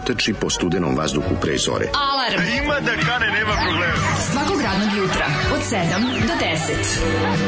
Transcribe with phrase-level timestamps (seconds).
[0.00, 1.86] trči po studenom vazduhu pre zore.
[1.94, 2.42] Alarm.
[2.62, 3.94] Ima da kane, nema problema.
[4.32, 5.76] Svakog radnog jutra, od 7
[6.26, 7.40] do 10.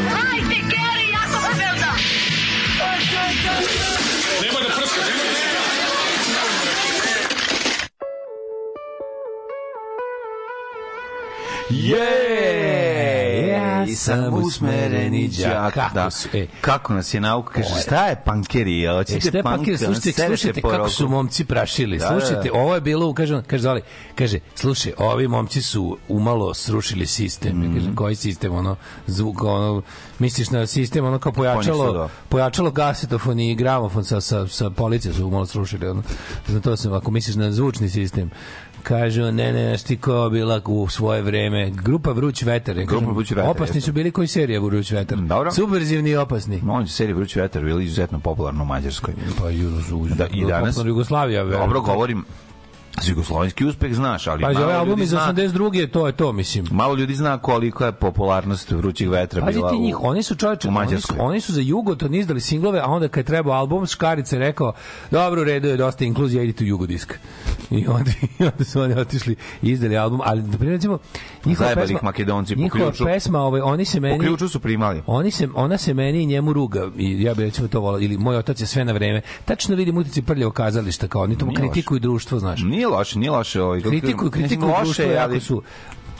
[11.70, 12.51] Je!
[13.82, 15.74] Ja sam usmereni đak.
[15.74, 16.10] Kako Da.
[16.10, 16.46] su, e.
[16.60, 17.52] Kako nas je nauka?
[17.52, 18.84] Kaže, šta je pankeri?
[18.84, 19.44] E, Hoćete ste punk?
[19.44, 21.98] pankiri, slušajte, slušajte kako su momci prašili.
[21.98, 22.58] Da, slušajte, da.
[22.60, 23.82] ovo je bilo, kaže, kaže Zoli,
[24.14, 27.58] kaže, slušaj, ovi momci su umalo srušili sistem.
[27.58, 27.66] Mhm.
[27.66, 28.76] Ja kažem, koji sistem, ono,
[29.06, 29.82] zvuk, ono,
[30.18, 32.08] misliš na sistem, ono kao pojačalo, da.
[32.28, 36.02] pojačalo gasetofon i gramofon sa, sa, sa policije su umalo srušili, ono.
[36.46, 38.30] Zato sam, ako misliš na zvučni sistem,
[38.82, 41.70] Kažu, ne, ne, znaš ti ko je bila u svoje vreme.
[41.72, 42.78] Grupa Vruć vetar.
[42.78, 45.18] ja Grupa Vruć vetar, Opasni su bili koji serija Vruć vetar.
[45.18, 45.52] Dobro.
[45.52, 46.62] Subverzivni i opasni.
[46.68, 49.14] On je serija Vrući vetar bili izuzetno popularno u Mađarskoj.
[49.40, 49.62] Pa i,
[50.16, 51.44] Da, i danas- Jugoslavija.
[51.44, 52.24] Dobro govorim,
[53.02, 55.86] jugoslovenski uspeh znaš, ali Pa malo ovaj album iz zna, 82.
[55.86, 56.66] to je to, mislim.
[56.70, 60.68] malo ljudi zna koliko je popularnost vrućih vetra bila Pazite u- njih, oni su čovječe,
[60.68, 63.86] u oni su, oni su za Jugoton izdali singlove, a onda kad je trebao album,
[63.86, 64.72] Škarica je rekao,
[65.10, 67.18] dobro, u redu je dosta inkluzija, idite u Jugodisk.
[67.70, 70.98] I onda, i onda su oni otišli i izdali album, ali, na primjer, recimo,
[71.44, 73.04] njihova Zajebali pesma, ih Makedonci po ključu.
[73.04, 74.18] pesma, ovaj, oni se Po meni...
[74.18, 75.02] ključu su primali.
[75.06, 78.18] Oni se, ona se meni i njemu ruga i ja bih recimo to volao ili
[78.18, 79.20] moj otac je sve na vreme.
[79.44, 82.60] Tačno vidim utici prljavo kazališta kao oni to kritikuju društvo, znaš.
[82.62, 83.62] Nije loše, nije loše.
[83.62, 85.62] Ovaj, Kritikuju, mislim, kritikuju loše ali, su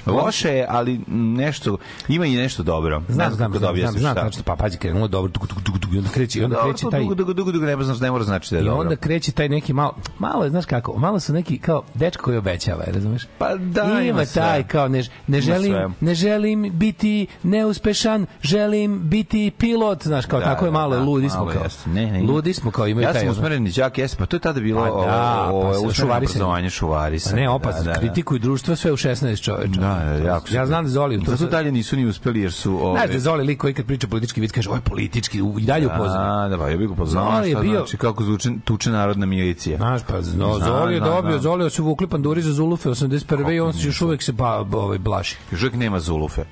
[0.07, 1.77] Loše je, ali nešto,
[2.09, 3.03] ima i nešto dobro.
[3.09, 6.11] Znam, znam, znam, znam, znam, tačno, pa pazi, krenulo dobro, duk, duk, duk, i onda
[6.11, 8.57] kreće, i onda kreće taj, dugo, dugo, dugo, dugo, ne znaš, ne mora znači da
[8.57, 8.81] je i dobro.
[8.81, 12.37] onda kreće taj neki malo, malo je, znaš kako, malo su neki kao dečko koji
[12.37, 13.23] obećava, razumeš?
[13.39, 20.03] Pa da, ima, taj kao ne, ne želim, ne želim biti neuspešan, želim biti pilot,
[20.03, 21.63] znaš kao Da, tako je da, malo, da, ludi smo kao.
[21.63, 21.91] jeste.
[21.91, 23.21] Ne, ne, ludi smo kao imaju ja taj.
[23.21, 23.39] sam ono.
[23.39, 25.93] usmereni đak, jeste, pa to je tada bilo Pa da, o, o, pa sa usmereno
[25.93, 26.43] šuvarisanjem.
[26.43, 27.31] obrazovanje šuvarisa.
[27.31, 29.81] Pa ne, opasno, kritikuju društvo sve u 16 čoveča.
[29.95, 32.53] Da, da, jako su- Ja znam da Zoli, to Zato dalje nisu ni uspeli jer
[32.53, 32.87] su...
[32.87, 35.63] Ove, Znaš da Zoli lik koji kad priča politički vid kaže ovo je politički, i
[35.63, 36.31] dalje u pozadini.
[36.31, 38.91] A, da, pa ja bih ga poznao Zoli je šta bio- znači, kako zvuče, tuče
[38.91, 39.77] narodna milicija.
[39.77, 41.43] Znaš, pa no, Znam, Zoli je znam, dobio, znam.
[41.43, 43.55] Zoli su vukli panduri za Zulufe 81.
[43.55, 45.37] i on se još uvek se pa, ovaj, blaši.
[45.51, 46.45] Još uvijek nema zulufe.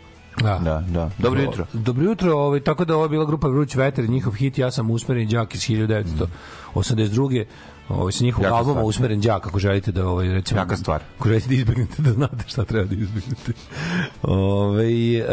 [0.42, 0.58] Da.
[0.58, 1.10] Da, da.
[1.18, 1.66] Dobro jutro.
[1.72, 4.90] Dobro jutro, ovaj, tako da ovo je bila grupa Vruć vetar, njihov hit, ja sam
[4.90, 7.44] usmeren đak iz 1982.
[7.90, 8.84] Ovaj, sa njihovog albuma stvar.
[8.84, 10.60] Usmeren đak, ako želite da ovaj, recimo...
[10.60, 11.02] Jaka stvar.
[11.18, 13.52] Ako želite da izbegnete, da znate šta treba da izbegnete.
[14.22, 15.24] Ove, e,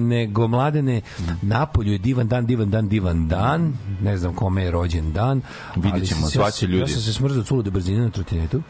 [0.00, 1.00] nego, mladene,
[1.42, 3.72] Napolju je divan dan, divan dan, divan dan.
[4.02, 5.40] Ne znam kome je rođen dan.
[5.76, 6.80] Vidjet ali ćemo, sam se- zvaće ljudi.
[6.80, 8.62] Ja sam se smrzao od sulude brzine na trotinetu.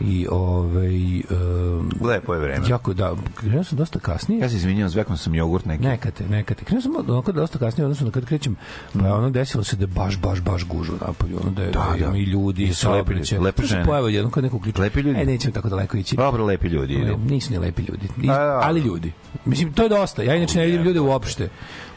[0.00, 2.66] I ovaj um, Lepo je vreme.
[2.68, 5.82] jako da krenuo sam dosta kasnije Ja se izvinjavam, zveknuo sam jogurt neki.
[5.84, 6.64] Neka te, neka te.
[6.64, 8.56] Krenuo sam onako dosta kasnije, odnosno na kad krećem,
[8.92, 12.10] pa ono desilo se da baš, baš, baš gužu napolju, ono da je, Da, da,
[12.10, 12.16] da.
[12.16, 13.38] i ljudi, i saobraćaj.
[13.38, 13.84] lepe žene.
[13.84, 14.80] pojavio jedno kad neko kliče.
[14.80, 15.20] Lepi ljudi?
[15.20, 16.16] E, nećemo tako daleko ići.
[16.16, 16.96] Dobro, lepi ljudi.
[16.96, 18.08] Ne, nisu ni lepi ljudi.
[18.16, 18.60] Nis, A, da.
[18.62, 19.12] ali ljudi.
[19.44, 20.22] Mislim, to je dosta.
[20.22, 21.48] Ja inače ne vidim ljude uopšte.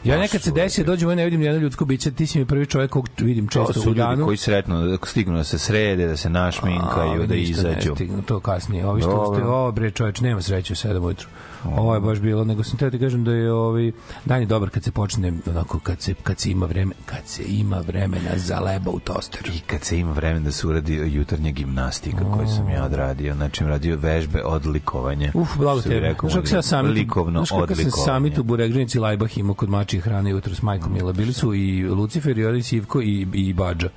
[0.04, 2.66] Ja nekad se desi, dođem i ne vidim jedno ljudsko biće, ti si mi prvi
[2.66, 4.24] čovjek kog vidim To često su u ljudi danu.
[4.24, 7.94] koji sretno da stignu da se srede, da se našminkaju, da ništa ne izađu.
[7.94, 8.86] stignu to kasnije.
[8.86, 11.28] Ovi što ste, ovo bre čoveč, nema sreće u 7 ujutru.
[11.64, 13.92] Ovo je baš bilo, nego sam teo ti kažem da je ovaj
[14.24, 17.42] dan je dobar kad se počne onako kad se kad se ima vreme, kad se
[17.46, 19.50] ima vremena za leba u tosteru.
[19.54, 23.64] I kad se ima vremena da se uradi jutarnja gimnastika koju sam ja odradio, znači
[23.64, 25.30] radio vežbe odlikovanja.
[25.34, 27.90] Uf, blago Što rekao Znaš kako se ja sami, likovno odlikovanje.
[27.90, 31.12] sami tu buregženici Lajbah imao kod mačije hrane jutro s majkom Mila.
[31.12, 33.88] Bili su i Lucifer, i Oris Ivko i, i Badža.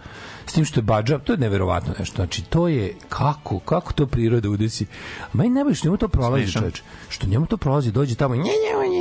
[0.45, 2.15] S tim što je Badža, to je neverovatno nešto.
[2.15, 4.85] Znači, to je, kako, kako to priroda udesi.
[5.21, 6.81] A meni najbolje što njemu to prolazi, čoveč.
[7.09, 8.49] Što njemu to prolazi, dođe tamo, nje, nje,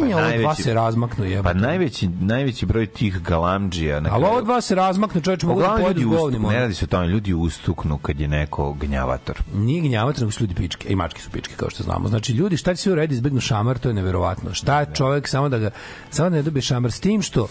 [0.01, 1.55] nje, nje, ovo dva se razmaknu, Pa jebote.
[1.55, 6.09] najveći, najveći broj tih galamdžija na Ali ovo dva se razmaknu, čoveč, mogu da pojedu
[6.09, 6.53] govnima.
[6.53, 9.43] ne radi se o tome, ljudi ustuknu kad je neko gnjavator.
[9.55, 10.89] Nije gnjavac, nego su ljudi pičke.
[10.89, 12.09] I mačke su pičke, kao što znamo.
[12.09, 14.55] Znači, ljudi, šta će sve uredi izbegnu šamar, to je neverovatno.
[14.55, 15.71] Šta čovjek, samo da ga,
[16.11, 17.49] samo da ne dobije šamar s tim što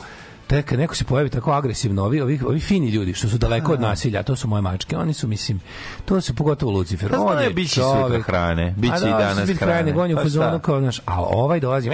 [0.52, 3.74] te kad neko se pojavi tako agresivno, ovi, ovi, ovi fini ljudi što su daleko
[3.74, 5.60] od nasilja, a to su moje mačke, oni su, mislim,
[6.06, 7.16] to su pogotovo Lucifer.
[7.16, 9.74] On znaju, sutra čovek- hrane, će i da, danas hrane.
[9.74, 9.92] hrane.
[9.92, 11.90] Gonju Pa fazonu kao, znaš, a ovaj dolazi,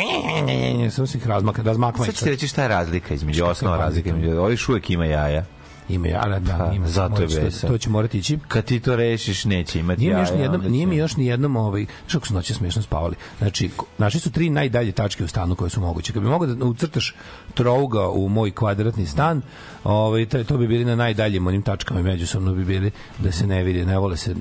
[0.92, 2.06] samo se ih razmaka, razmakma.
[2.06, 5.46] Sad ću ti reći šta je razlika između osnova razlika između ovih uvek ima jaja.
[5.90, 6.88] Ima ja, da, ima.
[6.88, 7.68] zato je to-.
[7.68, 8.40] To će morati ići.
[8.48, 10.20] Kad ti to rešiš, neće imati Nije jaja.
[10.20, 13.16] još ni jednom, onda nije mi još ni jednom ovaj, kako su noći smešno spavali.
[13.38, 16.14] Znači, našli su tri najdalje tačke u stanu koje su moguće.
[16.14, 17.16] Kad bi mogao da ucrtaš
[17.54, 19.42] trouga u moj kvadratni stan,
[19.84, 23.48] ovaj, to, to bi bili na najdaljim onim tačkama i međusobno bi bili da se
[23.48, 24.36] ne vidi, ne vole se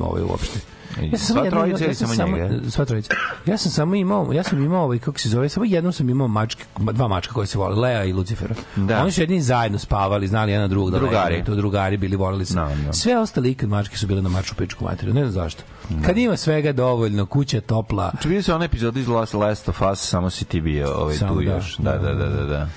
[0.00, 0.60] ovaj uopšte.
[1.02, 2.70] I sva trojica ili samo njega?
[2.70, 3.14] Sva trojica.
[3.46, 6.28] Ja sam samo imao, ja sam imao ovaj kako se zove, samo jednom sam imao
[6.28, 8.54] mačke, dva mačka koje se vole, Lea i Lucifera.
[8.76, 9.02] Da.
[9.02, 11.34] Oni su jedini zajedno spavali, znali jedan drugog da Drugari.
[11.34, 12.54] legne, to drugari bili, voleli se.
[12.54, 12.92] Da, da.
[12.92, 15.62] Sve ostale ikad mačke su bile na maršu pičku materiju, ne znam zašto.
[16.06, 19.82] Kad ima svega dovoljno, kuća topla, Znači, vidio se onaj epizod iz Last, Last of
[19.92, 21.52] Us, samo si ti bio ovaj, Samo tu da.
[21.54, 21.76] još.
[21.76, 22.44] Da, da, da, da.
[22.44, 22.68] da.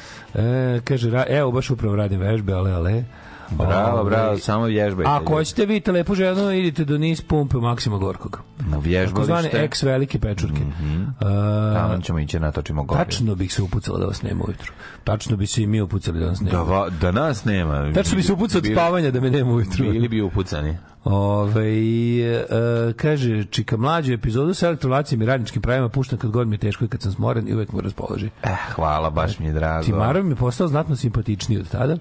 [0.42, 3.04] e, kaže, ra, evo baš upravo radim vežbe, ale, ale.
[3.52, 5.12] Bravo, Ovaj, bravo, samo vježbajte.
[5.12, 8.32] Ako hoćete vidite lepu ženu, idite do niz pumpe Maksima Gorkog.
[8.32, 10.62] Na Tako zvane vježbalište, ex velike pečurke.
[10.62, 11.24] E,
[11.74, 13.04] tamo ćemo ići natočimo gore.
[13.04, 14.74] Tačno bih se upucala da vas nema ujutru.
[15.04, 16.58] Tačno bi se i mi upucali da vas nema.
[16.58, 17.94] Da, va, da nas nema.
[17.94, 19.92] Tačno bi se upucao od spavanja da me nema ujutru.
[19.92, 20.78] Bili bi upucani.
[21.04, 26.56] Ove, e, kaže, čika mlađu epizodu sa elektrolacijom i radničkim pravima puštam kad god mi
[26.56, 28.30] je teško i kad sam smoren i uvek me raspoloži.
[28.44, 29.84] Eh, hvala, baš mi je drago.
[29.84, 31.98] Timarov mi je postao znatno simpatičniji od tada.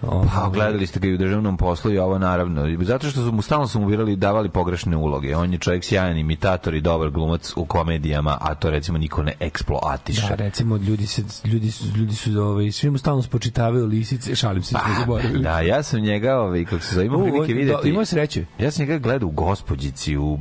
[0.00, 2.84] Pa, gledali ste ga i u državnom poslu i ovo naravno.
[2.84, 5.36] Zato što su mu stalno su mu birali davali pogrešne uloge.
[5.36, 9.32] On je čovjek sjajan imitator i dobar glumac u komedijama, a to recimo niko ne
[9.40, 10.26] eksploatiše.
[10.28, 14.62] Da, recimo, ljudi, se, ljudi su, ljudi su ovaj, svi mu stalno spočitavaju lisice, šalim
[14.62, 15.42] se, smo zaboravili.
[15.42, 17.88] Da, ja sam njega, ovaj, kako se zove, imao prilike videti.
[17.88, 18.44] imao sreće.
[18.58, 20.38] Ja sam njega gledao u Gospođici, u,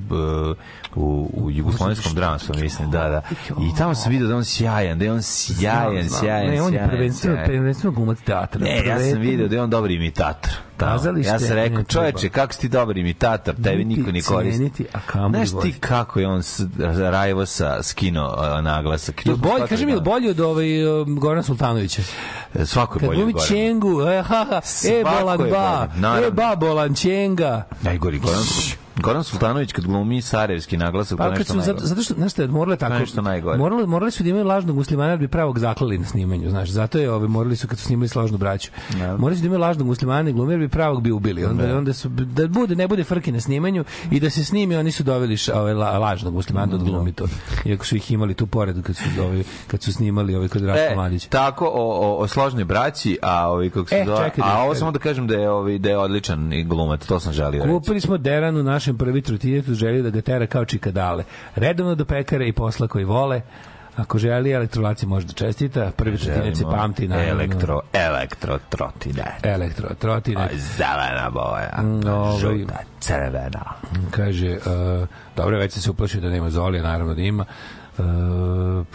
[0.96, 3.22] u, u jugoslovenskom dramstvu, mislim, da, da.
[3.50, 6.74] I tamo sam vidio da on sjajan, da je on sjajan, Znam, sjajan, Ne, on
[6.74, 7.48] je sjajan, prvenstveno, sjajan.
[7.48, 8.62] prvenstveno glumac teatra.
[8.62, 10.52] Ne, ja sam video da je on dobar imitator.
[10.78, 14.86] Kazalište Ja sam rekao, čoveče, kako si ti dobar imitator, tebi niko ne koristi.
[14.94, 16.62] a kamoli Znaš ti kako je on s,
[17.12, 19.26] Rajvo sa skino uh, naglasak?
[19.26, 22.02] Jel bolji, kaži mi, jel bolji od ovaj, um, Goran Sultanovića?
[22.66, 23.48] Svako je Kad bolji od Gorana.
[23.48, 25.88] Čengu, e, ha, ha, e, bolan je ba,
[26.28, 27.64] e, ba, bolan Čenga.
[27.82, 28.44] Najgori Goran,
[28.98, 31.86] Goran Sultanović kad glumi sarajevski naglasak, Pa nešto su, zato, najgore.
[31.86, 33.58] zato što, znaš je tako, Nešto najgore.
[33.58, 36.98] morali, morali su da imaju lažnog muslimana da bi pravog zaklali na snimanju, znaš, zato
[36.98, 38.72] je, ove, morali su kad su snimali složnu braću,
[39.18, 41.94] morali su da imaju lažnog muslimana i glumi, jer bi pravog bi ubili, onda, onda
[41.94, 45.38] su, da bude, ne bude frke na snimanju i da se snimi, oni su doveli
[45.38, 47.26] ša, ove, la, lažnog muslimana da odglumi to,
[47.66, 50.84] iako su ih imali tu pored kad su, ove, kad su snimali ove kod Raška
[50.84, 51.30] E, Mladića.
[51.30, 51.72] tako o,
[52.08, 54.92] o, o složnoj braći, a ovi kako se E, zove, čekaj da- a ovo samo
[54.92, 57.74] da kažem da je ovi da je odličan i glumac, to sam želio reći.
[57.74, 61.24] Kupili smo Deran u našem prvi trotinetu, želio da ga tera kao čikadale.
[61.56, 63.42] Redovno do pekare i posla koji vole.
[63.96, 65.92] Ako želi, elektrolacija može da čestita.
[65.98, 69.26] Prvi trotinec se pamti na elektro, elektro trotine.
[69.44, 70.52] elektro trotinet.
[70.78, 73.74] Zelena boja, ovaj- žuta, crvena.
[74.12, 77.46] Kaže, uh, dobro, već se uplašio da nema Zolija, naravno da ima.
[77.98, 78.06] Uh,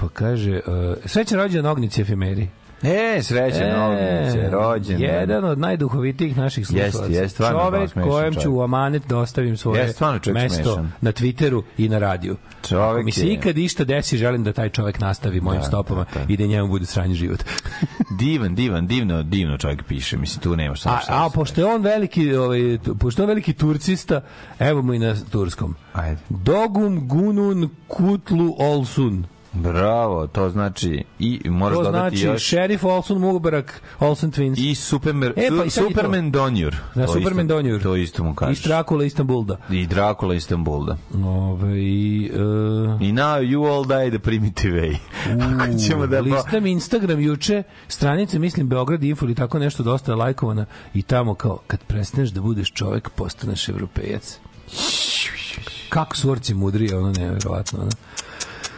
[0.01, 2.49] pa kaže, uh, srećan rođen Ognici efemeri.
[2.85, 5.01] E, srećan E, ognice, rođen.
[5.01, 7.13] Jedan od najduhovitijih naših Jeste, slušalaca.
[7.13, 8.49] jeste, stvarno čovek smešan kojem ću čovek.
[8.51, 10.93] u amanet da ostavim svoje Jeste, stvarno čovek mesto smešan.
[11.01, 12.37] na Twitteru i na radiju.
[12.63, 16.05] Čovek Ako mi se ikad išta desi, želim da taj čovek nastavi mojim Da, stopama
[16.15, 16.27] da, da.
[16.29, 17.45] i da njemu bude sranji život.
[18.21, 20.17] Divan, divan, divno, divno čovjek piše.
[20.17, 22.61] Mislim, tu nemaš samo A, šta a da pošto je on veliki, ovaj,
[22.99, 24.21] pošto je on veliki turcista,
[24.59, 25.75] evo mu i na turskom.
[25.93, 26.21] Ajde.
[26.29, 29.25] Dogum gunun kutlu olsun.
[29.55, 34.55] Bravo, to znači i moraš To dodati znači još šerif Olsun Mubarak Olsen Twins.
[34.61, 35.71] i Superman, E, pa i.
[35.71, 36.77] Superman Donjur.
[36.95, 37.83] Na To Superman isto- Donjur.
[37.83, 38.59] To isto mu kažeš.
[38.59, 39.57] Iz Drakula Istanbulda.
[39.71, 40.97] I Dracula Istanbulda.
[41.17, 42.39] Ove, i, uh,
[43.01, 44.97] I now you all die the primitive way.
[45.61, 46.21] Ako ćemo da...
[46.21, 51.59] Listam Instagram juče, stranice, mislim, Beograd Info ili tako nešto dosta lajkovana i tamo kao,
[51.67, 54.39] kad prestaneš da budeš čovek, postaneš evropejac.
[55.89, 57.79] Kako su orci mudri, ono nevjerovatno.
[57.81, 57.91] Ono.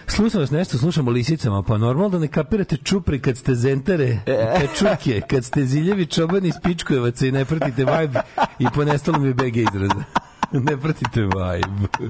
[0.07, 4.19] Slušam vas nešto, slušamo lisicama, pa normalno da ne kapirate čupri kad ste zentare,
[4.61, 8.21] kad čuke, kad ste ziljevi čobani iz pičkojevaca i ne pratite vibe
[8.59, 10.24] i ponestalo mi je BG izraza.
[10.61, 12.09] ne pratite vibe.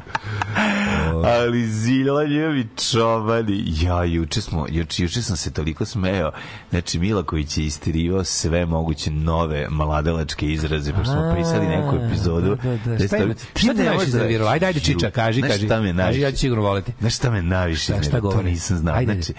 [1.34, 3.64] Ali ziljanjevi čobani.
[3.76, 6.30] Ja, juče, smo, juče, juče sam se toliko smeo.
[6.70, 12.56] Znači, Milaković je istirivao sve moguće nove mladelačke izraze, pošto smo pisali neku epizodu.
[12.56, 14.50] Da, da, gde Šta, ima- šta te najviše da- zaviralo?
[14.50, 15.66] Ajde, ajde, Čiča, kaži, Znaš kaži.
[15.66, 16.20] šta me Kaži, najviše?
[16.20, 16.92] ja ću sigurno voleti.
[17.00, 18.32] Znaš šta me najviše iznerviralo?
[18.32, 18.96] To nisam znao.
[18.96, 19.12] Ajde.
[19.14, 19.32] Znači,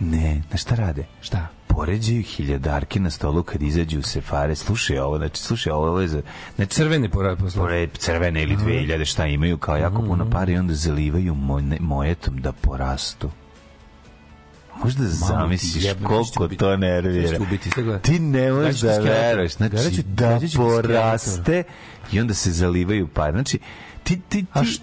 [0.00, 1.04] ne, na šta rade?
[1.20, 1.46] Šta?
[1.74, 4.54] Poređaju hiljadarke na stolu kad izađu u sefare.
[4.54, 6.22] Slušaj ovo, znači, slušaj ovo, ovo je za...
[6.56, 7.62] Znači, Crveni porad posla.
[7.62, 12.36] pored crvene ili 2000 šta imaju kao jako puno para i onda zalivaju mone- mojetom
[12.36, 13.30] da porastu.
[14.84, 16.58] Možda zamisliš koliko ubiti.
[16.58, 17.38] to nervira.
[17.40, 17.70] Ubiti?
[18.02, 19.52] Ti ne možeš da veruješ.
[19.52, 21.62] Znači, Daću- da ti poraste
[22.12, 23.32] i onda se zalivaju pare.
[23.32, 23.58] Znači,
[24.04, 24.80] ti, ti, ti,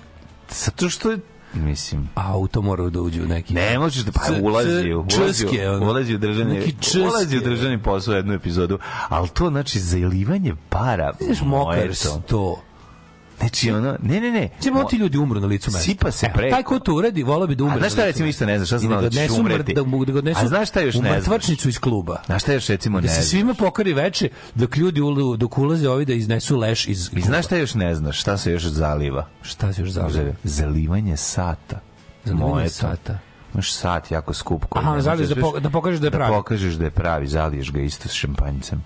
[0.50, 1.18] zato što
[1.54, 3.54] mislim, Auto mora da uđe u neki...
[3.54, 7.02] ne možeš da pa ulazi, u- ulazi, u- ulazi u državni Neki česke.
[7.02, 8.80] ulazi u državni posao u jednu epizodu,
[9.10, 11.12] ali to znači zalivanje para.
[11.20, 12.62] Znaš, mokar sto.
[13.42, 14.50] Znači ono, ne, ne, ne.
[14.60, 15.84] Samo Mo- ti ljudi umru na licu mesta.
[15.84, 16.56] Sipa se Evo, preko.
[16.56, 17.76] Taj ko to uradi, volao bi da umre.
[17.76, 19.74] A znaš šta recimo isto ne znaš, šta I sam da da ćeš umreti?
[19.74, 21.18] Da, da ga odnesu A znaš šta još ne znaš?
[21.18, 22.22] mrtvačnicu iz kluba.
[22.26, 23.30] Znaš šta još recimo Da ne se znaš?
[23.30, 27.46] svima pokari veče, dok ljudi ulu, dok ulaze ovi da iznesu leš iz I znaš
[27.46, 28.20] šta još ne znaš?
[28.20, 29.28] Šta se još zaliva?
[29.42, 30.36] Šta se još zove?
[30.44, 31.80] Zalivanje sata.
[32.26, 32.72] Zalivanje Mojetom.
[32.90, 33.20] sata.
[33.54, 36.32] Imaš sat jako skup koji Aha, zaliješ da po- da pokažeš da je pravi.
[36.32, 38.84] Da pokažeš da je pravi, zaliješ ga isto s šampanjcem.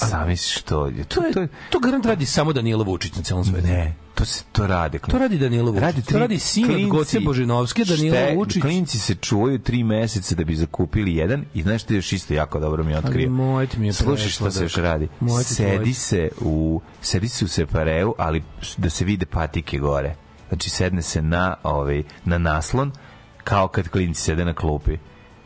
[0.00, 0.86] Zamisliš to.
[0.86, 3.66] je- To, to je- to garant radi samo Danilo Vučić na celom svetu.
[3.66, 4.98] Ne, to se to radi.
[5.00, 6.04] To radi Danilo Vučić.
[6.04, 8.62] To radi sin od Goce Božinovske, Danilo šte- Vučić.
[8.62, 12.34] Klinci se čuvaju tri meseca da bi zakupili jedan i znaš što je još isto
[12.34, 13.30] jako dobro mi je otkrio.
[13.48, 15.08] Ali mi je Slušaj što se još radi.
[15.20, 15.92] Moj ti Sedi tvoj.
[15.92, 18.42] se u sedi se u separeu, ali
[18.76, 20.14] da se vide patike gore.
[20.48, 22.92] Znači sedne se na ovaj na naslon
[23.44, 24.96] kao kad klinci sede na klupi.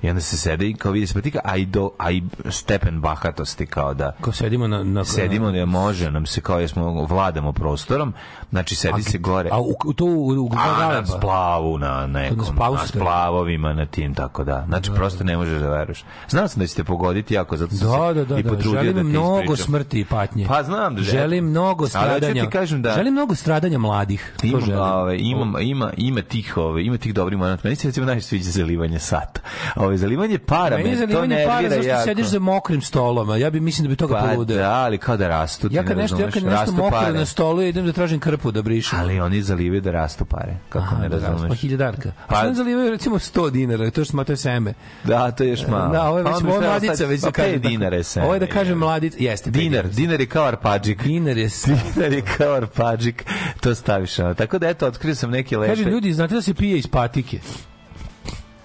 [0.02, 3.00] I onda se sede i kao vidi se patika, a i, do, a i stepen
[3.00, 4.85] bahatosti kao da Ko sedimo na...
[4.85, 8.14] na sedimo da može nam se kao jesmo vladamo prostorom
[8.50, 12.06] znači sedi se gore A u, u to u, u, u a na splavu na
[12.09, 14.64] nekom, Na splavu na splavovima, na tim, tako da.
[14.68, 16.04] Znači, prosto ne možeš da veruješ.
[16.28, 18.49] Znao sam da ćete pogoditi jako, zato sam Da, se da, da, i da.
[18.49, 19.64] potrudio Želim da mnogo ispričam.
[19.64, 20.47] smrti i patnje.
[20.49, 22.42] Pa znam da želim mnogo Ali hoću stradanja.
[22.42, 24.35] ti kažem da- želim mnogo stradanja mladih.
[24.37, 24.80] To Imam, želim.
[24.82, 27.61] ove, imam, ima, ima tih, ove, ima tih dobrih momenata.
[27.64, 29.40] Meni se recimo najviše sviđa zalivanje sata.
[29.76, 32.04] Ove, zalivanje para, Meni me to zalivanje para nervira zašto jako.
[32.04, 34.56] sediš za mokrim stolom, a ja bi mislim da bi toga Pa poludeo.
[34.58, 35.68] da, ali kao da rastu.
[35.70, 37.12] Ja ne kad nešto, ja kad nešto mokro pare.
[37.12, 38.99] na stolu, ja idem da tražim krpu da brišem.
[38.99, 40.56] Ali oni zalivaju da rastu pare.
[40.68, 41.49] Kako Aha, ne da, da, razumeš?
[41.49, 42.08] Pa hiljadarka.
[42.18, 44.75] A Pa- što ne zalivaju recimo 100 dinara, to što smatuje seme.
[45.04, 45.92] Da, to je još malo.
[45.92, 47.62] Da, ovo je Pa već treba mladica, već da kažem.
[47.92, 48.22] je sve.
[48.22, 49.50] Ovo je da kažem mladica, jeste.
[49.50, 51.02] Dinar, dinar je kao arpadžik.
[51.02, 51.49] Dinar je
[51.94, 53.25] Dinar je kao arpadžik.
[53.61, 54.14] To staviš.
[54.37, 55.72] Tako da eto, otkrio sam neke lepe.
[55.72, 57.38] Kaže, ljudi, znate da se pije iz patike?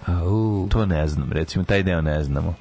[0.08, 0.68] Au.
[0.70, 2.56] To ne znam, recimo, taj deo ne znamo.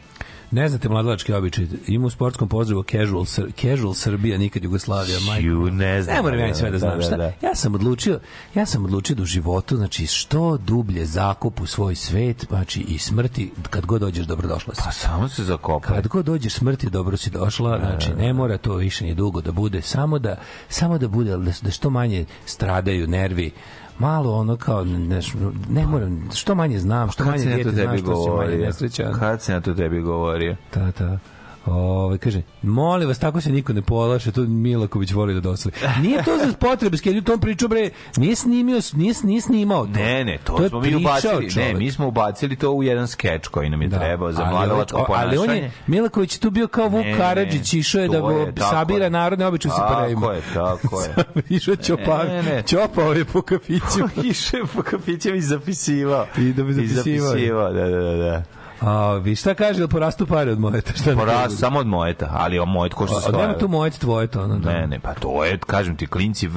[0.51, 1.67] Ne znate mladalački običaj.
[1.87, 5.19] Ima u sportskom pozdravu casual, Sr casual Srbija, nikad Jugoslavija.
[5.21, 5.47] majko.
[5.47, 6.17] Ju, ne znam.
[6.17, 6.97] Ne moram ja sve da znam.
[6.99, 7.17] Da, šta?
[7.17, 7.33] da.
[7.43, 8.21] Ja sam odlučio,
[8.55, 12.99] ja sam odlučio da u životu, znači što dublje zakup u svoj svet, znači i
[12.99, 14.83] smrti, kad god dođeš dobrodošla si.
[14.85, 15.89] Pa samo se zakopa.
[15.89, 19.53] Kad god dođeš smrti, dobro si došla, znači ne mora to više ni dugo da
[19.53, 20.37] bude, samo da,
[20.69, 23.51] samo da bude, da, da što manje stradaju nervi,
[23.99, 25.21] malo ono kao, ne,
[25.69, 29.13] ne moram, što manje znam, što manje dijete zna, tebi što si manje nesrećan.
[29.19, 30.57] Kad sam ja to tebi govorio?
[30.71, 31.19] Ta, ta.
[31.67, 35.73] Ove, kaže, molim vas, tako se niko ne polaše, to Milaković voli da dosli.
[36.01, 39.93] Nije to za potrebe, skedio tom priču, bre, nije snimio, nije, nije snimao to.
[39.93, 41.49] Ne, ne, to, je smo mi ubacili.
[41.57, 43.99] Ne, mi smo ubacili to u jedan skeč koji nam je Da.
[43.99, 45.29] trebao za mladalačko on- ponašanje.
[45.29, 48.55] Ali on je, Milaković je tu bio kao Vuk Karadžić, išao je da to je,
[48.55, 49.11] tako sabira je.
[49.11, 50.33] narodne običaje u Tako separejima.
[50.33, 51.15] je, tako je.
[51.57, 52.63] išao ćopa, Ne, ne.
[52.65, 54.01] ćopao je po kafiću.
[54.25, 56.27] Išao je po kafićima i zapisivao.
[56.39, 57.29] I da bi I zapisivao.
[57.29, 58.43] zapisivao, da, da, da.
[58.81, 58.87] Da.
[58.87, 60.93] A, vi šta kaže, ili porastu pare od mojeta?
[61.03, 61.57] Šta mi kaže?
[61.57, 63.47] samo od mojeta, ali o mojet ko što A, stoje.
[63.47, 64.73] nema tu mojet tvoje to, ono, da.
[64.73, 66.49] Ne, ne, pa to je, kažem ti, klinci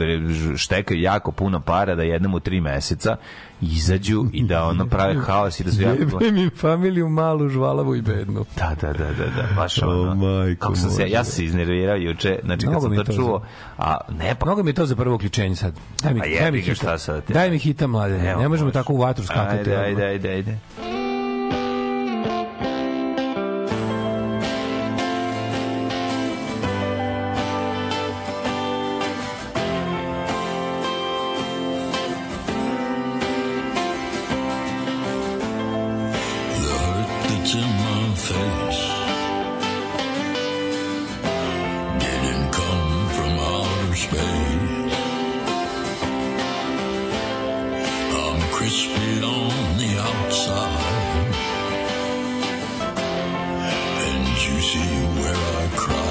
[0.58, 3.18] štekaju jako puno para da jednom u tri meseca
[3.62, 6.00] izađu i da ono prave haos i da su jako...
[6.00, 8.46] Jebem im familiju malu, žvalavu i bednu.
[8.56, 10.16] Da, da, da, da, da, baš ono.
[10.16, 13.14] majko kako sam se, ja sam se iznervirao juče, znači kad Mnogo sam mi to
[13.14, 13.42] čuo,
[13.78, 15.74] a ne pa Mnogo mi je to za prvo uključenje sad.
[16.04, 16.98] Daj mi, Pa daj mi hita.
[16.98, 17.24] sad?
[17.28, 18.30] Daj mi hita, mlade.
[18.30, 18.74] Evo, Ne možemo može.
[18.74, 19.58] tako u vatru skakati.
[19.58, 19.86] Ajde, odmah.
[19.86, 20.58] ajde, ajde, ajde.
[49.24, 51.34] On the outside.
[54.06, 54.80] And see
[55.16, 56.09] where I cry.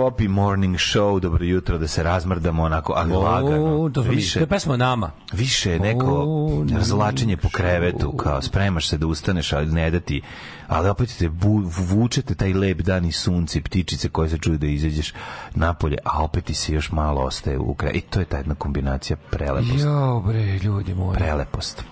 [0.00, 3.82] Iggy Pop i Morning Show, dobro jutro, da se razmrdamo onako, ali lagano.
[3.82, 5.10] O, to, više, to je pesma nama.
[5.32, 10.22] više neko O, razlačenje po krevetu, kao spremaš se da ustaneš, ali ne da ti,
[10.66, 14.58] ali opet te bu, vučete taj lep dan i sunce i ptičice koje se čuju
[14.58, 15.12] da izađeš
[15.54, 17.96] napolje, a opet ti se još malo ostaje u kraju.
[17.96, 19.84] I to je ta jedna kombinacija prelepost.
[19.84, 21.18] Jo, bre, ljudi moji.
[21.18, 21.84] Prelepost.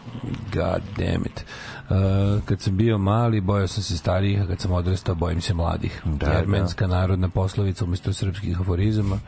[0.53, 1.45] God damn it.
[1.91, 5.55] Uh, kad sam bio mali, bojao sam se starijih, a kad sam odrastao, bojim se
[5.55, 6.03] mladih.
[6.05, 9.19] Da, Jermenska narodna poslovica umjesto srpskih aforizama.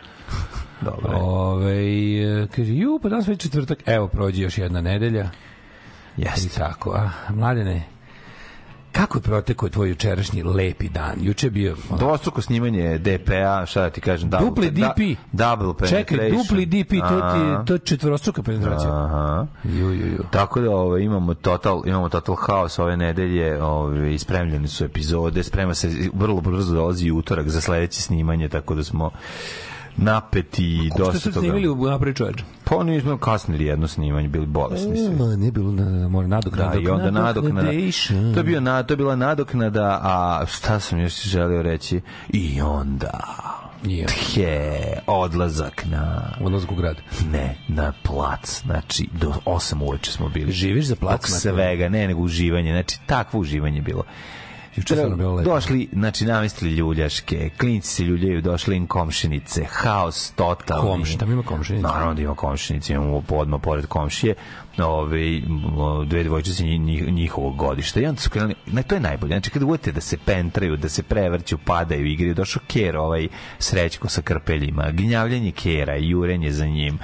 [0.80, 1.18] Dobro.
[1.18, 5.30] Ove, kaže, ju, pa danas već četvrtak, evo, prođe još jedna nedelja.
[6.16, 6.58] I Jeste.
[6.58, 7.82] tako, a, mladene,
[8.92, 11.14] kako je protekao tvoj jučerašnji lepi dan?
[11.20, 11.76] Juče je bio...
[11.88, 15.00] ono, Dvostruko snimanje DPA, šta da ti kažem, double, Dupli da- DP.
[15.32, 16.04] double penetration.
[16.04, 18.90] Čekaj, dupli DP, to, ti, to je četvorostruka penetracija.
[18.94, 19.46] Aha.
[19.64, 20.24] Ju, ju, ju.
[20.30, 25.74] Tako da ovaj imamo total imamo total haos ove nedelje, ovaj spremljene su epizode, sprema
[25.74, 29.10] se vrlo brzo dolazi utorak za sledeće snimanje, tako da smo
[29.96, 31.40] napeti i Što dosta ste toga.
[31.40, 32.42] snimili u napred čoveč?
[32.64, 35.16] Pa nismo kasnili jedno snimanje, bili bolesni svi.
[35.16, 36.74] Ma, nije bilo na, mora nadoknada.
[36.74, 37.70] Da, i onda nadoknada.
[38.34, 42.00] To je bio na, to je bila nadoknada, a šta sam još želeo reći?
[42.28, 44.06] I onda onda.
[44.08, 46.96] he, odlazak na Odlazak u grad.
[47.32, 50.52] ne, na plac, znači do 8 uveče smo bili.
[50.52, 51.20] Živiš za plac?
[51.20, 54.02] Dok svega, ne nego uživanje, znači takvo uživanje je bilo.
[54.76, 55.50] Juče stvarno bilo lepo.
[55.50, 60.88] Došli, znači, namestili ljuljaške, klinci se ljuljaju, došli im komšinice, haos totalni.
[60.88, 61.82] Komši, tamo ima komšinice.
[61.82, 64.34] Naravno da ima komšinice, imamo odmah pored komšije
[64.78, 65.40] ove,
[66.06, 68.00] dve devojčice njih- njih- njihovog godišta.
[68.00, 69.30] I onda su krenuli, ne, to je najbolje.
[69.30, 73.28] Znači, kada budete da se pentraju, da se prevrću, padaju, igraju, došao Ker, ovaj
[73.58, 76.98] srećko sa krpeljima, gnjavljanje Kera, jurenje za njim.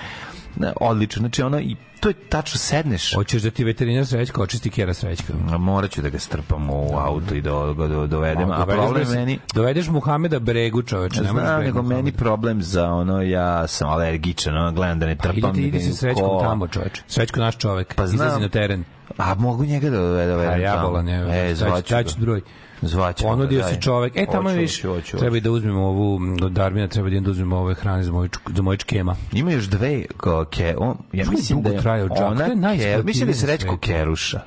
[0.80, 4.94] Odlično, znači ono, i to je tačno sedneš, Hoćeš da ti veterinar Srećko očisti kjera
[4.94, 5.32] Srećka.
[5.50, 8.50] A morat ću da ga strpam u auto i da ga do, dovedem.
[8.50, 9.38] A problem ga- meni...
[9.54, 11.20] Dovedeš Muhameda Bregu, čoveče.
[11.22, 12.18] ne Znam, nego meni Muhameda.
[12.18, 15.50] problem za ono, ja sam alergičan, ono, gledam da ne Pa trpam.
[15.50, 17.02] ide, ide se Srećkom ko- tamo, čoveče.
[17.08, 17.94] Srećko naš čovek.
[17.94, 18.14] Pa znam.
[18.16, 18.84] Izlazi na teren.
[19.18, 21.50] A mogu njega da dovedem A ja bolan je.
[21.50, 22.40] E, zvaću Daću broj.
[22.82, 23.74] Zvaću ga, Ponudio daj.
[23.74, 24.16] se čovek.
[24.16, 27.30] E, tamo Hoću, viš, hoću, treba da uzmemo ovu, m, od Darvina treba da da
[27.30, 29.16] uzmemo ove hrane za moj, čk- za moj čkema.
[29.32, 32.44] Ima još dve ko, ke, on, ja mislim da je trajao ona
[32.76, 33.78] ke, mislim da Srećko svetu.
[33.78, 34.40] Keruša.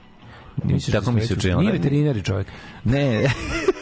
[0.63, 1.61] Misliš Tako da mi se Srećko- učinilo.
[1.61, 2.47] Nije veterinar je čovek.
[2.83, 3.23] Ne,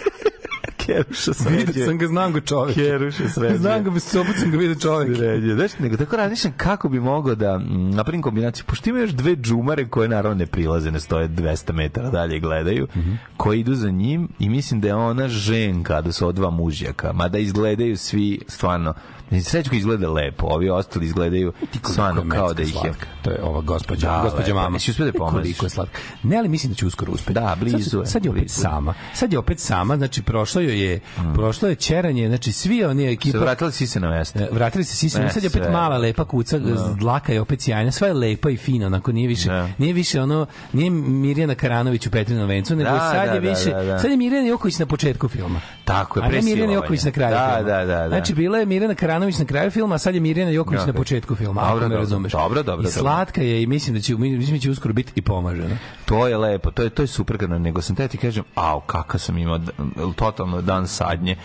[0.87, 2.75] Keruša Vidio sam ga, znam ga čovek.
[2.75, 3.57] Keruša sređe.
[3.57, 5.17] Znam ga, bez opet sam ga vidio čovek.
[5.17, 5.53] Sređe.
[5.53, 9.35] Znaš, nego tako razmišljam kako bi mogao da mm, napravim kombinaciju, pošto ima još dve
[9.35, 13.13] džumare koje naravno ne prilaze, ne stoje 200 metara dalje i gledaju, Mhm.
[13.37, 17.13] koji idu za njim i mislim da je ona ženka, da su od dva mužjaka,
[17.13, 18.93] mada izgledaju svi stvarno
[19.43, 22.71] Srećko izgleda lepo, ovi ostali izgledaju stvarno kao da ih je...
[22.73, 23.05] slatka.
[23.21, 24.55] To je ova gospođa, Da, gospođa lepa.
[24.55, 24.75] mama.
[24.75, 25.41] Jesi uspeo da je pomažeš?
[25.41, 25.99] Koliko je slatka.
[26.23, 27.33] Ne, ali mislim da će uskoro uspeti.
[27.33, 28.61] Da, blizu sad, je, sad je opet blizu.
[28.61, 28.93] sama.
[29.13, 30.99] Sad je opet sama, znači prošlo joj je,
[31.33, 34.39] prošlo je čeranje, znači svi oni Se ekipa vratili si se na mesto.
[34.39, 35.71] E, Vratili se svi Ne, sad je opet sve.
[35.71, 36.59] mala lepa kuca,
[36.95, 39.69] dlaka je opet sjajna, sve je lepa i fina, onako nije više, Da.
[39.77, 43.49] nije više ono, nije Mirjana Karanović u Petrinom vencu, nego Da, sad da, je da,
[43.49, 43.99] više, da, da.
[43.99, 45.61] sad je Mirjana Joković na početku filma.
[45.85, 46.73] Tako je, A ne Mirjana.
[46.73, 47.69] Joković na kraju Da, filma.
[47.69, 48.07] da, da, da.
[48.09, 50.97] Znači, bila je Mirjana Karanović na kraju filma, a sad je Mirjana Joković na Joković.
[50.97, 52.31] početku filma, Dobro, ako me razumeš.
[52.31, 55.21] Dobro, dobro, I slatka je i mislim da će, mislim da će uskoro biti i
[55.21, 55.77] pomažena.
[56.05, 59.19] To je lepo, to je to je super nego sam te ti kažem, au kakav
[59.19, 59.59] sam imao
[60.15, 61.35] totalno dan sadnje.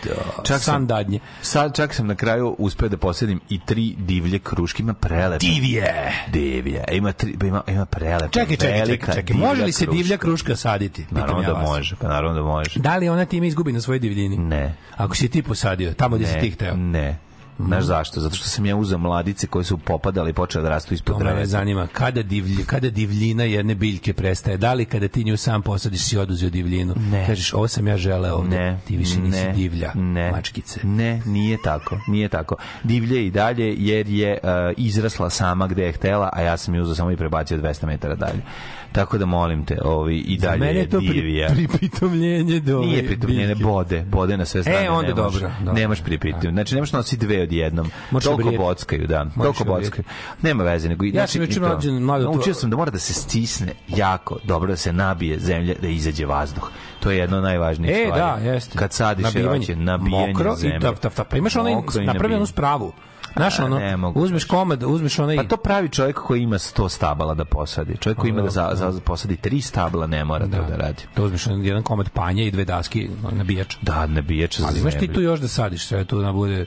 [0.43, 1.19] Čak san sam dadnje.
[1.41, 5.45] Sad čak sam na kraju uspeo da posedim i tri divlje kruške, ima prelepe.
[5.45, 5.93] Divje!
[6.27, 6.83] Divje.
[6.91, 8.31] Ima tri, ima ima prelepe.
[8.31, 9.37] Čekaj, čekaj, čekaj, čekaj.
[9.37, 9.97] Može li se kruška.
[9.97, 11.05] divlja kruška saditi?
[11.11, 12.79] Naravno ja da može, pa naravno da može.
[12.79, 14.37] Da li ona time izgubi na svojoj divljini?
[14.37, 14.75] Ne.
[14.97, 16.75] Ako si ti posadio, tamo gde si ti hteo.
[16.75, 17.17] Ne.
[17.59, 18.21] Znaš zašto?
[18.21, 21.23] Zato što sam ja uzeo mladice koje su popadale i počele da rastu ispod To
[21.23, 24.57] me zanima, kada, divlj, kada divljina jedne biljke prestaje?
[24.57, 26.93] Da li kada ti nju sam posadiš si oduzeo divljinu?
[27.11, 27.27] Ne.
[27.27, 30.79] Kažeš, ovo sam ja želeo ovde, Ne, ti više nisi ne, divlja, ne, mačkice.
[30.83, 32.55] Ne, nije tako, nije tako.
[32.83, 36.81] Divlje i dalje jer je uh, izrasla sama gde je htela, a ja sam je
[36.81, 38.41] uzeo samo i prebacio 200 metara dalje.
[38.93, 41.47] Tako da molim te, ovi i Za dalje mene je to pri, divlja.
[41.49, 43.63] pripitomljenje do ove Nije pritomljene biljke.
[43.63, 44.85] bode, bode na sve strane.
[44.85, 45.73] E, onda ne možeš- dobro, dobro.
[45.73, 46.51] Nemaš pripitom.
[46.51, 47.91] Znači, nemaš nositi dve odjednom.
[48.11, 48.57] Možeš Toliko obrijeti.
[48.59, 49.23] bockaju, da.
[49.25, 50.03] Možeš Toliko bockaju.
[50.41, 51.05] Nema veze, nego...
[51.05, 51.61] Ja znači, sam juče i to.
[51.61, 55.39] mlađe- mlađe to- Naučio sam da mora da se stisne jako, dobro da se nabije
[55.39, 56.69] zemlja, da izađe vazduh.
[56.99, 58.21] To je jedno od najvažnijih E, stvari.
[58.43, 58.77] da, jeste.
[58.77, 59.55] Kad sadiš Nabivanje.
[59.55, 60.77] jeroće, nabijanje Mokro zemlje.
[60.77, 61.27] i tap, tap, tap.
[61.27, 62.45] Pa imaš onaj, Mokro napravljenu nabijanje.
[62.45, 62.93] spravu.
[63.35, 64.19] Znaš, A, ono, ne mogu.
[64.21, 65.37] uzmeš komad, uzmeš onaj...
[65.37, 67.97] Pa to pravi čovjek koji ima 100 stabala da posadi.
[67.97, 71.03] Čovjek koji ima da za, za, posadi tri stabla ne mora to da radi.
[71.13, 73.75] To uzmeš onaj jedan komad panja i dve daske nabijač.
[73.81, 76.65] Da, nabijač za Ali imaš ti tu još da sadiš, sve tu da bude...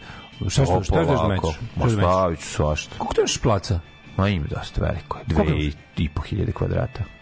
[0.48, 1.60] Šta što, šta još da mećeš?
[1.76, 2.94] Ma da stavit ću svašta.
[2.98, 3.80] Koliko to imaš placa?
[4.16, 5.18] Ma ima dosta veliko.
[5.26, 7.15] Dve i, i po hiljade kvadrata.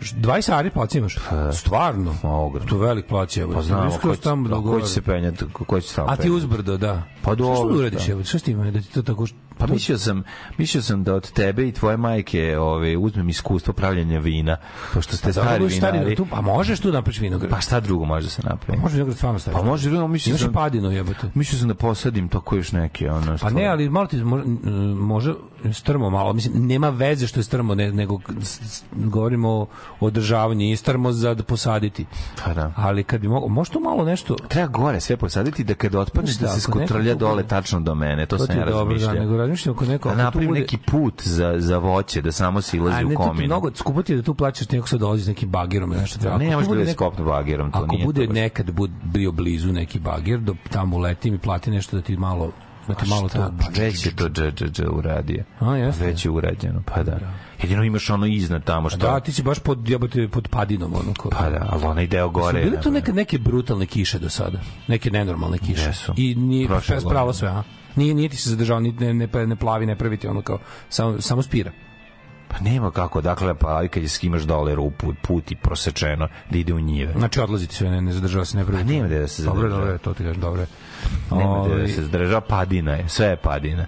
[0.00, 1.16] 20 ari placa imaš?
[1.52, 2.14] Stvarno?
[2.22, 2.68] Ma, ogromno.
[2.68, 3.52] To velik plac je.
[3.54, 6.30] Pa znamo ko će, tamo ko će se penjati, ko- će se tamo A ti
[6.30, 7.02] uzbrdo, da.
[7.22, 8.12] Pa Šta dobro, da uradiš, da.
[8.12, 8.24] evo?
[8.24, 9.26] Šta s tim, da ti to tako...
[9.58, 10.22] Pa mislio sam,
[10.58, 14.56] mislio sam da od tebe i tvoje majke ove, uzmem iskustvo pravljenja vina,
[14.94, 16.16] pošto ste Da, stari stari, vinari.
[16.16, 17.50] tu, pa možeš tu napraviš vinograd.
[17.50, 18.80] Pa šta drugo može da se napravi?
[18.80, 19.60] Može vinograd stvarno staviti.
[19.62, 21.30] Pa može, no, mislio Imaš sam, i padinu, jebote.
[21.34, 23.10] mislio sam da posadim tako još neke.
[23.10, 24.16] Ono, Pa ne, ali malo ti
[24.96, 25.34] može,
[25.72, 28.20] strmo malo, mislim, nema veze što je strmo, ne, nego
[28.92, 29.66] govorimo o
[30.00, 32.06] održavanju, nije strmo za da posaditi.
[32.44, 32.72] Pa da.
[32.76, 36.32] Ali kad bi mogao, može to malo nešto, Treba gore sve posaditi da kad otpadne
[36.40, 38.26] da da, se skotrlja dole tačno do mene.
[38.26, 39.45] To, to sam ja da, razmišljao.
[39.46, 42.98] Razmišljam ako neko, Da napravim bude- neki put za, za voće, da samo silazi A
[42.98, 43.46] ne, u to ti kominu.
[43.46, 46.18] mnogo skupo ti je da tu plaćaš neko sad dolazi s nekim bagerom ili nešto
[46.18, 46.38] treba.
[46.38, 49.98] Ne, bude da skopnu bagerom, to Ako nije bude to nekad bud, bio blizu neki
[50.00, 52.52] bagir, do tamo uletim i plati nešto da ti malo
[52.88, 53.38] da ti malo to...
[53.38, 55.44] pa već je to dž uradio.
[55.60, 56.06] A, jeste.
[56.06, 57.18] Već je urađeno, pa da.
[57.62, 58.98] Jedino imaš ono iznad tamo što...
[58.98, 60.94] Da, ti si baš pod, jebote, pod padinom.
[60.94, 62.64] Ono, ko, Pa da, ali onaj deo Su gore...
[62.64, 64.58] bile tu ne, neke, neke brutalne kiše do sada?
[64.88, 65.82] Neke nenormalne kiše?
[65.82, 66.12] Jesu.
[66.16, 66.68] I nije
[67.08, 67.62] pravo sve, a?
[67.96, 71.20] Nije, nije ti se zadržao, ni, ne, ne, ne plavi, ne praviti ono kao, samo,
[71.20, 71.70] samo spira.
[72.48, 76.58] Pa nema kako, dakle, pa aj kad je skimaš dole rupu, put i prosečeno, da
[76.58, 77.12] ide u njive.
[77.12, 78.78] Znači odlazi ti sve, ne, ne zadržava se, ne pravi.
[78.78, 79.80] Pa nema da se Dobro, zadržava.
[79.80, 80.66] dobro, to ti kažem, dobro.
[81.30, 83.86] Nema Ovaj, da se zadržava, padina je, sve je padina.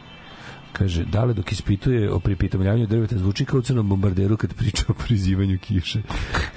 [0.73, 4.85] Kaže, da li dok ispituje o pripitomljavanju drveta zvuči kao u crnom bombarderu kad priča
[4.89, 6.03] o prizivanju kiše.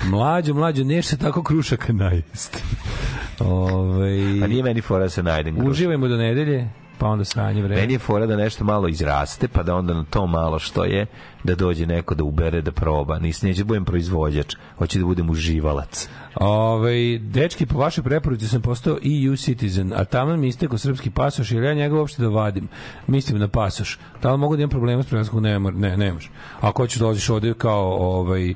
[0.04, 2.64] Mlađo, mlađo, neš se tako krušaka najest.
[3.40, 4.12] Ove,
[4.44, 5.56] A nije meni fora da se najdem.
[5.56, 5.72] krušak.
[5.72, 6.70] uživajmo do nedelje,
[7.02, 7.82] pa onda sranje vreme.
[7.82, 11.06] Meni je fora da nešto malo izraste, pa da onda na to malo što je,
[11.44, 13.20] da dođe neko da ubere, da proba.
[13.20, 16.10] Nis, neće da budem proizvođač, hoće da budem uživalac.
[16.36, 21.52] Ove, dečki, po vašoj preporuci sam postao EU citizen, a tamo mi istekao srpski pasoš,
[21.52, 22.68] jer ja njega uopšte da vadim.
[23.08, 24.00] Mislim na pasoš.
[24.22, 25.44] Da li mogu da imam problema s prelazkom?
[25.44, 26.32] Ne, mor- ne, nemaš.
[26.62, 28.54] Ako hoćeš da dođeš ovde kao, ovaj,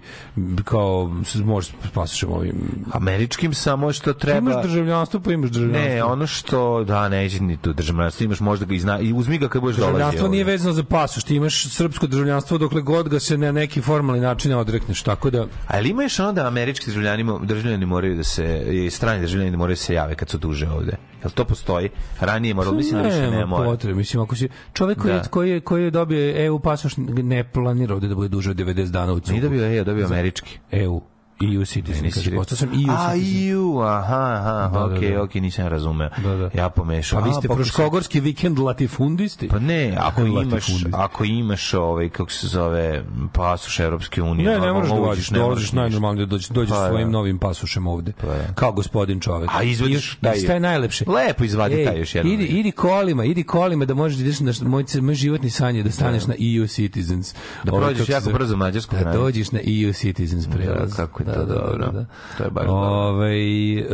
[0.64, 1.12] kao,
[1.44, 2.56] možeš s pasošem ovim.
[2.92, 4.52] Američkim samo što treba...
[4.52, 5.90] Imaš državljanstvo, pa imaš državljanstvo.
[5.90, 9.38] Ne, ono što, da, neće ni tu državljanstvo, imaš možda ga i zna, i uzmi
[9.38, 9.98] ga kad budeš dolazio.
[9.98, 13.82] Državljanstvo nije vezano za pasoš, ti imaš srpsko državljanstvo dokle god ga se na neki
[13.82, 18.16] formalni način ne odrekneš, tako da A ima još ono da američki državljani, državljani moraju
[18.16, 20.92] da se, i strani državljani da moraju da se jave kad su duže ovde?
[21.22, 21.90] Jel to postoji?
[22.20, 23.66] Ranije je moralo, mislim da više ne mora.
[23.66, 25.22] potrebe, mislim ako si čovjek koji, Da.
[25.22, 28.90] koji, je, koji je dobio EU pasoš ne planira ovde da bude duže od 90
[28.90, 29.40] dana u Nije cugu.
[29.40, 30.60] dobio, je, dobio američki.
[30.72, 31.02] EU.
[31.42, 33.50] EU citizen, kaže, postao sam EU A, citizen.
[33.50, 35.22] EU, aha, aha, Da, da, okej, da.
[35.24, 36.10] okej, nisam razumeo.
[36.18, 36.50] Da, da.
[36.54, 37.20] Ja pomešao.
[37.20, 39.48] Pa vi A, ste proškogorski vikend latifundisti?
[39.48, 44.50] Pa ne, ako imaš, ako imaš ovaj, kako se zove, pasoš Europske unije.
[44.50, 47.12] Ne, ne možeš da uđeš, dolaziš moraš najnormalnije, dođeš, dođeš Pa, svojim da.
[47.12, 48.48] novim pasušem ovde, Pa, da.
[48.56, 49.50] kao gospodin čovek.
[49.54, 51.06] A izvadiš i šta je najlepše?
[51.08, 52.32] Lepo izvadi taj još jedan.
[52.32, 55.84] Idi, idi kolima, idi kolima da možeš da ideš na moj, moj životni san je
[55.84, 57.34] da staneš na EU Citizens.
[57.64, 60.94] Da Ovaj, prođeš jako brzo mađarsku Da dođeš na EU Citizens prelaz.
[60.96, 62.06] kako je to dobro.
[62.38, 62.90] To je baš dobro.
[62.90, 63.86] Ovaj, e,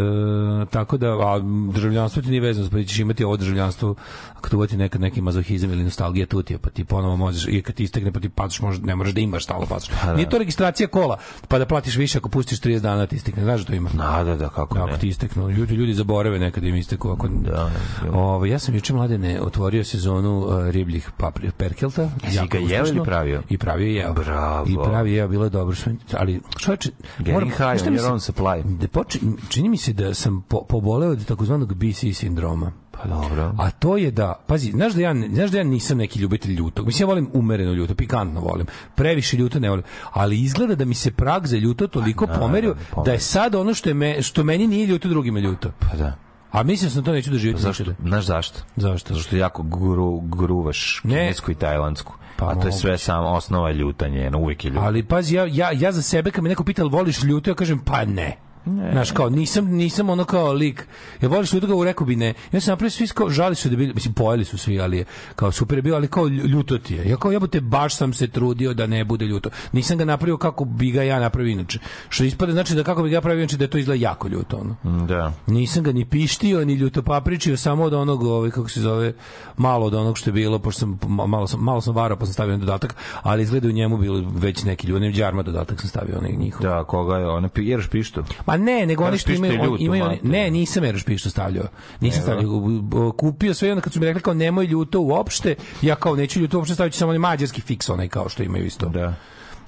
[0.70, 1.40] tako da, a
[1.74, 3.96] državljanstvo ti nije vezano, pa ćeš imati ovo državljanstvo
[4.42, 7.48] ako tu vodi nekad neki mazohizam ili nostalgija tu ti je, pa ti ponovo možeš,
[7.48, 9.94] i kad ti istekne, pa ti pasoš, možda, ne možeš da imaš stalno pasoš.
[10.06, 10.16] da.
[10.16, 11.18] Nije to registracija kola,
[11.48, 13.44] pa da platiš više ako pustiš 30 dana da ti istekne.
[13.44, 13.90] Znaš da to ima?
[13.94, 14.98] Da, da, da, kako Ako ne.
[14.98, 17.10] ti isteknu, ljudi, ljudi zaborave nekad im isteku.
[17.10, 17.28] Ako...
[17.28, 17.72] Da,
[18.14, 22.10] Ovo, ja sam juče mladene otvorio sezonu uh, ribljih papri, perkelta.
[22.24, 23.42] Jesi ga jeo ili pravio?
[23.50, 24.14] I pravio i jeo.
[24.14, 24.66] Bravo.
[24.70, 25.76] I pravio i jeo, bilo je dobro.
[26.18, 26.90] Ali, čovječe,
[27.22, 28.78] Getting high znaš šta on your own supply.
[28.78, 32.72] Da poči, čini mi se da sam po, poboleo od takozvanog BC sindroma.
[32.92, 33.54] Pa dobro.
[33.58, 36.86] A to je da, pazi, znaš da ja, znaš da ja nisam neki ljubitelj ljutog.
[36.86, 38.68] Mislim, ja volim umereno ljuto, pikantno volim.
[38.96, 39.84] Previše ljuto ne volim.
[40.12, 43.90] Ali izgleda da mi se prag za ljuto toliko pomerio da je sad ono što,
[43.90, 45.72] je me, što meni nije ljuto, drugima ljuto.
[45.80, 46.31] Pa da.
[46.52, 47.84] A mislim sam to neću doživjeti Zašto?
[47.84, 48.08] nikada.
[48.08, 48.60] Znaš zašto?
[48.76, 49.14] Zašto?
[49.14, 51.16] Zašto jako gru, gruvaš Ne.
[51.16, 52.14] kinesku i tajlandsku.
[52.38, 54.86] Pa A to je sve samo osnova je ljutanje, na uvijek je ljuta.
[54.86, 57.56] Ali pazi, ja, ja, ja za sebe kad me neko pita "Jel voliš ljuto, ja
[57.56, 58.38] kažem pa ne.
[58.66, 60.88] Znaš, kao, nisam, nisam ono kao lik.
[61.22, 62.34] Ja voliš ga, rekao bi ne.
[62.52, 65.06] Ja sam napravio svi kao, žali su da bili, mislim, pojeli su svi, ali je,
[65.36, 67.10] kao super je bio, ali kao lju- ljuto ti je.
[67.10, 69.50] Ja kao, jebote, baš sam se trudio da ne bude ljuto.
[69.72, 71.80] Nisam ga napravio kako bi ga ja napravio inače.
[72.10, 74.58] Što ispade znači da kako bi ga ja pravio inače da to izgleda jako ljuto,
[74.58, 75.06] ono.
[75.06, 75.34] Da.
[75.48, 79.14] Nisam ga ni pištio, ni ljuto papričio, samo od onog, ovaj, kako se zove,
[79.58, 82.26] malo od onog što je bilo, pošto sam, ma- malo sam, malo sam varao, pa
[82.26, 85.90] sam stavio dodatak, ali izgleda u njemu bilo već neki ljudi, ne džarma dodatak sam
[85.90, 86.62] stavio, onaj njihov.
[86.62, 88.24] Da, koga je, ona jeraš pištu.
[88.52, 91.66] Ma ne, nego oni što imaju, on, ljuto, imaju oni, ne, nisam Eroš pištu stavljao.
[92.00, 95.96] Nisam stavljao, kupio sve i onda kad su mi rekli kao nemoj ljuto uopšte, ja
[95.96, 98.90] kao neću ljuto uopšte staviti samo onaj mađarski fiks onaj kao što imaju isto.
[98.90, 99.14] Da.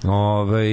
[0.04, 0.68] Ove,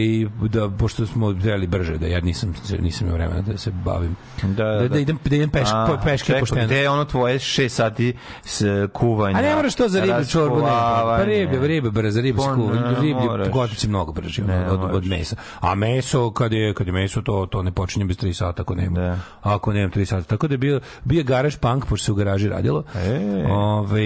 [0.49, 4.15] da, pošto smo trebali brže, da ja nisam, nisam imao vremena da se bavim.
[4.43, 6.65] Da, da, da idem, da idem peš, po, peške čekaj, pošteno.
[6.65, 8.13] Gde je ono tvoje 6 sati
[8.43, 8.61] s
[8.93, 9.37] kuvanja?
[9.37, 10.61] A ne moraš to za riblju čorbu, ne.
[10.61, 13.49] Pa riblje, riblje brzo, Pa ne riblju moraš.
[13.49, 15.05] gotici mnogo brže Ne od, od moraš.
[15.05, 15.35] mesa.
[15.59, 18.75] A meso, kad je, kad je meso, to, to ne počinje bez 3 sata ako
[18.75, 18.99] nema.
[18.99, 19.17] Da.
[19.41, 20.23] Ako nema 3 sata.
[20.23, 22.83] Tako da je bio, bio garaž punk, pošto se u garaži radilo.
[22.95, 23.45] E.
[23.49, 24.01] Ove,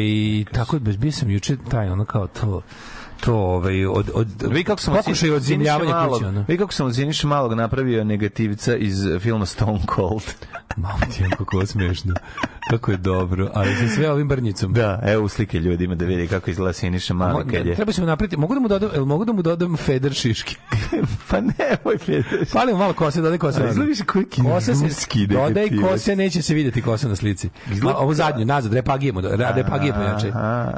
[0.52, 2.62] tako da bio sam juče taj, ono kao to,
[3.20, 6.44] to ovaj od od Vi kako sam pokušaj od zemljavanja malog, kuće.
[6.48, 10.24] Vi kako sam od malog napravio negativca iz filma Stone Cold.
[10.78, 12.14] Malo ti je kako smešno.
[12.70, 14.74] Kako je dobro, ali sa sve ovim brnjicom.
[14.74, 17.76] Da, evo u slike ljudima da vidi kako izgleda Siniša mali kad je.
[17.76, 20.56] Treba se mu napraviti, mogu da mu dodam, jel mogu da mu dodam feder šiški?
[21.30, 21.54] pa ne,
[21.86, 22.46] moj prijatelj.
[22.46, 23.64] Fali mu malo kose, dodaj kose.
[23.64, 27.50] A izgleda više koji Kose se, ruski dodaj kose, neće se vidjeti kosa na slici.
[27.72, 29.22] Izgleda- Ovo zadnju, nazad, repagijemo,
[29.56, 30.28] repagije pojače.
[30.28, 30.78] Ja-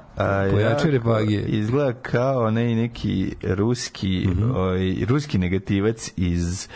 [0.84, 1.42] repagije.
[1.42, 4.52] Izgleda kao ne, neki ruski, Mhm.
[4.52, 6.68] ovaj, ruski negativac iz,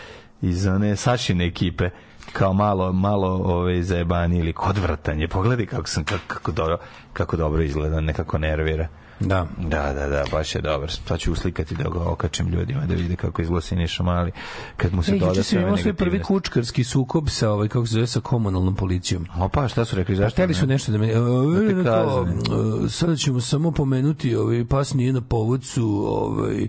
[0.42, 1.90] iz one Sašine ekipe
[2.32, 5.28] kao malo malo ovaj zajebani ili odvratan je.
[5.28, 6.78] Pogledaj kako sam kako, kako dobro
[7.12, 8.88] kako dobro izgleda, nekako nervira.
[9.20, 9.46] Da.
[9.58, 10.90] Da, da, da, baš je dobar.
[10.90, 14.32] Sad ću uslikati da ga okačim ljudima da vide kako izgleda Siniša Mali
[14.76, 17.86] kad mu se E, doda juče sve imao svoj prvi kučkarski sukob sa, ovaj, kako
[17.86, 19.26] se zove, sa komunalnom policijom.
[19.38, 20.14] Opa, šta su rekli?
[20.14, 20.34] Pa Zašto?
[20.34, 21.06] hteli su nešto da me...
[21.06, 22.56] te Uh, kao, kazne.
[22.56, 26.68] uh, sada ćemo samo pomenuti, ovaj, pas nije na povodcu, ovaj,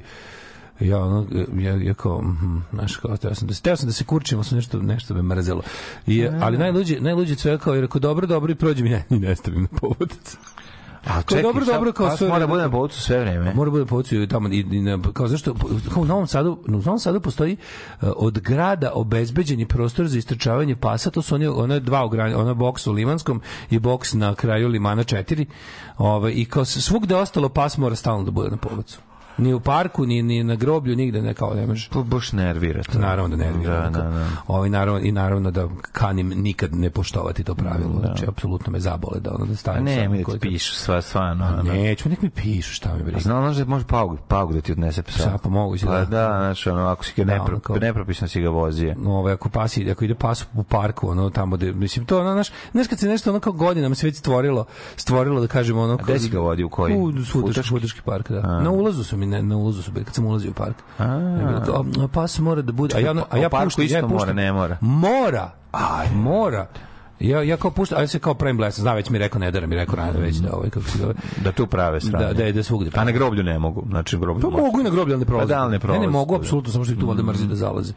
[0.80, 1.28] ja ono
[1.58, 4.46] ja, ja kao mhm, znaš kao teo sam da teo sam da se kurčim ali
[4.46, 5.62] sam nešto nešto me mrzelo
[6.08, 9.20] i ali najluđe najluđe sve kao je rekao dobro dobro i prođe mi ja i
[9.20, 10.38] ne stavim na povodac
[11.06, 13.54] A Kao dobro, dobro, kao pas sve mora bude na sve vreme.
[13.54, 15.54] Mora bude povući i tamo i, i na, kao zašto
[15.94, 17.58] kao u Novom Sadu, u Novom Sadu postoji
[18.02, 22.54] uh, od grada obezbeđeni prostor za istrčavanje pasa, to su oni ona dva ograni, ona
[22.54, 25.46] boks u Limanskom i boks na kraju Limana 4.
[25.98, 29.00] Ovaj i kao svugde ostalo pas mora stalno da bude na povodcu.
[29.38, 31.90] Ni u parku, ni, ni na groblju, nigde ne kao ne može.
[31.90, 32.84] To baš nervira.
[32.84, 33.00] to.
[33.00, 33.82] Naravno da nervira.
[33.82, 34.26] Da, da, da.
[34.48, 38.00] Ovaj naravno i naravno da kanim nikad ne poštovati to pravilo.
[38.00, 39.84] Znači apsolutno me zabole da ono da A stavim.
[39.84, 41.46] ne, sam mi da ti pišu sva stvarno.
[41.46, 41.64] A ono.
[41.64, 43.20] neću, nek mi pišu šta mi briga.
[43.20, 45.20] Znaš da može paug, paug da ti odnese psa.
[45.20, 46.06] Psa, pa moguće, Pa da.
[46.06, 48.96] da, znaš, ono, ako si ga Da, nepro, ono kao- nepropisno si ga vozio.
[49.06, 52.48] ovaj ako pasi ako ide pas u parku ono tamo da mislim to ono naš
[52.72, 54.66] znaš kad se nešto ono kao godinama se već stvorilo
[54.96, 56.94] stvorilo da kažemo ono gde si ga vodio, u koji?
[56.94, 57.70] u Futoški, Futoški?
[57.70, 60.76] Futoški park da na ulazu su mi ne, na ulazu kad sam ulazio u park
[61.66, 64.02] kao, a, pas mora da bude a ja a ja U parku puštam, isto ja
[64.02, 64.36] mora, puštam.
[64.36, 64.78] ne mora.
[64.82, 66.68] mora aj mora
[67.20, 69.68] Ja, ja kao puštam, a ja se kao pravim blesan, zna već mi rekao Nedara,
[69.68, 72.26] mi rekao rano već da ovaj, kako se zove, Da tu prave strane.
[72.26, 72.92] da, da, da svugde.
[72.96, 73.84] A na groblju ne mogu.
[73.90, 75.48] Znači, groblju Pa mogu i na groblje, ali ne prolaze.
[75.48, 77.48] Pa da, ali ne Ne, ne prolaze, mogu, apsolutno, samo što ih tu valjda mrzi
[77.48, 77.94] da zalaze.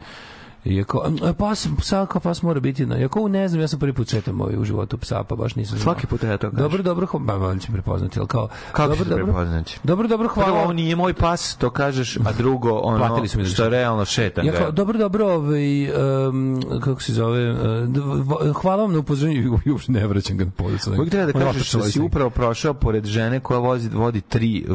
[0.65, 2.95] I je kao, a pas, psa kao pas mora biti na...
[2.95, 5.55] Ja kao, ne znam, ja sam prvi put četam ovaj u životu psa, pa baš
[5.55, 5.83] nisam znao.
[5.83, 6.63] Svaki put ja to kažem.
[6.63, 8.47] Dobro, dobro, ho- ba, valjda će prepoznati, ali kao...
[8.71, 9.79] Kako dobro, dobro, prepoznati?
[9.83, 10.49] Dobro, dobro, hvala.
[10.49, 13.69] Prvo, ovo nije moj pas, to kažeš, a drugo, ono, Platili su mi da što
[13.69, 15.91] realno šetam Ja kao, dobro, dobro, ovaj,
[16.27, 17.57] um, kako se zove, uh,
[18.61, 20.91] hvala vam na upozorenju i uopšte ne vraćam ga na policu.
[20.91, 22.05] Uvijek treba da On kažeš da si njega.
[22.07, 24.65] upravo prošao pored žene koja vozi, vodi tri,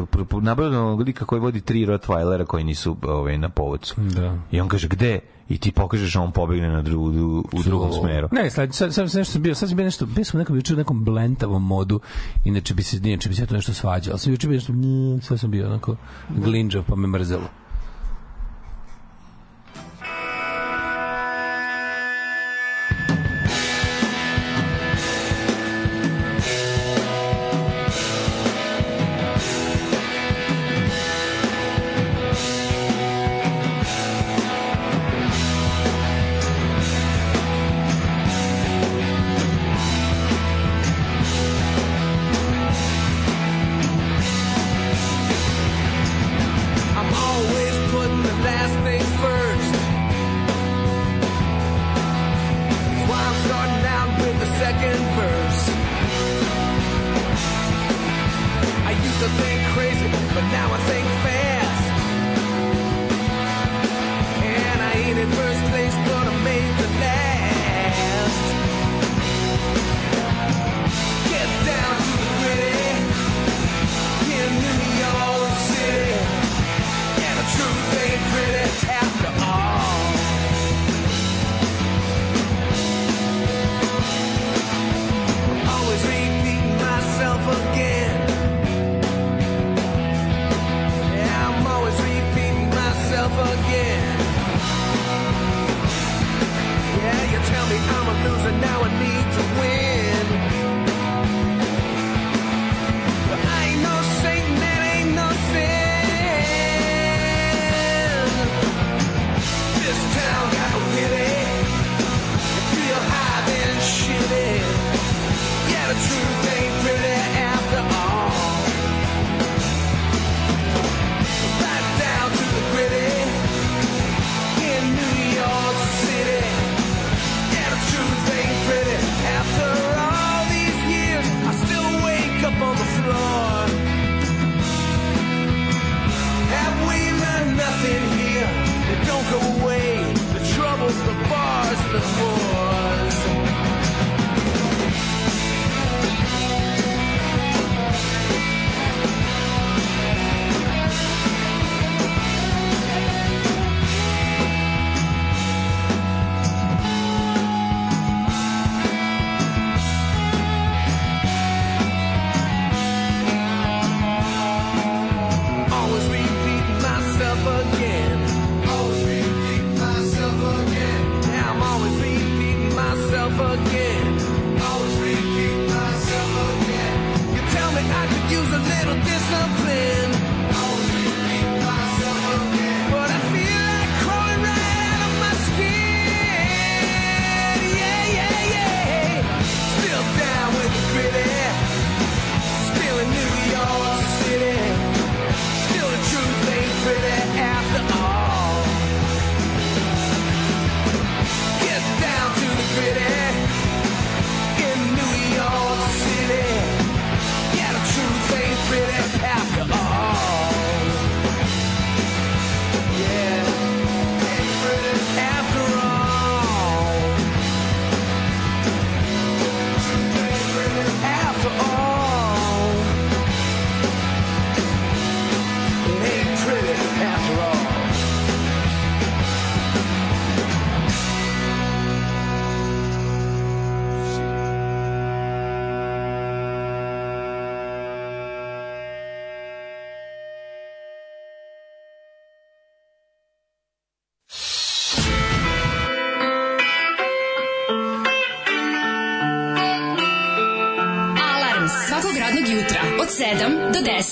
[0.41, 3.95] nabavljeno lika koji vodi tri Rottweilera koji nisu ovaj, na povodcu.
[4.01, 4.37] Da.
[4.51, 5.19] I on kaže, gde?
[5.49, 8.29] I ti pokažeš, a on pobegne na drugu, u, u drugom smeru.
[8.31, 10.73] Ne, sad, sad, sad, nešto sam bio, sad sam bio nešto, bio sam nekom juče
[10.73, 11.99] u nekom blentavom modu,
[12.45, 15.21] inače bi se, inače bi se to nešto svađao, ali sam juče bio nešto, mm,
[15.21, 15.95] sad sam bio onako
[16.29, 17.62] glinđav, pa me mrzelo.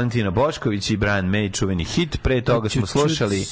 [0.00, 2.22] Valentina Bošković i Brian May, čuveni hit.
[2.22, 3.44] Pre toga smo slušali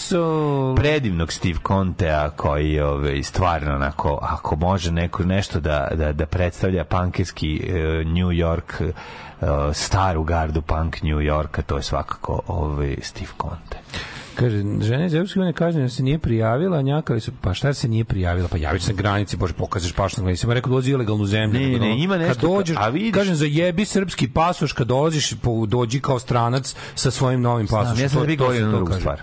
[0.76, 6.84] predivnog Steve Contea koji ove, stvarno onako, ako može neko nešto da, da, da predstavlja
[6.84, 7.74] pankerski uh,
[8.06, 8.92] New York
[9.40, 13.47] uh, staru gardu punk New Yorka, to je svakako ovaj Steve Conte.
[14.38, 17.88] Kaže, žena iz Evropske unije kaže da se nije prijavila, njakali su, pa šta se
[17.88, 18.48] nije prijavila?
[18.48, 21.60] Pa javiš se na granici, bože, pokažeš pašnog, nisam rekao dođi ilegalnu zemlju.
[21.60, 25.66] Ne, ne, ima nešto, Kad dođeš, a vidiš- kažem, zajebi srpski pasoš, kad dolaziš, po,
[25.66, 27.84] dođi kao stranac sa svojim novim pasošem.
[27.86, 29.20] Znam, ja sam To- to to drugu stvar.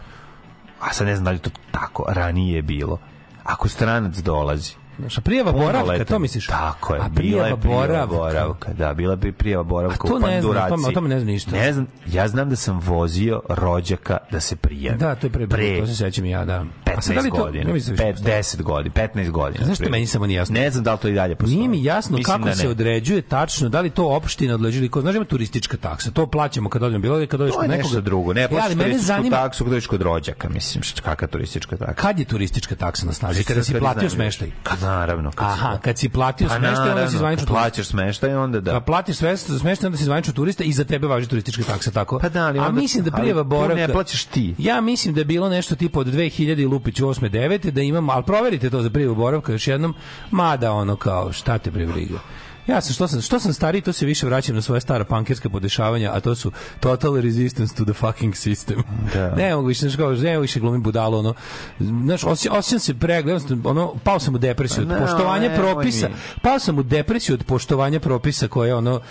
[0.80, 3.00] A sad ne znam da li to tako ranije je bilo.
[3.44, 6.06] Ako stranac dolazi, Znaš, a prijava boravka, Punoletan.
[6.08, 6.48] to misliš?
[6.48, 8.40] Tako je, A bila je prijava prijava boravka.
[8.40, 8.74] boravka.
[8.74, 11.20] Da, bila bi prijava boravka A to u ne znam, o tome- o tome ne
[11.20, 11.52] znam ništa.
[11.52, 14.98] Ne znam, ja znam da sam vozio rođaka da se prijavi.
[14.98, 16.66] Da, to je pre, pre to se sećam i ja, da.
[16.96, 18.34] A sad da 15 li to- godina, ne mislim da postoji.
[18.34, 19.66] 10 godina, 15 godina.
[19.66, 20.54] Znaš što meni samo nije jasno?
[20.54, 21.58] Ne znam da li to i dalje postoji.
[21.58, 24.90] Nije mi jasno Mislim kako da se određuje tačno, da li to opština odleđuje ili
[24.90, 25.02] ko.
[25.02, 26.12] Znaš, ima turistička taksa.
[26.12, 27.84] To plaćamo kad odemo bilo kad odeš To kod je nekoga.
[27.84, 28.34] nešto drugo.
[28.34, 31.94] Ne, E, plaćaš mene turističku zanima taksu kad dođeš kod rođaka, mislim, kakva turistička taksa.
[31.94, 34.52] kad je turistička taksa na snazi, kada si Kad platio smeštaj.
[34.64, 35.32] Kad naravno.
[35.32, 38.72] Kad si- Aha, kad si platio Pa smeštaj, onda si zvanično plaćaš smeštaj, onda da.
[38.72, 42.20] Da platiš sve smeštaj, onda si zvanično turista i za tebe važi turistička taksa, tako?
[42.20, 43.76] Pa da, ali A mislim da prijava boravka...
[43.78, 44.56] ne plaćaš ti.
[44.58, 47.30] Ja mislim da je bilo nešto tipa od 2000 i Lupić 8.
[47.30, 47.72] 9.
[47.72, 49.94] da imam, ali proverite to za prijavu boravka još jednom,
[50.32, 52.20] mada ono kao, šta te bre briga.
[52.68, 55.50] Ja sam što sam što sam stariji to se više vraćam na svoje stara pankerska
[55.50, 58.82] podešavanja, a to su total resistance to the fucking system.
[59.14, 59.36] Da.
[59.42, 61.34] Ne mogu više, znaš kao, ne mogu više glumim budalo, ono.
[61.80, 65.58] Znaš, osjećam, osjećam se pregled, ono, pao sam u depresiju od Pa ne, poštovanja nemoj
[65.58, 66.10] propisa.
[66.42, 69.02] Pao sam u depresiju od poštovanja propisa koje ono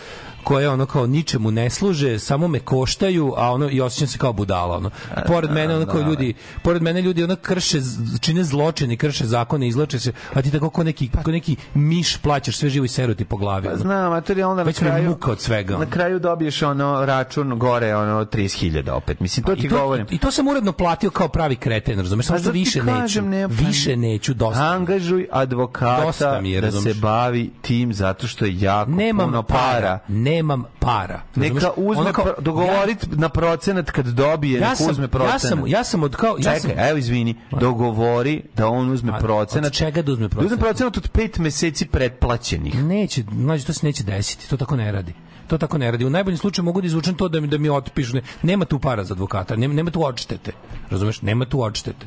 [0.45, 4.33] koje ono kao ničemu ne služe, samo me koštaju, a ono i osjećam se kao
[4.33, 4.91] budala, ono.
[5.27, 7.79] Pored mene ono kao ljudi, pored mene ljudi ono krše,
[8.21, 12.57] čine zločini, krše zakone, izlače se, a ti tako kao neki, kao neki miš plaćaš
[12.57, 13.65] sve živo i seru ti po glavi.
[13.65, 13.79] Pa ono.
[13.79, 15.09] znam, a to je onda na Već kraju...
[15.11, 15.85] muka od svega, ono.
[15.85, 19.21] Na kraju dobiješ ono račun gore, ono 30.000 opet.
[19.21, 20.07] Mislim, to ti I to, govorim.
[20.11, 22.27] I to sam uredno platio kao pravi kreten, razumeš?
[22.27, 23.23] Samo Pa što ti više kažem, neću.
[23.23, 24.65] ne, pa- više neću, dosta.
[24.65, 29.43] Angažuj advokata Dosta mi je, da se bavi tim zato što je jako Nemam puno
[29.43, 29.59] para.
[29.73, 29.99] para.
[30.35, 31.20] Nemam para.
[31.37, 31.74] Neka razumeš?
[31.78, 35.35] uzme, Ono kao, pro- dogovorit na procenat kad dobije, ja, ja sam, uzme procenat.
[35.35, 36.37] ja sam, ja sam od kao...
[36.39, 39.66] Ja sam, Čekaj, evo izvini, dogovori da on uzme A, procenat.
[39.66, 40.61] od čega da uzme Da uzme procenat?
[40.61, 42.85] procenat od pet meseci pretplaćenih.
[42.85, 45.12] Neće, mlađe, to se neće desiti, to tako ne radi.
[45.47, 46.05] To tako ne radi.
[46.05, 48.14] U najboljem slučaju mogu da izvučem to da mi da mi otpišu.
[48.14, 50.53] Ne, nema tu para za advokata, nema, nema tu odštete.
[50.91, 51.22] Razumeš?
[51.22, 52.07] Nema tu odštete.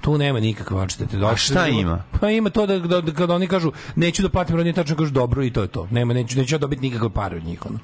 [0.00, 1.16] Tu nema nikakve odštete.
[1.16, 2.02] A šta ima?
[2.20, 5.10] Pa ima to da, da, da kada oni kažu neću da platim, oni tačno kažu
[5.10, 5.88] dobro i to je to.
[5.90, 7.66] Nema, neću, neću ja dobiti nikakve pare od njih.
[7.66, 7.78] Ono.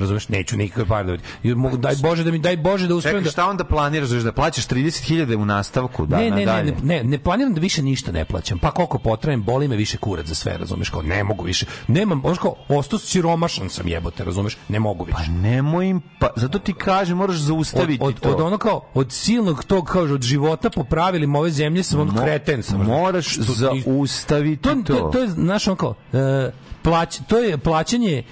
[0.00, 0.28] Razumeš?
[0.28, 1.24] Neću nikakve pare dobiti.
[1.42, 3.30] I mogu, daj Bože da mi, daj Bože da Čekaj, da...
[3.30, 7.18] šta onda planiraš da plaćaš 30.000 u nastavku dana ne, ne, ne, ne, ne, ne
[7.18, 8.58] planiram da više ništa ne plaćam.
[8.58, 10.90] Pa koliko potrajem, boli me više kurac za sve, razumeš?
[10.90, 11.66] Kao ne mogu više.
[11.88, 14.56] Nemam, baš kao ostao siromašan sam jebote, razumeš?
[14.68, 15.18] Ne mogu više.
[15.18, 18.28] Pa nemoj im, pa, zato ti kažem, moraš od, zaustaviti od, to.
[18.28, 22.22] od ono kao od silnog tog kao od života po pravilima ove zemlje sam Mo-
[22.22, 24.94] kreten sam Moraš zaustaviti to, to.
[24.94, 26.50] to, to je znaš ono kao e,
[26.82, 28.22] plać, to je plaćanje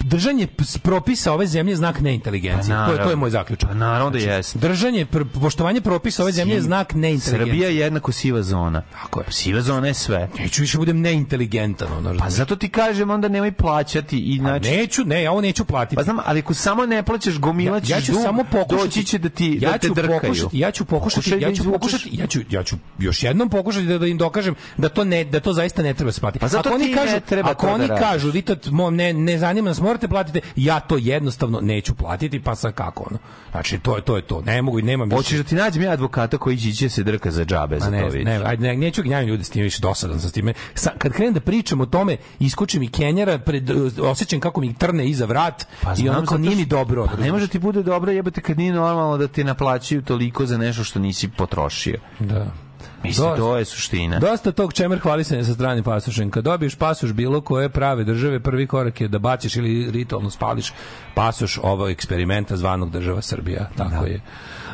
[0.00, 0.46] držanje
[0.82, 2.74] propisa ove zemlje je znak neinteligencije.
[2.76, 3.68] Pa to, je, to je moj zaključak.
[3.68, 4.58] Pa naravno da jeste.
[4.58, 5.06] Držanje,
[5.40, 7.46] poštovanje propisa ove zemlje je znak neinteligencije.
[7.46, 8.82] Srbija je jednako siva zona.
[9.02, 9.26] Tako je.
[9.30, 10.28] Siva zona je sve.
[10.38, 11.88] Neću više budem neinteligentan.
[11.92, 14.18] Ono, Pa zato ti kažem, onda nemoj plaćati.
[14.18, 15.96] I, Pa znači, neću, ne, ja ovo neću platiti.
[15.96, 19.18] Pa znam, ali ako samo ne plaćaš, gomilaćeš ja ću dug, samo pokušati doći će
[19.18, 20.20] da ti ja da te ću drkaju.
[20.20, 21.80] Pokušati, ja ću pokušati, Pokušaj da ja ću izvučeš.
[21.80, 25.24] pokušati, ja ću ja ću još jednom pokušati da, da im dokažem da to ne
[25.24, 26.40] da to zaista ne treba se platiti.
[26.40, 28.56] Pa zato ako oni kažu, treba ako to da oni kažu vi to
[28.90, 33.18] ne ne zanima nas morate platiti, ja to jednostavno neću platiti, pa sa kako ono.
[33.50, 34.42] Znači to je to je to.
[34.46, 35.16] Ne mogu i nemam više.
[35.16, 38.00] Hoćeš da ti nađem ja advokata koji će ići se drka za džabe za Ma
[38.00, 40.52] to ne, ne, ajde, ne, neću gnjavim ljude s tim više dosadan sam s time.
[40.74, 43.70] Sa, kad krenem da pričam o tome, iskoči mi Kenjara, pred,
[44.00, 47.06] osjećam kako mi trne iza vrat Pa i zato nije mi dobro.
[47.06, 50.58] Pa ne može ti bude dobro jebote kad nije normalno da ti naplaćuju toliko za
[50.58, 51.98] nešto što nisi potrošio.
[52.18, 52.67] Da.
[53.02, 53.42] Mislim, Dosta.
[53.42, 54.18] to je suština.
[54.18, 56.30] Dosta tog čemer hvalisanja sa stranim pasošem.
[56.30, 60.72] Kad dobiješ pasoš bilo koje prave države, prvi korak je da baciš ili ritualno spališ
[61.14, 63.68] pasoš ovog eksperimenta zvanog država Srbija.
[63.76, 64.20] Tako je.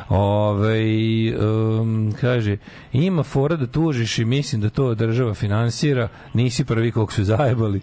[0.09, 0.77] Ove,
[1.37, 2.57] um, kaže,
[2.93, 7.81] ima fora da tužiš i mislim da to država finansira, nisi prvi kog su zajebali.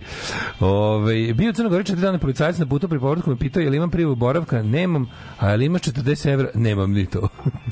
[0.61, 3.71] Ove, bio u Crnoj Gori četiri dana policajac na putu pri povratku me pitao je
[3.71, 7.29] li imam prijavu boravka, nemam, a je li imaš 40 evra, nemam ni to.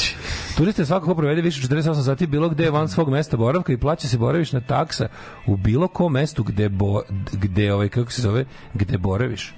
[0.56, 4.08] Turista svakako provede više od 48 sati bilo gde van svog mesta boravka i plaća
[4.08, 5.08] se boravišna taksa
[5.46, 8.44] u bilo kom mestu gde, bo, gde ovaj, kako se zove,
[8.74, 9.54] gde boraviš.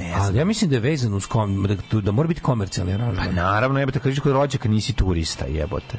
[0.00, 3.02] Ne Ali ja mislim da je vezano uz kom, da, da mora biti komercijalni Pa
[3.02, 3.34] aranžman.
[3.34, 5.98] naravno, jebote, kad ideš kod rođaka nisi turista, jebote.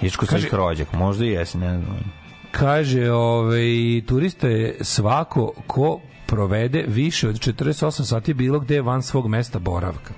[0.00, 2.12] Ideš kod svojih rođaka, možda i jesi, ne znam.
[2.50, 9.28] Kaže, ovaj, turista je svako ko provede više od 48 sati bilo gde van svog
[9.28, 10.14] mesta boravka.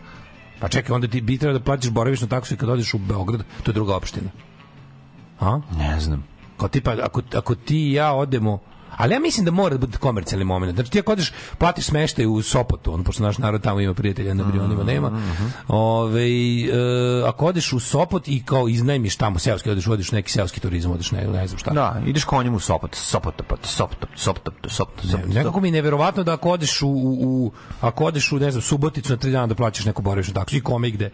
[0.61, 3.45] Pa čekaj, onda ti bi treba da platiš boravišnu taksu i kad odeš u Beograd,
[3.63, 4.31] to je druga opština.
[5.41, 5.61] A?
[5.79, 6.25] Ne znam.
[6.57, 8.59] Kao tipa, ako, ako ti i ja odemo
[8.97, 10.75] Ali ja mislim da mora da bude komercijalni moment.
[10.75, 14.35] Znači ti ako odeš, platiš smeštaj u Sopotu, on, pošto naš narod tamo ima prijatelja
[14.35, 15.21] na Brionima, nema.
[15.69, 16.69] Ove, e,
[17.27, 21.11] ako odeš u Sopot i kao iznajmiš tamo seoski, odeš, odeš neki seoski turizam, odeš
[21.11, 21.71] ne, ne znam šta.
[21.71, 25.35] Da, ideš konjem u Sopot, Sopot, Sopot, Sopot, Sopot, Sopot, Ne, Sopot.
[25.35, 28.63] nekako mi je neverovatno da ako odeš u, u, u ako odeš u ne znam
[28.63, 31.11] Suboticu na tri dana da plaćaš neku boravišnu taksu i kome i gde.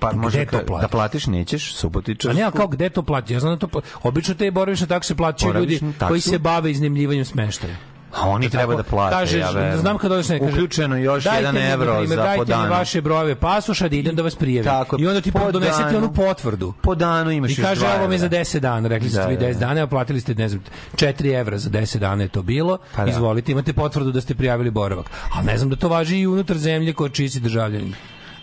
[0.00, 0.82] Pa može to platiš?
[0.82, 2.30] da platiš nećeš, Subotičar.
[2.30, 3.32] A ne, a kao gde to plati?
[3.32, 6.08] Ja znam da to pla- obično te boravišne takse plaćaju ljudi taksu?
[6.08, 7.74] koji se bave iznajmljivanjem smeštaja.
[8.14, 9.14] A oni treba da plate.
[9.14, 9.78] Kažeš, ja verujem.
[9.78, 10.52] znam kad odeš ne kaže.
[10.52, 12.70] Uključeno još dajte 1 mi, na evro za dajte po mi danu.
[12.70, 14.64] vaše brojeve pasoša da idem da vas prijavim.
[14.64, 15.98] Tako, I onda ti po donesete danu.
[15.98, 16.72] onu potvrdu.
[16.82, 19.46] Po danu imaš I kaže, evo mi za 10 dana, rekli ste Da, vi da,
[19.46, 19.58] 10 da.
[19.58, 20.62] dana, a platili ste, ne znam,
[20.94, 23.10] 4 evra za 10 dana je to bilo, Pa da.
[23.10, 25.06] izvolite, imate potvrdu da ste prijavili boravak.
[25.30, 27.94] Ali ne znam da to važi i unutar zemlje koja čiji si državljanin.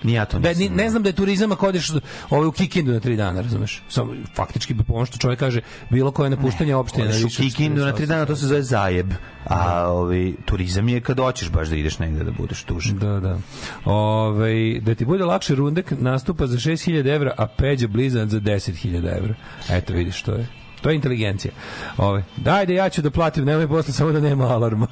[0.06, 0.64] Ni ja to Da, nisam.
[0.64, 1.92] ni, ne znam da je turizam ako odeš
[2.30, 3.84] ovaj, u Kikindu na 3 dana, razumeš?
[3.90, 7.06] Samo, faktički bi pomoć što čovjek kaže bilo koje napuštanje opštine.
[7.06, 9.12] Odeš na u Kikindu na 48 tri dana, to se zove zajeb.
[9.46, 12.98] A ovi, turizam je kad hoćeš baš da ideš negde da budeš tužen.
[12.98, 13.38] Da, da.
[13.86, 19.18] Ove, da ti bude lakše Rundek nastupa za 6000 evra, a Peđa Blizan za 10.000
[19.18, 19.36] evra.
[19.70, 20.48] Eto, vidiš, to je.
[20.82, 21.54] To je inteligencija.
[21.98, 24.88] Ove, dajde, ja ću da platim, nemoj posle, samo da nema alarma.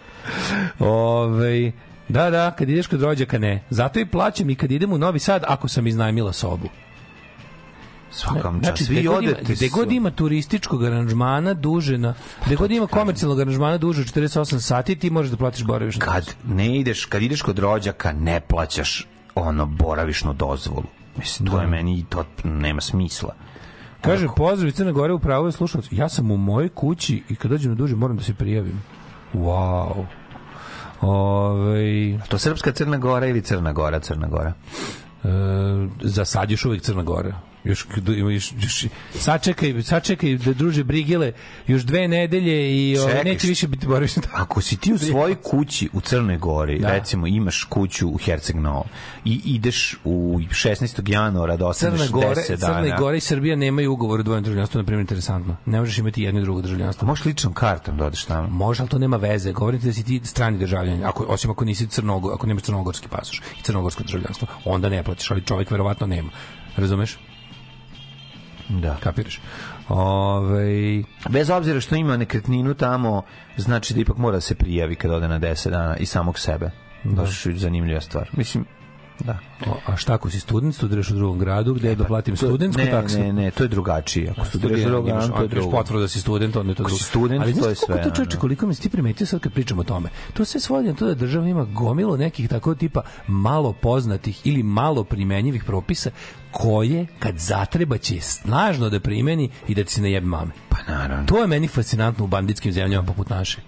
[0.78, 1.72] Ove,
[2.08, 3.64] da, da, kad ideš kod rođaka, ne.
[3.70, 6.68] Zato i plaćam i kad idem u Novi Sad, ako sam iznajmila sobu.
[8.10, 8.88] Svakam Znači, čas.
[8.88, 12.14] gde Vi odete gde god ima turističkog aranžmana duže na,
[12.46, 16.34] gde god ima komercijalnog aranžmana duže od 48 sati, ti možeš da platiš boravišnu kad
[16.48, 20.86] ne ideš, kad ideš kod rođaka, ne plaćaš ono boravišnu dozvolu.
[21.16, 23.34] Mislim, to je meni, to nema smisla.
[24.00, 25.86] Kaže, pozdrav iz Crne Gore, upravo je slušalac.
[25.90, 28.82] Ja sam u mojoj kući i kad dođem na duže moram da se prijavim.
[29.34, 30.04] Wow.
[31.00, 34.52] Ove, To Srpska Crna Gora ili Crna Gora, Crna Gora?
[35.24, 35.28] e,
[36.02, 37.47] za sad još uvijek Crna Gora.
[37.68, 41.32] Još, još, još, sačekaj, sačekaj da druže brigile
[41.66, 45.88] još dve nedelje i Čekaj, neće više biti boravišno Ako si ti u svojoj kući
[45.92, 46.88] u Crnoj Gori, Da.
[46.88, 48.86] recimo imaš kuću u Herceg Novom
[49.24, 51.10] i ideš u 16.
[51.10, 52.82] januara da ostaneš Crna Gore, 10 dana.
[52.82, 55.56] Crna Gora i Srbija nemaju ugovor o dvojnom državljanstvu, na primjer, interesantno.
[55.66, 57.06] Ne možeš imati jedno i drugo državljanstvo.
[57.08, 58.48] Možeš ličnom kartom da odeš tamo.
[58.48, 59.52] Može, ali to nema veze.
[59.52, 63.08] Govorim ti da si ti strani državljanin, ako, osim ako nisi crnogo, ako nemaš crnogorski
[63.08, 66.30] pasoš i crnogorsko državljanstvo, onda ne platiš, ali čovjek verovatno nema.
[66.76, 67.18] Razumeš?
[68.68, 68.96] Da.
[69.00, 69.40] Kapiraš?
[69.88, 73.22] Ove, Bez obzira što ima nekretninu tamo,
[73.56, 76.70] znači da ipak mora da se prijavi kad ode na 10 dana i samog sebe.
[77.04, 78.28] Baš zanimljiva stvar.
[78.32, 78.64] Mislim,
[79.24, 79.38] da.
[79.86, 83.18] a šta ako si student, studiraš u drugom gradu, gde da platim studentsku ne, taksu?
[83.18, 84.30] Ne, ne, to je drugačije.
[84.30, 85.70] Ako studiraš u drugom gradu, to je drugo.
[85.70, 87.08] potvrdu da si student, onda je to Ako si drugo.
[87.08, 88.40] student, Ali to znaš je koliko sve, to čoveče, ono.
[88.40, 90.08] koliko mi si ti primetio sad kad pričamo o tome?
[90.34, 94.62] To sve svodi na to da država ima gomilu nekih tako tipa malo poznatih ili
[94.62, 96.10] malo primenjivih propisa
[96.50, 100.50] koje kad zatreba će snažno da primeni i da ti se ne jebe mame.
[100.68, 101.26] Pa naravno.
[101.26, 103.58] To je meni fascinantno u banditskim zemljama poput naše.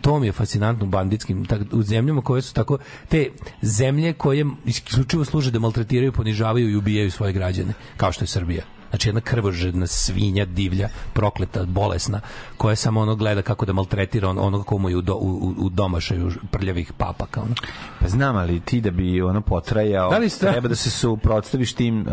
[0.00, 2.78] To mi je fascinantno banditskim, tak, u zemljama koje su tako,
[3.08, 3.28] te
[3.62, 8.62] zemlje koje isključivo služe da maltretiraju, ponižavaju i ubijaju svoje građane, kao što je Srbija.
[8.90, 12.20] Znači jedna krvožedna svinja, divlja, prokleta, bolesna,
[12.56, 15.68] koja samo ono gleda kako da maltretira on, onoga komu je u, do, u, u
[15.68, 17.42] domašaju prljavih papaka.
[17.42, 17.54] Ono.
[18.00, 21.72] Pa znam, ali ti da bi ono potrajao, Da li ste- treba da se suprotstaviš
[21.72, 22.06] tim uh,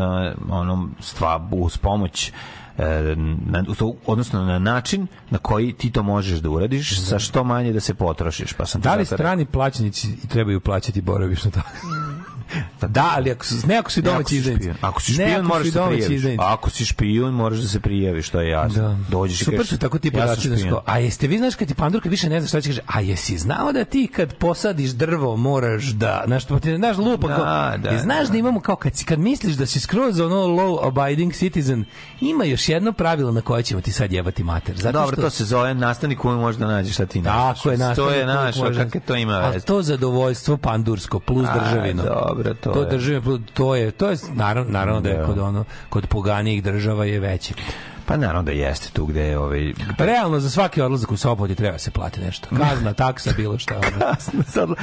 [0.50, 2.32] onom stva uz pomoć
[3.46, 7.74] na, to- odnosno na način na koji ti to možeš da uradiš sa što manje
[7.74, 8.54] da se potrošiš.
[8.54, 11.88] Pa sam Da li strani plaćenici trebaju plaćati boravišnu taksu?
[12.82, 14.01] da, ali ako, su- ne ako si.
[14.01, 14.70] Ne, domaći si izdajnici.
[14.82, 16.38] Ako si Ne špijun, ako moraš si da se prijaviš.
[16.39, 18.82] Ako si špijun, moraš da se prijaviš, to je jasno.
[18.84, 18.97] Da.
[19.10, 20.82] Dođeš Super kažeš, su tako ti ja podaci da sko.
[20.86, 23.38] A jeste vi znaš kad ti pandurka više ne zna šta će kaže, a jesi
[23.38, 27.45] znao da ti kad posadiš drvo moraš da, znaš, pa ti znaš lupa Da, kao,
[27.91, 28.38] da, znaš da.
[28.38, 31.86] imamo kao kad si kad misliš da si skroz ono low abiding citizen,
[32.22, 34.76] ima još jedno pravilo na koje ćemo ti sad jebati mater.
[34.78, 37.72] Zato Dobro, što, to se zove nastavnik koji može da nađe šta ti ne Tako
[37.72, 39.66] je, To nastavnik je uvijek naš, kakve to ima A veze.
[39.66, 42.04] to zadovoljstvo pandursko plus A, državino.
[42.04, 43.22] dobro, to to je.
[43.22, 45.26] plus- to je to je naravno naravno da je Da.
[45.26, 47.54] kod ono kod poganijih država je veće.
[48.06, 49.74] Pa naravno da jeste tu gde je ovaj...
[49.98, 52.48] Realno za svaki odlazak u Sopot je treba se plati nešto.
[52.50, 53.76] Kazna, taksa, bilo šta.
[53.82, 54.76] Kazna za, odla...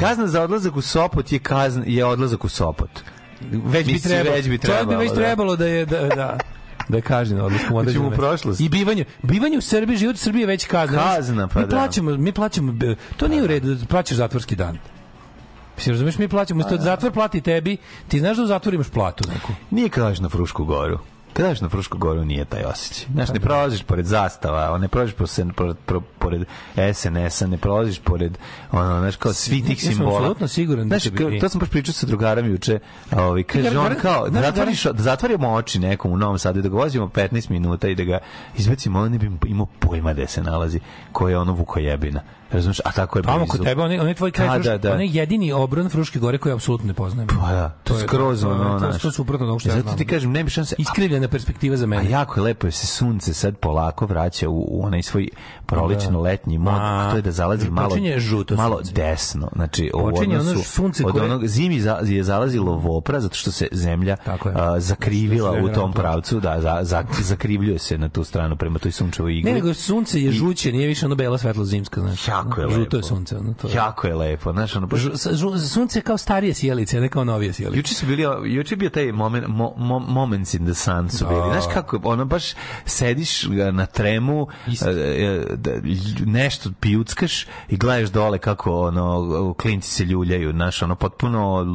[0.00, 2.90] kazna za odlazak u Sopot je, kazna, je odlazak u Sopot.
[3.42, 4.36] Već bi trebalo.
[4.36, 5.16] već bi To bi trebalo, već da.
[5.16, 6.38] trebalo da je da da
[6.88, 8.22] da je kažnjeno odlaskom u određeno u mesto.
[8.22, 8.60] prošlost.
[8.60, 10.98] I bivanje, bivanje u Srbiji, život u Srbiji je već kazna.
[11.06, 11.70] Kazna, pa mi da.
[11.70, 12.74] plaćamo, mi plaćamo,
[13.16, 14.78] to nije u redu, da plaćaš zatvorski dan.
[15.78, 17.76] Mislim, razumeš, mi plaćamo, isto zatvor plati tebi,
[18.08, 19.52] ti znaš da u zatvoru imaš platu neku.
[19.70, 20.98] Nije kad daš na Frušku goru.
[21.32, 23.06] Kad daš na Frušku goru nije taj osjećaj.
[23.12, 26.44] Znaš, ne prolaziš pored zastava, ne prolaziš pored, pored, pored
[26.94, 28.38] SNS-a, ne prolaziš pored,
[28.72, 30.16] ono, znaš, kao svi tih Ja sam simbola.
[30.16, 31.38] apsolutno siguran da Znaš, biti.
[31.40, 32.78] to sam baš pričao sa drugarom juče,
[33.10, 36.62] a ovaj, kaže on kao, da zatvoriš, da zatvorimo oči nekom u Novom Sadu i
[36.62, 38.18] da ga vozimo 15 minuta i da ga
[38.56, 40.80] izbacimo, on ne bi imao pojma gde se nalazi,
[41.12, 42.20] ko je ono vukojebina.
[42.50, 42.80] Razumiješ?
[42.80, 43.50] A tako je Tamo blizu.
[43.50, 44.92] kod tebe, on je, on je tvoj kraj, Da, da, da.
[44.92, 47.28] on je jedini obron Fruške gore koji apsolutno ne poznajem.
[47.28, 49.72] Pa da, to je skroz to je- ono, to je suprotno od onog što E,
[49.72, 50.74] Zato ti kažem, ne bi šanse.
[50.78, 52.10] Iskrivljena perspektiva za A mene.
[52.10, 55.28] jako je lepo je se sunce sad polako vraća u, u onaj svoj
[55.68, 58.92] prolećno-letnji mod, a to je da zalazi malo, žuto malo sunce.
[58.92, 59.48] desno.
[59.54, 64.16] Znači, Počinje ono sunce od onog, zimi za, je zalazilo vopra zato što se zemlja
[64.54, 68.92] a, zakrivila u tom pravcu, da, za, za, zakrivljuje se na tu stranu prema toj
[68.92, 69.50] sunčevoj igli.
[69.50, 72.30] Ne, nego sunce je žuće, nije više ono belo svetlo zimsko, znači.
[72.30, 72.96] Jako je Žuto lepo.
[72.96, 73.68] je sunce, ono to.
[73.68, 73.74] je.
[73.74, 75.02] Jako je lepo, znaš, ono, baš,
[75.72, 77.78] sunce je kao starije sjelice, ne kao novije sjelice.
[77.78, 81.42] Juče su bili, juče bio taj moment, mo, mo, moments in the sun su bili.
[81.50, 82.44] Znaš kako, ono baš
[82.84, 83.42] sediš
[83.72, 84.86] na tremu, Isto.
[85.58, 85.70] Da,
[86.26, 91.66] nešto pijuckaš i gledaš dole kako ono klinci se ljuljaju, znaš, ono potpuno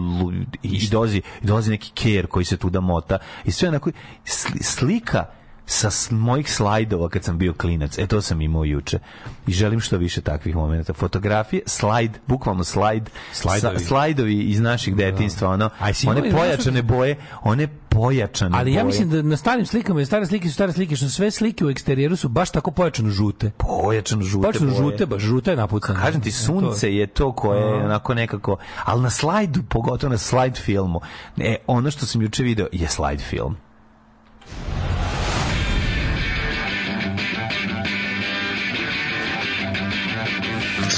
[0.63, 3.89] i, dozi, dozi neki ker koji se tuda mota i sve onako
[4.25, 5.25] sli- slika
[5.65, 7.97] sa mojih slajdova kad sam bio klinac.
[7.97, 8.99] E, to sam imao juče.
[9.47, 10.93] I želim što više takvih momenta.
[10.93, 13.79] Fotografije, slajd, bukvalno slajd, Slajdovi.
[13.79, 15.69] sa- slajdovi iz naših detinjstva, ono,
[16.07, 18.73] one i pojačane boje, one pojačane Ali boje.
[18.73, 21.65] ja mislim da na starim slikama, jer stare slike su stare slike, što sve slike
[21.65, 23.51] u eksterijeru su baš tako pojačano žute.
[23.51, 24.77] pojačano žute Pojačano boje.
[24.81, 25.99] žute, baš žuta je napucana.
[25.99, 30.55] Kažem ti, sunce je to koje je onako nekako, ali na slajdu, pogotovo na slajd
[30.55, 31.01] filmu,
[31.37, 33.55] e, ono što sam juče video je slajd film.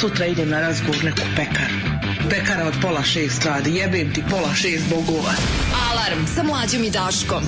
[0.06, 1.76] Sutra idem na razgovor neku pekaru.
[2.30, 3.76] Pekara od pola šest radi.
[3.76, 5.34] Jebem ti pola šest bogova.
[5.92, 7.44] Alarm sa mlađom i Daškom.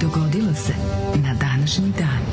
[0.00, 0.72] Dogodilo se
[1.14, 2.24] na današnji dan.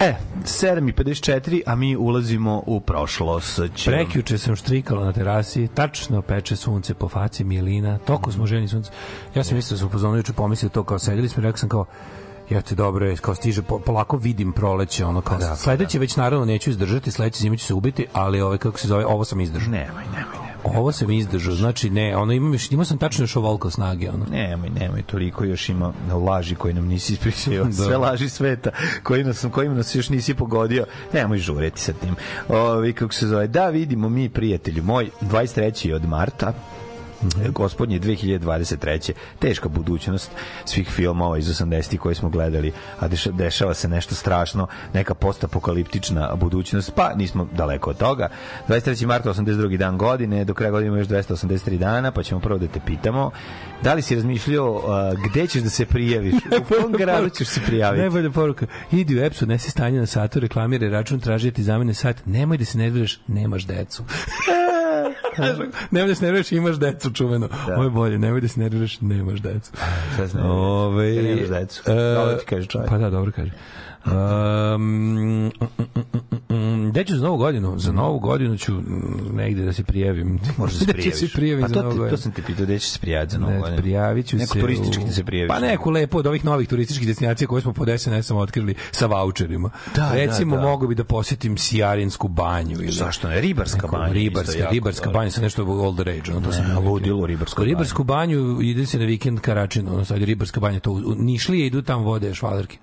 [0.00, 0.14] E,
[0.44, 3.60] 7.54, a mi ulazimo u prošlost.
[3.84, 8.90] Prekjuče sam štrikala na terasi, tačno peče sunce po faci Milina, toko smo ženi sunce.
[9.34, 11.84] Ja sam mislio da sam upozorio juče pomislio to kao sedeli smo rekao sam kao
[12.50, 16.16] Ja te dobro je, kao stiže, po, polako vidim proleće, ono kao, da, sledeće već
[16.16, 19.40] naravno neću izdržati, sledeće zime ću se ubiti, ali ovaj, kako se zove, ovo sam
[19.40, 19.70] izdržao.
[19.70, 20.43] Nemoj, nemoj.
[20.64, 24.26] Ovo sam izdržao, znači ne, ono imam još, imao sam tačno još ovoliko snage, ono.
[24.30, 25.92] Nemoj, nemoj, toliko još ima
[26.26, 27.64] laži koje nam nisi ispričao.
[27.64, 27.72] Da.
[27.72, 28.70] Sve laži sveta
[29.02, 30.86] koji nas, kojim nas još nisi pogodio.
[31.12, 32.16] Nemoj žureti sa tim.
[32.48, 35.94] Ovi, kako se zove, da vidimo mi, prijatelju moj, 23.
[35.94, 36.52] od marta,
[37.48, 39.12] gospodnje 2023.
[39.38, 40.30] Teška budućnost
[40.64, 46.34] svih filmova iz 80-ih koje smo gledali, a deša- dešava se nešto strašno, neka postapokaliptična
[46.34, 48.28] budućnost, pa nismo daleko od toga.
[48.68, 49.06] 23.
[49.06, 49.76] marta, 82.
[49.76, 53.30] dan godine, do kraja godine ima još 283 dana, pa ćemo prvo da te pitamo,
[53.82, 54.82] da li si razmišljao uh,
[55.30, 56.34] gde ćeš da se prijaviš?
[56.34, 58.00] U kom gradu ćeš se prijaviti?
[58.00, 58.66] Najbolja poruka.
[58.92, 62.16] Idi u EPS-u, nesi stanje na satu, reklamiraj račun, traži da ti zamene sat.
[62.26, 64.04] Nemoj da se nerviraš, nemaš decu.
[65.90, 67.48] nemoj da se nerviraš, imaš decu, čuveno.
[67.74, 69.72] Ovo je bolje, nemoj da se nerviraš, nemaš decu.
[70.14, 71.82] Šta se ne Ove, Jer nemaš decu.
[71.86, 72.90] e, Dobro ti kaže čovjek.
[72.90, 73.50] Pa da, dobro kaže.
[74.06, 75.50] Um,
[76.90, 77.78] gde ću za novu godinu?
[77.78, 78.84] Za novu godinu ću mm,
[79.32, 80.38] negde da se prijavim.
[80.56, 81.12] Možeš da se prijaviš.
[81.12, 83.32] ću se prijavim pa za to, novu to sam te pitao, gde ćeš se prijaviti
[83.32, 83.76] za novu Ne, godinu?
[83.78, 85.48] prijavit ću Neko se turistički u- da se prijaviš.
[85.48, 89.70] Pa neku lepo od ovih novih turističkih destinacija koje smo pod SNS-om otkrili sa vaučerima.
[89.96, 90.68] Da, Recimo, da, da.
[90.68, 92.72] mogu bi da posjetim Sijarinsku banju.
[92.72, 93.40] Ili Zašto ne?
[93.40, 94.12] Ribarska banja.
[94.12, 96.30] Ribarska, ribarska banja, sa nešto old rage.
[96.30, 97.26] Ono, to sam Ne, ja ludilo.
[97.26, 100.92] Ribarsku U Ribarsku banju ide se na vikend Karačin, ono sad je Ribarska banja, to
[100.92, 102.78] u Nišlije idu tamo vode švalerke.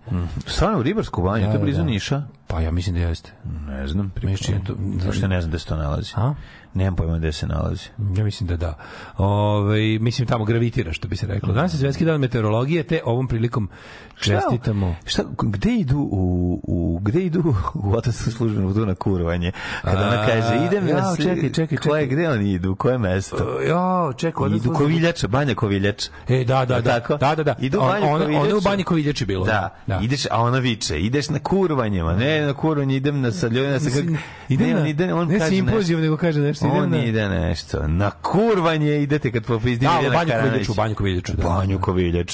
[0.47, 1.83] Stvarno u Ribarsku banju, to je Da, blizu da.
[1.85, 2.23] Niša?
[2.47, 3.31] Pa ja mislim da jeste.
[3.67, 4.11] Ne znam.
[4.23, 6.13] Mešći je to- Zašto ne znam gde se to nalazi?
[6.15, 6.33] A?
[6.73, 7.87] Nemam pojma gde se nalazi.
[8.17, 8.77] Ja mislim da da.
[9.17, 11.53] Ove, mislim tamo gravitira, što bi se reklo.
[11.53, 13.69] Danas je svetski dan meteorologije, te ovom prilikom
[14.15, 14.95] čestitamo.
[15.05, 17.43] Šta, gde idu u, u gde idu
[17.73, 19.51] u otarsku službenu vodu na kurvanje?
[19.81, 22.05] Kada ona kaže, idem na se- čekaj, čekaj, Koje, čekaj.
[22.07, 22.71] gde oni idu?
[22.71, 23.61] U koje mesto?
[23.61, 26.05] Jo, čekaj, odnosno- Idu Koviljača, Banja Koviljač.
[26.29, 26.91] E, da, da, da.
[26.91, 27.17] tako?
[27.17, 27.55] Da, da, da.
[27.59, 28.15] Idu On- Koviljača.
[28.37, 29.69] ona je u Banji Koviljači bilo, Da.
[29.87, 29.99] da.
[29.99, 33.85] Ideš, a ona viče, ideš na kurvanjima, ne na kurvanje, idem na sad ljudima, sa
[33.85, 34.17] Mislim,
[34.49, 35.97] ide ide on on ne kaže nešto.
[35.97, 36.60] nego kaže nešto.
[36.67, 37.87] Idem On na, ide nešto.
[37.87, 40.51] Na kurvanje idete kad popizdi Da, u Miljana Banju Karanović.
[40.53, 41.33] Koviljaču, u Banju Koviljaču.
[41.33, 41.43] Da.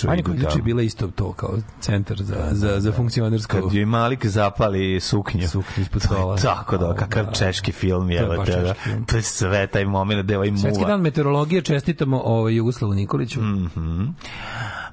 [0.10, 3.62] Banju idu Koviljaču je bila isto to kao centar za, za, za funkcionarsko...
[3.62, 5.48] Kad joj Malik zapali suknju.
[5.48, 6.38] Suknju ispod To je stola.
[6.38, 7.32] Tako da, Da, kakav da.
[7.32, 8.26] češki film je.
[8.26, 8.74] To je da.
[9.06, 10.62] To je sve taj moment gde ovaj muva.
[10.62, 13.42] Svetski dan meteorologije čestitamo ovaj Jugoslavu Nikoliću.
[13.42, 14.06] Mhm.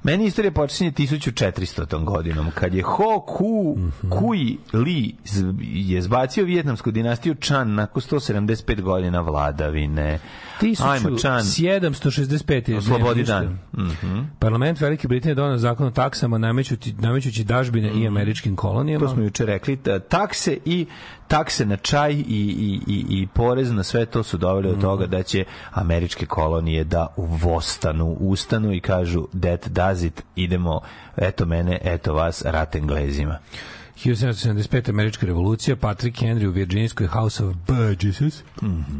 [0.03, 2.03] Meni istorija počinje 1400.
[2.03, 4.09] godinom, kad je Ho Ku, Mhm.
[4.09, 5.15] Kui Li
[5.61, 10.19] je zbacio vijetnamsku dinastiju Chan nakon 175 godina vladavine.
[10.81, 11.39] Ajmo, Chan.
[11.39, 12.69] 1765.
[12.69, 13.33] je Oslobodi ništa.
[13.35, 13.59] dan.
[13.75, 14.19] Mhm.
[14.39, 18.97] Parlament Velike Britanije donao zakon o taksama namećući, namećući dažbine i američkim kolonijama.
[18.97, 19.09] Mhm.
[19.09, 20.85] To smo juče rekli, ta- takse i
[21.27, 24.75] takse na čaj i, i, i, i porez na sve to su doveli Mhm.
[24.75, 30.81] do toga da će američke kolonije da uvostanu, ustanu i kažu that does it, idemo,
[31.17, 33.37] eto mene, eto vas, rat Englezima.
[34.03, 34.89] 1775.
[34.89, 38.43] američka revolucija, Patrick Henry u Virginijskoj House of Burgesses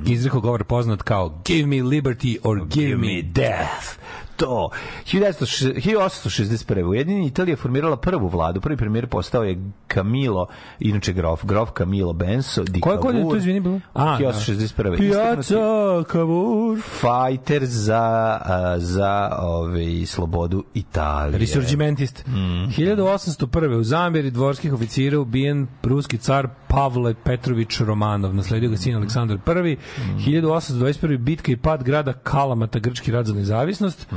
[0.08, 4.00] izrekao govor poznat kao Give me liberty or give me death.
[4.36, 4.70] To.
[5.06, 6.84] 1906 1861.
[6.84, 8.62] Ujedinjena Italija formirala prvu vladu.
[8.62, 9.58] Prvi premijer postao je
[9.94, 10.48] Camilo,
[10.80, 13.80] inače grof, grof Camilo Benso di Koje godine to izvini bilo?
[13.94, 14.98] A, 1861.
[14.98, 16.80] Piazza Cavour.
[16.80, 21.40] Fighter za, a, za ove, slobodu Italije.
[21.40, 22.26] Resurgimentist.
[22.28, 23.80] 1801.
[23.80, 28.36] u Zambiri dvorskih oficira ubijen ruski car Pavle Petrović Romanov.
[28.36, 29.40] Nasledio ga sin Aleksandar I.
[29.40, 31.18] 1821.
[31.18, 34.08] bitka i pad grada Kalamata, grčki rad za nezavisnost.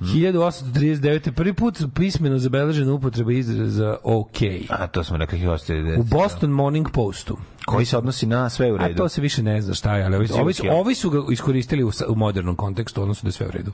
[0.00, 1.30] 1839.
[1.30, 4.36] prvi put pismeno zabeležena upotreba izraza OK.
[4.68, 5.98] A to smo rekli 1890.
[6.00, 7.38] U Boston Morning Postu.
[7.66, 8.96] Koji se odnosi na sve u A redu.
[8.96, 11.84] to se više ne zna šta je, ali ovi, ovi, su, ovi su ga iskoristili
[11.84, 13.72] u, u modernom kontekstu, odnosno da je sve u redu.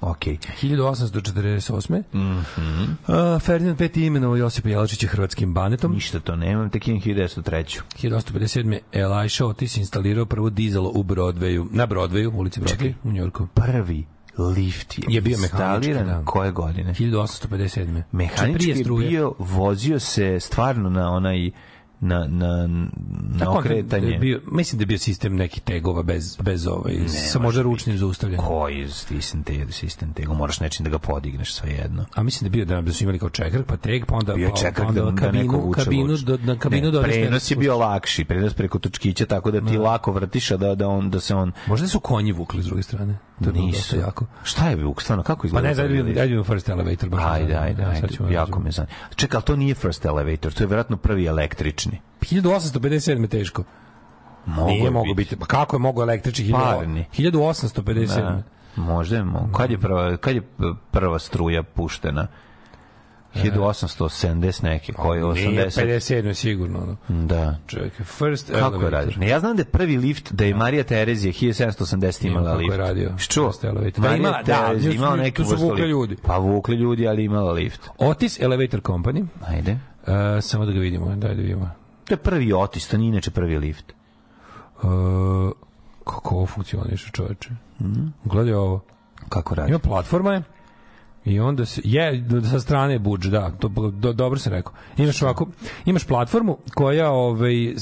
[0.00, 0.24] Ok.
[0.62, 2.02] 1848.
[2.12, 3.40] Mm -hmm.
[3.40, 3.90] Ferdinand V.
[3.94, 5.92] imenovao Josipa Jelačića hrvatskim banetom.
[5.92, 7.80] Ništa to nemam, tek imam 1903.
[8.02, 8.78] 1857.
[8.92, 13.46] Elisha Otis instalirao prvo dizelo u Broadwayu, na Broadwayu, ulici Broadway, u Njorku.
[13.54, 14.04] Prvi
[14.38, 16.22] lift je, Je bio instaliran da.
[16.24, 16.94] koje godine?
[16.94, 18.02] 1857.
[18.12, 21.50] Mehanički je bio, vozio se stvarno na onaj
[22.00, 22.68] na, na,
[23.38, 24.06] na okretanje.
[24.06, 27.62] da je Bio, mislim da je bio sistem nekih tegova bez, bez ovaj, sa možda
[27.62, 28.46] ručnim zaustavljanjem.
[28.46, 32.04] Koji sistem te, sistem tego, moraš nečim da ga podigneš svejedno.
[32.14, 34.50] A mislim da bio da, da su imali kao čekar, pa teg, pa onda, Bio
[34.50, 36.24] pa, čekar pa onda da, da neko kabinu, vuče kabinu, vuče.
[36.24, 39.78] do, na kabinu ne, dodeš prenos je bio lakši, prenos preko točkića, tako da ti
[39.78, 41.52] lako vrtiš, da, da, on, da se on...
[41.66, 43.18] Možda su konji vukli s druge strane.
[43.40, 43.96] To je bilo Nisu.
[43.96, 44.26] jako.
[44.42, 45.68] Šta je Vuk, stvarno, kako Pa izgleda?
[45.68, 47.08] ne, taj ajde first elevator.
[47.08, 48.94] Baš Ajde, ajde, ajde, jako me zanima.
[49.14, 52.00] Čekaj, ali to nije first elevator, to je vjerojatno prvi električni.
[52.20, 53.64] 1857 teško.
[54.46, 55.36] Mogu Nije je mogo biti.
[55.36, 56.52] Pa kako je mogo električni?
[56.52, 57.04] Parni.
[57.18, 58.06] 1857.
[58.06, 58.42] Da.
[58.76, 59.52] Možda je mogu.
[59.52, 60.42] Kad je prva, kad je
[60.90, 62.26] prva struja puštena?
[63.36, 65.86] 1870 neke, koji je Nije 80.
[66.22, 66.78] 57 sigurno.
[67.08, 67.22] ono.
[67.22, 67.56] Da.
[67.66, 69.12] Čekaj, first Kako je radio?
[69.16, 72.72] Ne, ja znam da je prvi lift, da je Marija Terezija 1780 imala kako lift.
[72.72, 73.12] je radio.
[73.18, 73.52] Što?
[73.62, 76.16] Da, Marija ima- da, imala neki tu su vukli ljudi.
[76.22, 77.88] Pa vukli ljudi, ali imala lift.
[77.98, 79.26] Otis Elevator Company.
[79.46, 79.72] Ajde.
[80.02, 80.08] Uh,
[80.40, 81.70] samo da ga vidimo, daj da vidimo.
[82.04, 83.92] To je prvi otis, to nije inače prvi lift.
[84.76, 84.88] Uh,
[86.04, 87.50] kako ovo funkcioniše, čoveče?
[88.24, 88.80] Gledaj ovo.
[89.28, 89.70] Kako radi?
[89.70, 90.42] Ima platforma je
[91.26, 94.72] i onda se je sa strane budž, da, to do, dobro se rekao.
[94.96, 95.46] Imaš ovako,
[95.84, 97.74] imaš platformu koja ovaj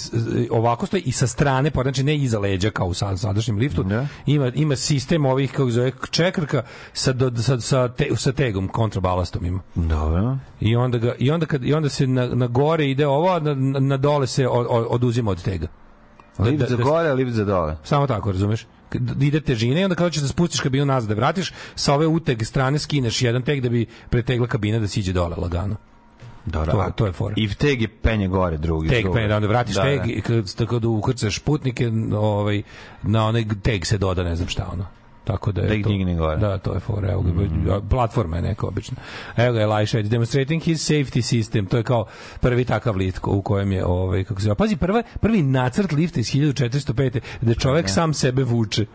[0.50, 3.82] ovako stoji i sa strane, pa znači ne iza leđa kao u sad, sadašnjem liftu.
[3.82, 4.06] Da.
[4.26, 9.44] Ima ima sistem ovih kako zove čekrka sa do, sa sa, te, sa tegom kontrabalastom
[9.46, 9.60] ima.
[9.74, 10.38] Dobro.
[10.60, 13.38] I onda ga i onda kad i onda se na, na gore ide ovo, a
[13.40, 15.66] na, na, dole se o- o- oduzima od tega.
[16.38, 17.76] Lift Da- za da- gore, lift za dole.
[17.84, 18.66] Samo tako, razumeš?
[19.20, 22.44] Ide težina i onda kada ćeš da spustiš kabinu nazad da vratiš, sa ove uteg
[22.44, 25.76] strane skineš jedan teg da bi pretegla kabina da siđe dole lagano.
[26.46, 26.72] Dobro.
[26.72, 27.34] To- a- to je fora.
[27.38, 28.88] I teg je penje gore, drugi.
[28.88, 30.04] Teg pa da onda vratiš Da, teg da.
[30.06, 32.62] i kad, tako da ukrcaš putnike, ovaj,
[33.02, 34.86] na onaj teg se doda ne znam šta ono.
[35.24, 36.36] Tako da je Da ih to, digne gore.
[36.36, 37.12] Da, to je fora.
[37.12, 37.24] Evo
[37.64, 38.96] ga, platforma je neka obična.
[39.36, 41.68] Evo ga, Elisha, it's demonstrating his safety system.
[41.68, 42.06] To je kao
[42.40, 44.54] prvi takav lift u kojem je, ovaj, kako se zove.
[44.54, 47.20] Pazi, prva, prvi nacrt lifta iz 1405.
[47.40, 48.86] da čovek sam sebe vuče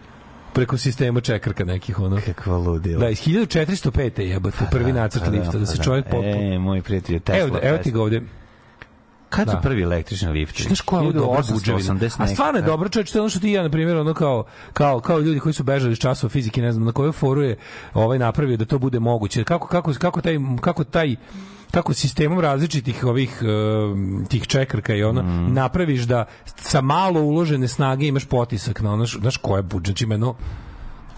[0.53, 2.19] preko sistema čekrka nekih ono.
[2.25, 2.99] Kakva ludila.
[2.99, 4.21] Da, iz 1405.
[4.21, 6.11] jebote, prvi nacrt Pa da, lifta, da se pa čovjek da.
[6.11, 6.53] potpuno...
[6.53, 7.47] E, moj prijatelj Tesla.
[7.47, 8.21] Evo, evo ti ga ovde.
[9.29, 9.61] Kad su Da.
[9.61, 10.63] prvi električni liftovi?
[10.63, 11.99] Znaš koja je ovo dobra 1880 buđevina?
[12.17, 12.67] A stvarno je da.
[12.67, 15.39] dobro, čovječ, to je ono što ti ja, na primjer, ono kao, kao, kao ljudi
[15.39, 17.57] koji su bežali iz časova fizike, ne znam, na kojoj foru je
[17.93, 19.43] ovaj napravio da to bude moguće.
[19.43, 21.15] Kako, kako, kako taj, kako taj
[21.71, 25.53] kako sistemom različitih ovih um, tih čekrka i ono Mm.
[25.53, 26.25] napraviš da
[26.55, 30.35] sa malo uložene snage imaš potisak na ono znaš koja je budžet znači ima no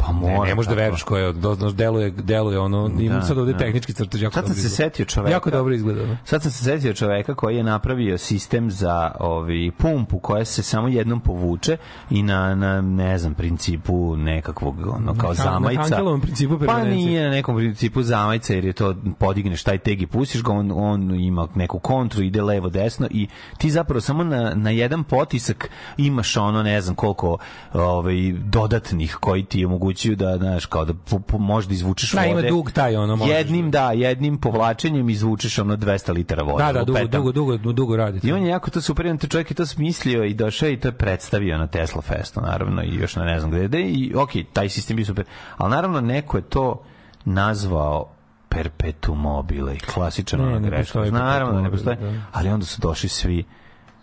[0.02, 0.46] Pa ne, mora.
[0.46, 4.22] ne možeš da veruješ koje je do- deluje deluje ono ima sad ovde tehnički crtež
[4.22, 5.32] jako Sad sam se setio čoveka.
[5.32, 6.18] jako dobro izgleda ono.
[6.26, 9.42] Sad sam se setio čoveka koji je napravio sistem za ovaj
[9.74, 11.78] pumpu koja se samo jednom povuče
[12.10, 15.82] i na, na ne znam, principu nekakvog ono, kao Na- na zamajca.
[15.82, 20.08] Hankelovom principu Pa nije na nekom principu zamajca jer je to podigneš taj teg i
[20.08, 23.28] pustiš ga, on, on ima neku kontru, ide levo desno i
[23.58, 27.38] ti zapravo samo na, na jedan potisak imaš ono ne znam koliko
[27.76, 32.36] ovaj, dodatnih koji ti omogućuju da, znaš, kao da po, po, možda izvučeš Da, ima
[32.36, 32.50] vode.
[32.50, 33.36] dug taj, ono, možeš.
[33.36, 36.64] Jednim, da, jednim povlačenjem izvučeš ono 200 litara vode.
[36.64, 37.24] Da, da, dugo, lupetam.
[37.24, 38.20] dugo, dugo, dugo radi.
[38.24, 40.80] I on je jako to super, on to čovjek je to smislio i došao i
[40.80, 43.82] to je predstavio na Tesla Festu, naravno, i još na ne znam gde.
[43.82, 45.26] I, ok, taj sistem je super.
[45.58, 46.84] Ali naravno, neko je to
[47.26, 48.10] nazvao
[48.50, 51.00] perpetuum mobile, klasičan Ne, ona greška.
[51.00, 52.14] Naravno da ne postoji, da.
[52.32, 53.44] ali onda su došli svi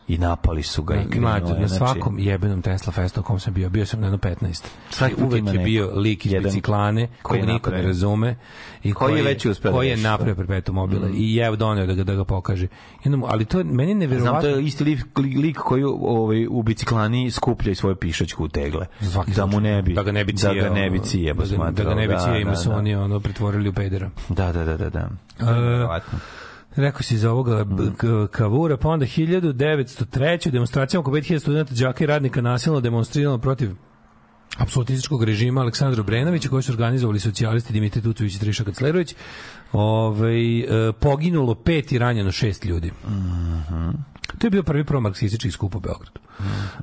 [0.09, 3.71] i napali su ga i krenuo na znači- svakom jebenom Tesla festu kom sam bio,
[3.71, 4.65] bio sam na jedno 15.
[4.91, 5.65] Svaki put je neko.
[5.65, 8.37] bio lik iz biciklane, koji niko ne razume
[8.83, 11.95] i Koji je već uspeo da koji je napravio perpetuum mobile i je doneo da
[11.95, 12.67] ga da ga pokaže.
[13.05, 14.41] Jednom, ali to je- meni je Znam, neverovatno.
[14.41, 18.87] to je isti lik, lik koji ovaj, u biciklani skuplja i svoju pišačku u tegle.
[19.01, 21.43] Svaki da mu ne bi, da ga ne bi da cijeo, ga ne bi cijebo
[21.45, 24.11] da, da ga ne bi cijeo, ima su oni ono pretvorili u pedera.
[24.29, 25.09] Da, da, da, da, da.
[25.41, 26.09] E.
[26.79, 28.26] Rekao si za ovoga Mm.
[28.31, 30.51] Kavura, pa onda 1903.
[30.51, 33.70] demonstracijama oko 5000 studenta, đaka i radnika nasilno demonstrirano protiv
[34.59, 39.14] apsolutističkog režima Aleksandra Obrenovića koji su organizovali socijalisti Dimitri Tucović i Triša Kaclerović
[39.72, 42.93] ovaj, e, poginulo pet i ranjeno šest ljudi.
[43.07, 43.91] Mhm.
[44.39, 46.20] To je bio prvi promarksistički skup u Beogradu.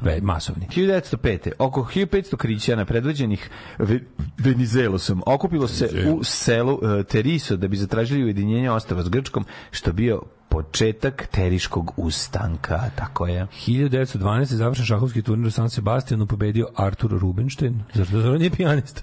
[0.01, 0.67] Ve, masovni.
[0.67, 1.51] 1905.
[1.59, 3.99] Oko 1500 krićana predvođenih Ve-
[4.37, 9.93] Venizelosom okupilo se u selu e, Teriso da bi zatražili ujedinjenje ostava s Grčkom, što
[9.93, 10.21] bio
[10.55, 13.47] početak teriškog ustanka, tako je.
[13.67, 14.43] 1912.
[14.43, 19.01] završen šahovski turnir u San Sebastianu pobedio Artur Rubinstein, zar zar on je pijanista?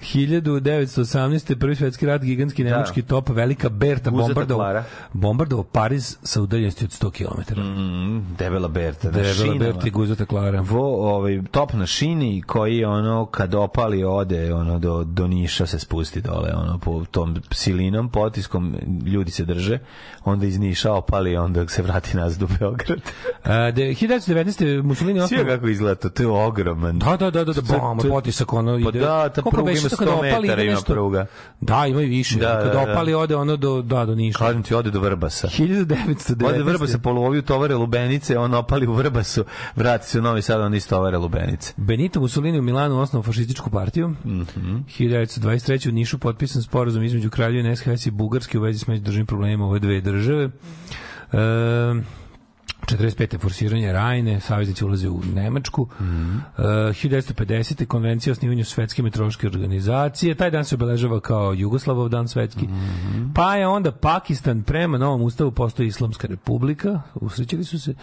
[0.00, 1.58] 1918.
[1.58, 7.10] prvi svetski rat, gigantski nemački top, velika Berta Guzata bombardovao Pariz sa udaljenosti od 100
[7.10, 7.60] km.
[7.60, 9.08] Mm, debela Berta.
[9.08, 9.58] na Debela šinama.
[9.58, 10.60] Berta i Guzata Klara.
[10.60, 15.78] Vo, ovaj, top na šini koji ono kad opali ode ono do, do Niša se
[15.78, 18.76] spusti dole ono po tom silinom potiskom
[19.06, 19.78] ljudi se drže
[20.24, 23.00] onda iz Niša opali onda se vrati nazad u Beograd
[23.74, 24.82] de, 1919.
[24.82, 27.98] Mussolini Svi kako izgleda to, to je ogroman Da, da, da, da, da, To- bom,
[27.98, 29.00] to- potisak, ono Pa ide.
[29.00, 31.26] da, ta pruga ima to kad 100 opali, metara, ima pruga.
[31.60, 32.38] Da, ima i više.
[32.38, 32.80] Da, da, da.
[32.82, 34.38] opali ode ono do, da, do Niša.
[34.38, 35.48] Kažem ti, ode do Vrbasa.
[35.48, 36.44] 1919.
[36.44, 39.44] Ode Vrbasa, polovi u tovare Lubenice, on opali u Vrbasu,
[39.76, 41.72] vrati se u Novi Sad, on istovare Lubenice.
[41.76, 44.08] Benito Mussolini u Milanu osnovao fašističku partiju.
[44.08, 44.76] Mm Mhm.
[44.88, 45.50] 1923.
[45.88, 49.78] u Nišu potpisan sporazum između Kraljevine SHS i Bugarske u vezi s međudržavnim problemima ove
[49.78, 50.50] dve države.
[51.32, 52.02] E,
[52.86, 53.38] 45.
[53.40, 55.88] forsiranje Rajne, saveznici ulaze u Nemačku.
[56.00, 56.36] Mhm.
[56.58, 56.62] E,
[56.92, 57.86] 1950.
[57.86, 60.34] konvencija o osnivanju svetske meteorološke organizacije.
[60.34, 62.66] Taj dan se obeležava kao Jugoslavov dan svetski.
[62.66, 63.32] Mhm.
[63.34, 67.02] Pa je onda Pakistan prema novom ustavu postoji Islamska republika.
[67.14, 67.94] Usrećili su se.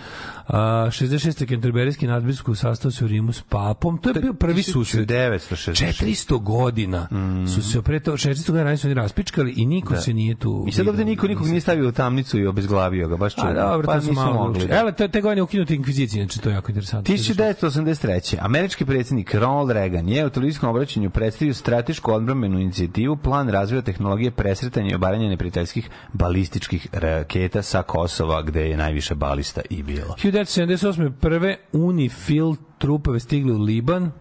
[0.48, 1.46] A, 66.
[1.46, 3.98] Kenterberijski nadbiskup sastao se u Rimu s papom.
[3.98, 5.10] To je bio prvi susret.
[5.10, 6.04] 1960.
[6.04, 7.08] 400 godina
[7.56, 10.66] su se pre to 400 godina ranije su oni raspičkali i niko se nije tu
[10.68, 13.50] I sad ovde niko nikog nije stavio u tamnicu i obezglavio ga, baš čudno.
[13.50, 14.67] A dobro, pa to su malo mogli.
[14.68, 14.80] Da.
[14.80, 17.16] Ele, te, te godine ukinuti inkvizicija, znači to je jako interesantno.
[17.16, 18.38] 1983.
[18.42, 24.32] Američki predsjednik Ronald Reagan je u televizijskom obraćanju predstavio stratešku odbrambenu inicijativu plan razvoja tehnologije
[24.32, 30.16] presretanja i obaranja neprijateljskih balističkih raketa sa Kosova, gde je najviše balista i bilo.
[30.24, 31.12] 1978.
[31.12, 34.12] prve UNIFIL trupove stigli u Liban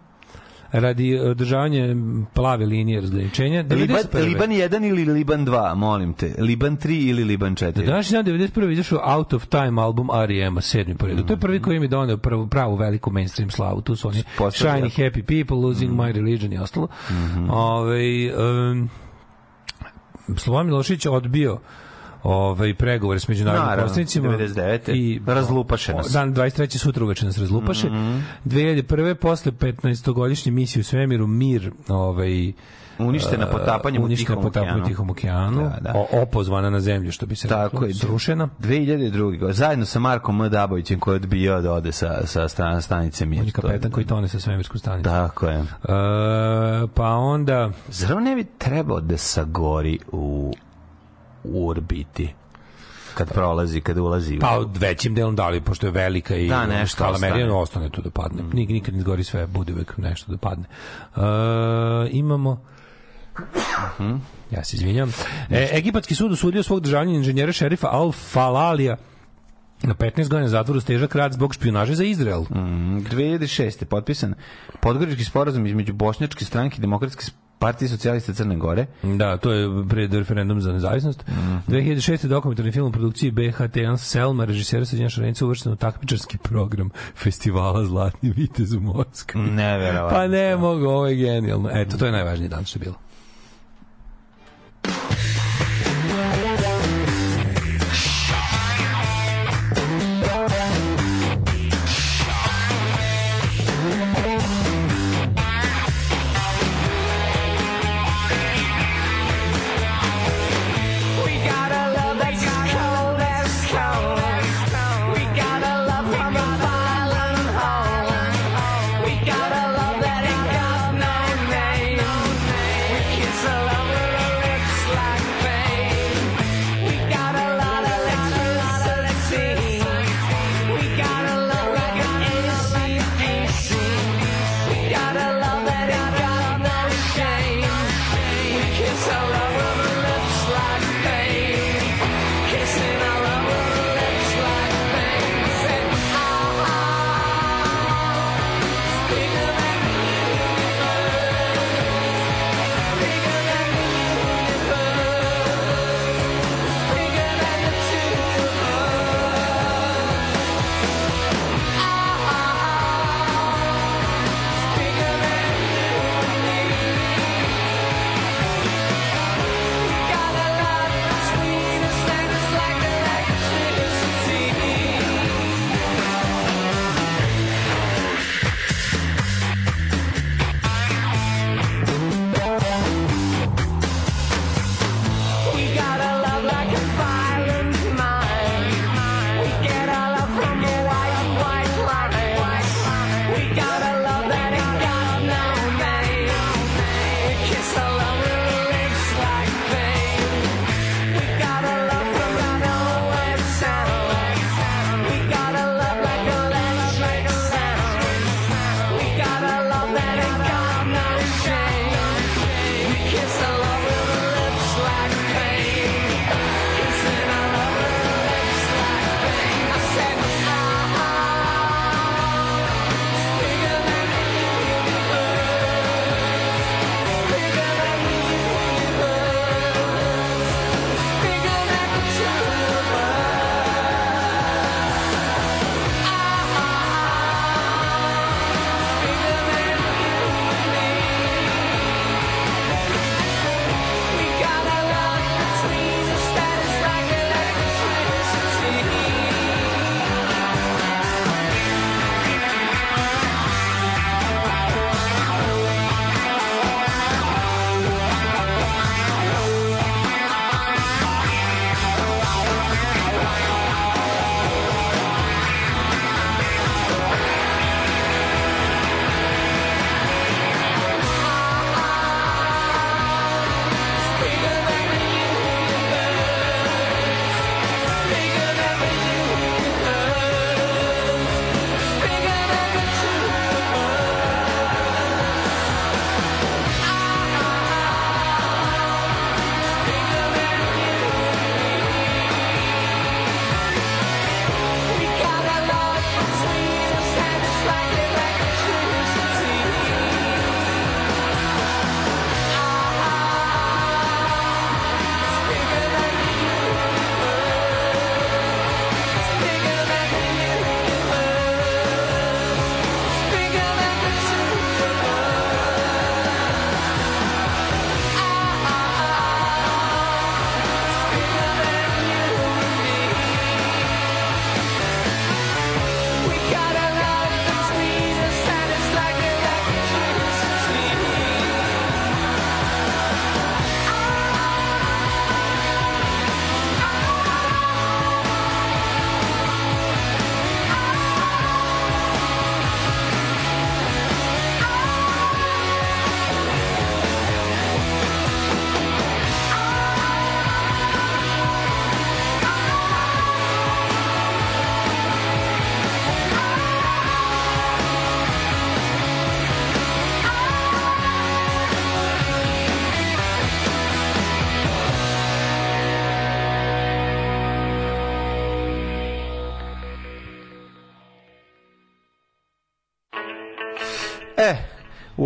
[0.81, 1.97] radi održavanja
[2.35, 3.64] plave linije razgraničenja.
[3.70, 4.24] Liban, 91..
[4.24, 6.35] Liban 1 ili Liban 2, molim te.
[6.39, 7.87] Liban 3 ili Liban 4.
[7.87, 8.72] Današnji dan 91.
[8.72, 10.61] izašao Out of Time album R.E.M.
[10.61, 11.22] sedmi po redu.
[11.22, 13.81] To je prvi koji mi je doneo pravu, pravu veliku mainstream slavu.
[13.81, 14.87] Tu su oni Postavlja.
[14.87, 16.89] Shiny Happy People, Losing My Religion i ostalo.
[17.51, 18.91] Ovaj, um,
[20.37, 21.59] Slobodan Milošević odbio
[22.27, 24.91] ovaj pregovore s međunarodnim Naravno, poslanicima 99..
[24.91, 26.07] i Razlupaše nas.
[26.07, 26.79] Dan 23.
[26.79, 27.89] sutra uveče nas razlupaše.
[28.45, 29.14] 2001.
[29.14, 32.53] posle 15-godišnje misije u svemiru Mir, ovaj
[32.99, 34.89] Uništena potapanjem u uništena Tihom potapanjem u okeanu.
[34.89, 36.05] Tihom okeanu, Da, da.
[36.14, 37.95] opozvana na zemlju, što bi se Tako reklo, je.
[37.95, 38.49] srušena.
[38.61, 39.11] 2002.
[39.18, 40.51] godine, zajedno sa Markom M.
[40.51, 43.41] Dabovićem koji je odbijao da ode sa, sa stan- stanice Mir.
[43.41, 45.12] On je kapetan koji tone sa svemirskom stanicom.
[45.12, 45.57] Tako je.
[45.57, 45.64] E,
[46.95, 50.53] pa onda Zar on ne bi trebao da sagori u,
[51.53, 52.35] u orbiti?
[53.15, 54.39] Kad prolazi, kad ulazi.
[54.39, 57.19] pa većim delom dali pošto je velika i Da, nešto skala
[57.57, 57.91] ostane.
[57.91, 58.43] Tu da padne.
[58.53, 60.65] Nik, nikad ne zgori sve, bude uvek nešto da padne.
[61.17, 61.21] E,
[62.11, 62.61] imamo
[64.51, 65.13] Ja se izvinjam.
[65.51, 68.97] E, Egipatski sud osudio svog državljanina inženjera šerifa Al Falalija
[69.83, 72.43] na 15 godina zatvora uz težak rad zbog špionaže za Izrael.
[72.43, 73.85] Mm, 2006.
[73.85, 74.35] potpisan
[74.81, 77.25] podgorički sporazum između Bošnjačke stranke i Demokratske
[77.59, 78.87] partije socijalista Crne Gore.
[79.03, 81.25] Da, to je pred referendum za nezavisnost.
[81.29, 81.57] Mhm.
[81.69, 82.27] 2006.
[82.27, 88.31] dokumentarni film u produkciji BHT1 Selma, režisera Srednja Šarenica, uvršten u takmičarski program festivala Zlatni
[88.37, 89.41] vitez u Moskvi.
[89.41, 90.19] Neverovatno.
[90.19, 91.71] Pa ne mogu, ovo je genijalno.
[91.73, 93.06] Eto, to je najvažniji dan što je bilo.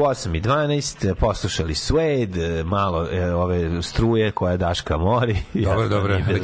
[0.01, 5.37] U 8 i 12 poslušali Suede, malo e, ove struje koje Daška mori.
[5.55, 6.15] Dobro, Jasno, dobro.
[6.15, 6.41] veze.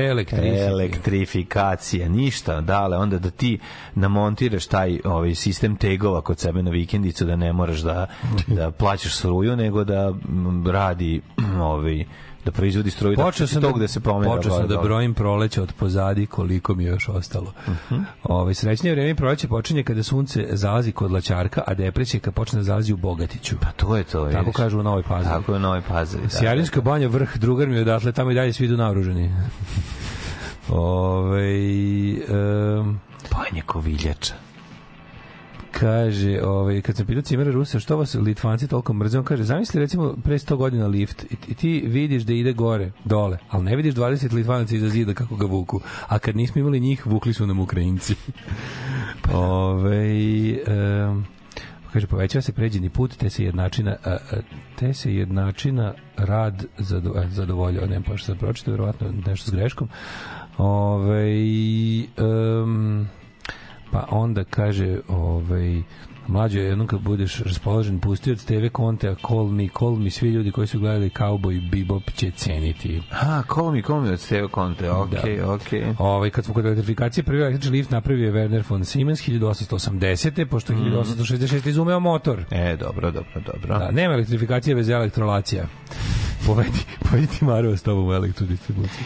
[0.00, 0.68] electricity.
[0.68, 3.58] Elektrifikacija, ništa, dale, onda da ti
[3.94, 8.06] namontiraš taj ovaj sistem tegova kod sebe na vikendicu, da ne moraš da,
[8.46, 10.14] da plaćaš struju, nego da
[10.66, 11.20] radi
[11.60, 12.04] ovaj,
[12.44, 14.36] da proizvodi struju, Počeo da, sam tog da, da se pomera.
[14.36, 17.52] Počeo sam da brojim proleće od pozadi koliko mi je još ostalo.
[17.68, 18.00] Mhm.
[18.24, 22.62] Ovaj srećnije vreme proleće počinje kada sunce zalazi kod Laćarka, a depresija kad počne da
[22.62, 23.56] zalazi u Bogatiću.
[23.60, 24.24] Pa to je to.
[24.26, 24.56] Tako vidiš.
[24.56, 25.34] kažu u Novoj Pazovi.
[25.34, 26.22] Tako je u Novoj Pazovi.
[26.22, 29.30] da, Sjarinska banja vrh, drugar mi je odatle, tamo i dalje svi idu naoruženi.
[30.68, 31.40] Ove,
[32.78, 33.00] um,
[33.30, 34.47] Banje koviljača.
[35.72, 39.80] Kaže, ovaj, kad sam pitao Cimera Rusa, što vas Litvanci toliko mrze, on kaže, zamisli
[39.80, 43.94] recimo pre 100 godina lift i ti- vidiš da ide gore, dole, ali ne vidiš
[43.94, 45.80] 20 Litvanaca iza zida kako ga vuku.
[46.08, 48.14] A kad nismo imali njih, vukli su nam Ukrajinci.
[49.32, 50.56] Ove,
[51.08, 51.24] um,
[51.92, 54.36] kaže, povećava se pređeni put, te se jednačina, a, a,
[54.78, 59.54] te se jednačina rad zado, a, zadovoljava, ne pa što sam pročitao, verovatno nešto s
[59.54, 59.88] greškom.
[60.58, 61.26] Ove,
[62.18, 63.08] um,
[63.92, 65.82] pa onda kaže, ovaj,
[66.28, 70.28] mlađo, jednom kad budeš raspoložen, pusti od TV konte, a call me, call me, svi
[70.28, 73.02] ljudi koji su gledali Cowboy Bebop će ceniti.
[73.12, 75.52] A, call me, call me od Steve Conte, okej, Da.
[75.52, 75.94] okej.
[75.98, 80.44] Ovaj kad smo kod elektrifikacije prvi električni lift napravio je Werner von Siemens 1880.
[80.44, 82.44] pošto je 1866 izumeo motor.
[82.50, 83.78] E, dobro, dobro, dobro.
[83.78, 85.66] Da, nema elektrifikacije bez elektrolacija.
[86.46, 89.04] Povedi, povedi ti Maru s tobom u elektrodistribuciju.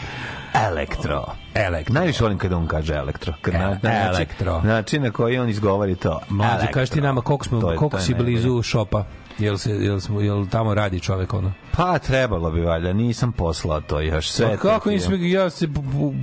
[0.55, 1.25] Elektro.
[1.55, 1.93] Elektro.
[1.93, 3.33] Najviše volim kada on kaže elektro.
[3.41, 4.61] Kad na, na, način- Elektro.
[4.61, 6.19] Način na koji on izgovori to.
[6.29, 8.31] Mlađe, kaži ti nama koliko, smo, To je- koliko to je si najbolje.
[8.31, 9.05] blizu šopa?
[9.39, 11.51] Jel, se, jel, jel tamo radi čovek ono?
[11.71, 14.29] Pa trebalo bi valjda, nisam poslao to još.
[14.29, 15.67] Sve Pa kako nisam, ja se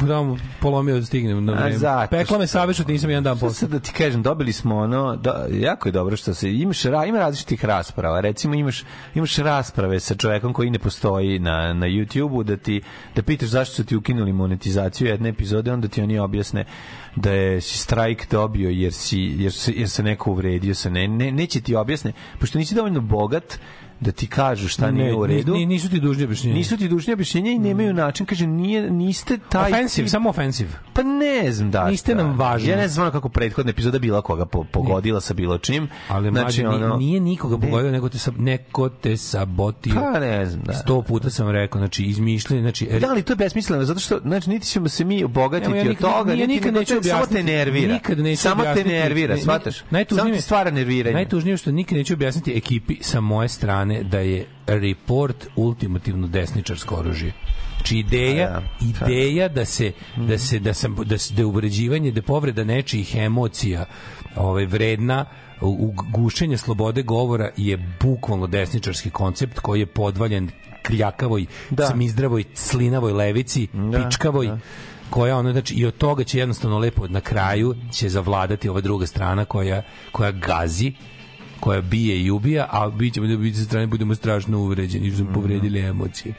[0.08, 1.78] tamo polomio da stignem na vreme.
[1.78, 3.54] zato Pekla me saveš da nisam jedan dan posle.
[3.54, 7.04] sad da ti kažem, dobili smo ono, da, jako je dobro što se, imaš, ra,
[7.04, 8.84] ima različitih rasprava, recimo imaš,
[9.14, 12.82] imaš rasprave sa čovekom koji ne postoji na, na YouTube-u, da ti,
[13.16, 16.64] da pitaš zašto su ti ukinuli monetizaciju jedne epizode, onda ti oni objasne
[17.16, 21.08] da je si strajk dobio jer, si, jer, se, jer se neko uvredio sa ne,
[21.08, 23.58] ne, neće ti objasne, pošto nisi dovoljno bogat
[24.00, 25.52] da ti kažu šta nije u redu.
[25.54, 26.56] ni- nisu ti dužni objašnjenja.
[26.56, 29.72] Nisu ti dužni objašnjenja i nemaju način, kaže, nije, niste taj...
[29.72, 30.70] Offensive, tip- samo offensive.
[30.92, 31.88] pa ne znam da.
[31.90, 32.68] Niste nam važni.
[32.68, 35.88] Ja ne znam kako prethodna epizoda bila koga po, pogodila sa bilo čim.
[36.08, 39.94] Ali znači, ono, nije nikoga pogodio, nego te sa, neko te sabotio.
[39.94, 40.72] Pa ne znam, da.
[40.72, 44.50] Sto puta sam rekao, znači izmišljanje, znači Da, ali to je besmisleno, zato što, znači,
[44.50, 47.02] niti ćemo se mi obogatiti ja od nikad- toga, ja niti nikad nego neću to-
[47.02, 47.92] samo te objasniti- nervira.
[47.92, 49.82] nikad neću samo te objasniti- nervira, ne- shvataš?
[50.10, 51.14] Samo ti stvara nerviranje.
[51.14, 56.94] Najtužnije je što nikad neću objasniti ekipi sa moje strane da je report ultimativno desničarsko
[56.94, 57.32] oružje.
[57.76, 61.46] Znači ideja, A ja, ideja da se da se da sam da se da je
[61.46, 63.84] uvređivanje, da povreda nečijih emocija,
[64.36, 65.24] ovaj vredna
[66.12, 70.50] gušenje slobode govora je bukvalno desničarski koncept koji je podvaljen
[70.86, 71.86] kljakavoj, Da.
[71.86, 74.58] smizdravoj, slinavoj levici, Da, pičkavoj, da.
[75.10, 79.06] koja ono znači i od toga će jednostavno lepo na kraju će zavladati ova druga
[79.06, 80.92] strana koja koja gazi
[81.60, 85.24] koja bije i ubija, a mi ćemo da biti sa strane budemo strašno uvređeni, što
[85.24, 86.34] smo povredili emocije.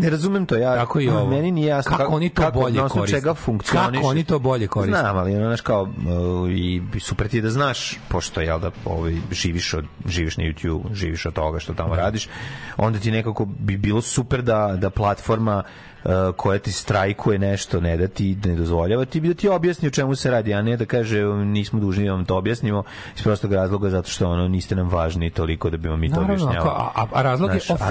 [0.00, 1.26] Ne razumem to, ja, Tako i ovo.
[1.26, 3.20] meni nije jasno Kako oni to bolje na osnovu koriste?
[3.20, 3.34] čega.
[3.66, 4.98] Kako oni to bolje koriste?
[4.98, 9.16] Znam, ali ono, znaš, kao, uh, i super ti da znaš, pošto, jel da, ovaj,
[9.30, 12.28] živiš, od, živiš na YouTube, živiš od toga što tamo radiš,
[12.76, 15.62] onda ti nekako bi bilo super da, da platforma
[16.04, 19.88] uh, koja ti strajkuje nešto, ne da ti ne dozvoljava, ti bi da ti objasni
[19.88, 22.82] o čemu se radi, a ne da kaže nismo dužni da vam to objasnimo
[23.16, 26.20] iz prostog razloga zato što ono niste nam važni toliko da bi vam mi to
[26.20, 26.70] Naravno, objašnjavali.
[26.94, 27.84] a, a, a razlog je Znaš, a-.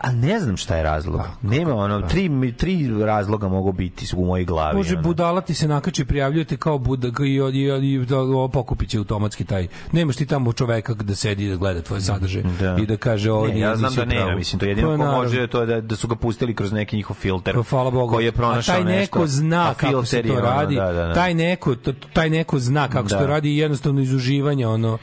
[0.00, 1.20] Pa a ne znam šta je razlog.
[1.42, 4.76] Nema ono, tri, mi- tri razloga mogu biti u mojoj glavi.
[4.76, 5.02] Može ono.
[5.02, 9.44] budala ti se nakači, prijavljujete kao buda i, i, i, da, ovo pokupit će automatski
[9.44, 9.66] taj.
[9.92, 12.76] Nemaš ti tamo čoveka da sedi i da gleda tvoje sadržaje Da.
[12.80, 15.46] i da kaže ovo Ne, ja znam da nema, mislim, to jedino Pa, ko može
[15.46, 18.12] to da, da su ga pustili kroz neki njihov filter Pa, hvala Bogu.
[18.12, 19.26] koji je pronašao A taj neko nešto.
[19.28, 20.74] zna kako se to radi.
[20.74, 21.14] Da, da, da.
[21.14, 21.74] Taj neko
[22.12, 23.20] taj neko zna kako se Da.
[23.20, 24.98] to radi i jednostavno iz uživanja ono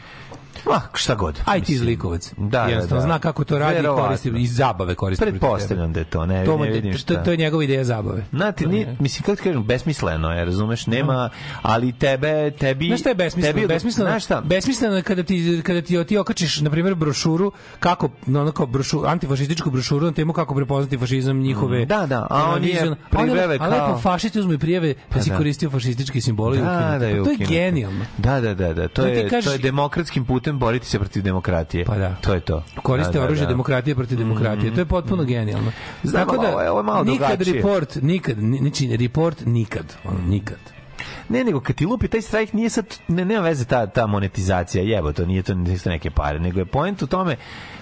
[0.65, 1.39] Ma, šta god.
[1.45, 2.33] aj ti zlikovac.
[2.37, 3.07] Da, jednostavno da, da.
[3.07, 5.25] zna kako to radi i koristi iz zabave koristi.
[5.25, 7.23] Pretpostavljam da je to, ne, To, ne vidim to, šta.
[7.23, 8.25] to je njegova ideja zabave.
[8.31, 11.29] Znate, ni, mislim, kako ti kažem, besmisleno je, razumeš, nema,
[11.61, 12.87] ali tebe, tebi...
[12.87, 13.53] Znaš šta je besmisleno?
[13.55, 14.41] tebi- besmisleno, Znaš šta?
[14.41, 18.65] besmisleno je kada ti, kada ti, ti okačiš, na primjer, brošuru, kako, no, ono kao
[18.65, 21.85] brošuru, antifašističku brošuru na temu kako prepoznati fašizam njihove...
[21.85, 22.81] Da, da, a on je
[23.55, 25.37] A kao- lepo fašisti uzmu i prijeve da si da.
[25.37, 28.05] koristio fašistički simbole i Da, da je To je genijalno.
[28.17, 28.87] Da, da, da, da.
[28.87, 31.85] To, Da je, to je demokratskim putem boriti se protiv demokratije.
[31.85, 32.15] Pa da.
[32.15, 32.63] To je to.
[32.75, 33.49] koriste Da, da, oružje da.
[33.49, 34.73] Demokratije protiv demokratije.
[34.73, 35.71] To je potpuno genijalno.
[36.03, 37.55] Znam, ali ovo je- ovo je malo nikad drugačije.
[37.55, 40.57] report, nikad, ni- znači report nikad, ono, nikad.
[41.29, 44.83] Ne, nego kad ti lupi taj strajk nije sad, ne, nema veze ta, ta monetizacija,
[44.85, 47.35] jebo, to nije to nisu neke pare, nego je point u tome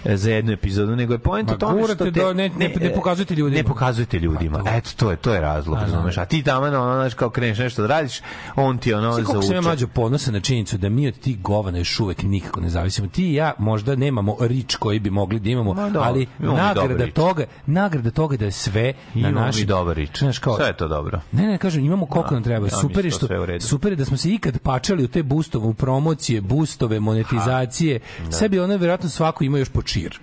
[0.06, 2.12] za jednu epizodu, nego je point Ma u tome što te...
[2.12, 3.58] da ne- ne- ne pokazujete ljudima.
[3.58, 4.58] Ne pokazujete ljudima.
[4.58, 4.70] Ma to.
[4.70, 6.18] Eto, to je, to je razlog, Pa, razumeš.
[6.18, 8.20] A ti tamo, ono, znaš, kao kreneš nešto da radiš,
[8.56, 9.68] on ti ono Sve koliko sam ja zauče.
[9.68, 13.08] mlađo ponosan na činjenicu da mi od tih govana još uvek nikako ne zavisimo.
[13.08, 17.08] Ti i ja možda nemamo rič koji bi mogli da imamo, Ma da, ali nagrada
[17.08, 20.20] toga, nagrada toga da je sve na mi dobar rič.
[20.20, 21.22] Znaš, kao, Sve je to dobro.
[21.32, 22.66] Ne, ne, kažem, imamo koliko Da, nam treba.
[22.68, 23.28] ja super je što
[23.60, 28.00] super je da smo se ikad pačali u te boostove, u promocije, boostove, monetizacije.
[28.32, 30.20] Sebi ono verovatno svako ima još po čir.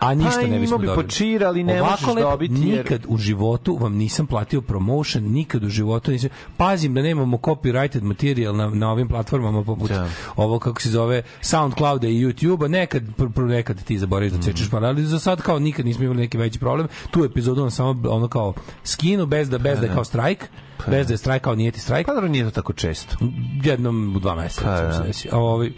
[0.00, 1.04] A ništa ne imao bismo bi dobili.
[1.04, 5.24] po čir, ali ne Ovako možeš dobiti, jer- Nikad u životu vam nisam platio promotion,
[5.24, 6.30] nikad u životu nisam...
[6.56, 10.08] Pazim da nemamo copyrighted material na, na ovim platformama poput Da.
[10.36, 14.44] ovo kako se zove SoundClouda i YouTubea, nekad, pr, pr, nekad ti zaboraviš da Mhm.
[14.44, 16.88] cečeš pa, ali za sad kao nikad nismo imali neki veći problem.
[17.10, 18.52] Tu epizodu on samo ono kao
[18.84, 20.44] skinu bez da bez da je kao strajk,
[20.86, 23.16] bez da je strajk kao nije ti strajk Pa dobro, nije to tako često.
[23.64, 24.92] jednom u dva meseca Pa, da.
[24.92, 25.28] se desi.
[25.32, 25.70] A ovaj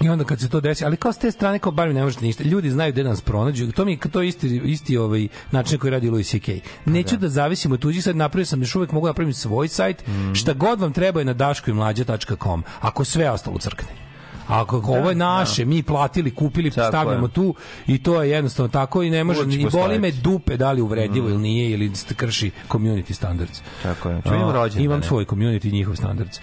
[0.00, 2.02] I onda kad se to desi, ali kao s te strane kao bar mi ne
[2.02, 2.44] možete ništa.
[2.44, 3.72] Ljudi znaju gde nas pronađu.
[3.72, 6.48] To mi je to je isti isti ovaj način koji radi Louis CK.
[6.84, 10.06] Neću da, zavisim od tuđih, sad napravio sam još uvek mogu da napravim svoj sajt.
[10.06, 10.34] Mhm.
[10.34, 12.64] Šta god vam treba je na daškoimlađa.com.
[12.80, 14.09] Ako sve ostalo crkne.
[14.50, 17.30] Ako ako ovo je naše, mi platili, kupili, Tako stavljamo je.
[17.30, 17.54] tu
[17.86, 21.28] i to je jednostavno tako i ne može i boli me dupe da li uvredljivo
[21.28, 23.62] ili nije ili krši community standards.
[23.82, 24.22] Tako je.
[24.22, 24.84] Čujemo A, rođendane.
[24.84, 26.38] Imam svoj community, njihov standards.
[26.38, 26.42] E,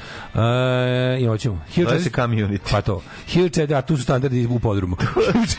[1.19, 1.61] I hoćemo.
[1.75, 2.71] Zove se community.
[2.71, 3.01] Pa to.
[3.27, 4.95] 1400, a tu su standardi u podrumu.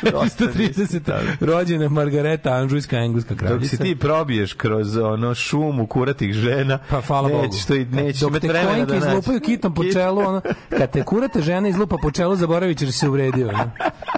[0.03, 1.12] 1430.
[1.43, 3.69] rođena Margareta Anžujska, engleska Dok kraljica.
[3.69, 7.43] se ti probiješ kroz ono šumu kuratih žena, Pa hvala Bogu.
[7.43, 9.09] nećeš to i nećeš Dok te vremena kojinke da nađeš.
[9.11, 12.93] izlupaju kitom po čelu, ono, kad te kurate žena izlupa po čelu, zaboravit ćeš da
[12.93, 13.48] se uvredio.
[13.48, 13.70] Ono.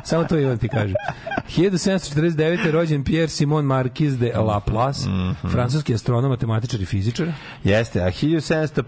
[0.05, 0.95] Samo to Ivan ti kaže.
[1.49, 2.41] 1749.
[2.67, 5.49] je rođen Pierre Simon Marquis de Laplace, Mhm.
[5.49, 7.27] francuski astronom, matematičar i fizičar.
[7.65, 8.81] Jeste, a 1754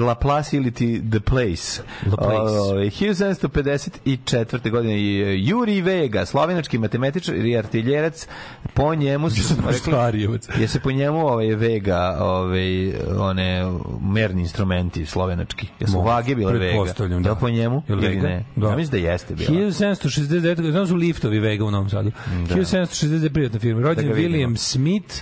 [0.00, 1.82] Laplace ili ti The Place.
[2.06, 2.54] Laplace.
[2.54, 4.70] O, 1754.
[4.70, 8.26] godine je Juri Vega, slovenački matematičar i artiljerac,
[8.74, 10.48] po njemu se Starijevac.
[10.58, 13.62] je se po njemu ovaj Vega, ovaj one
[14.02, 15.66] merni instrumenti slovenački.
[15.80, 16.92] Jesu vage bile Vega?
[17.20, 17.34] da.
[17.34, 18.44] Po njemu ili ne?
[18.56, 18.69] Da.
[18.70, 19.50] Ja mislim da jeste bila.
[19.50, 20.70] 1769.
[20.70, 22.10] Znam su liftovi Vega u Novom Sadu.
[22.30, 23.28] 1769.
[23.28, 23.80] privatna firma.
[23.82, 24.14] Rođen Da.
[24.14, 25.14] William Smith,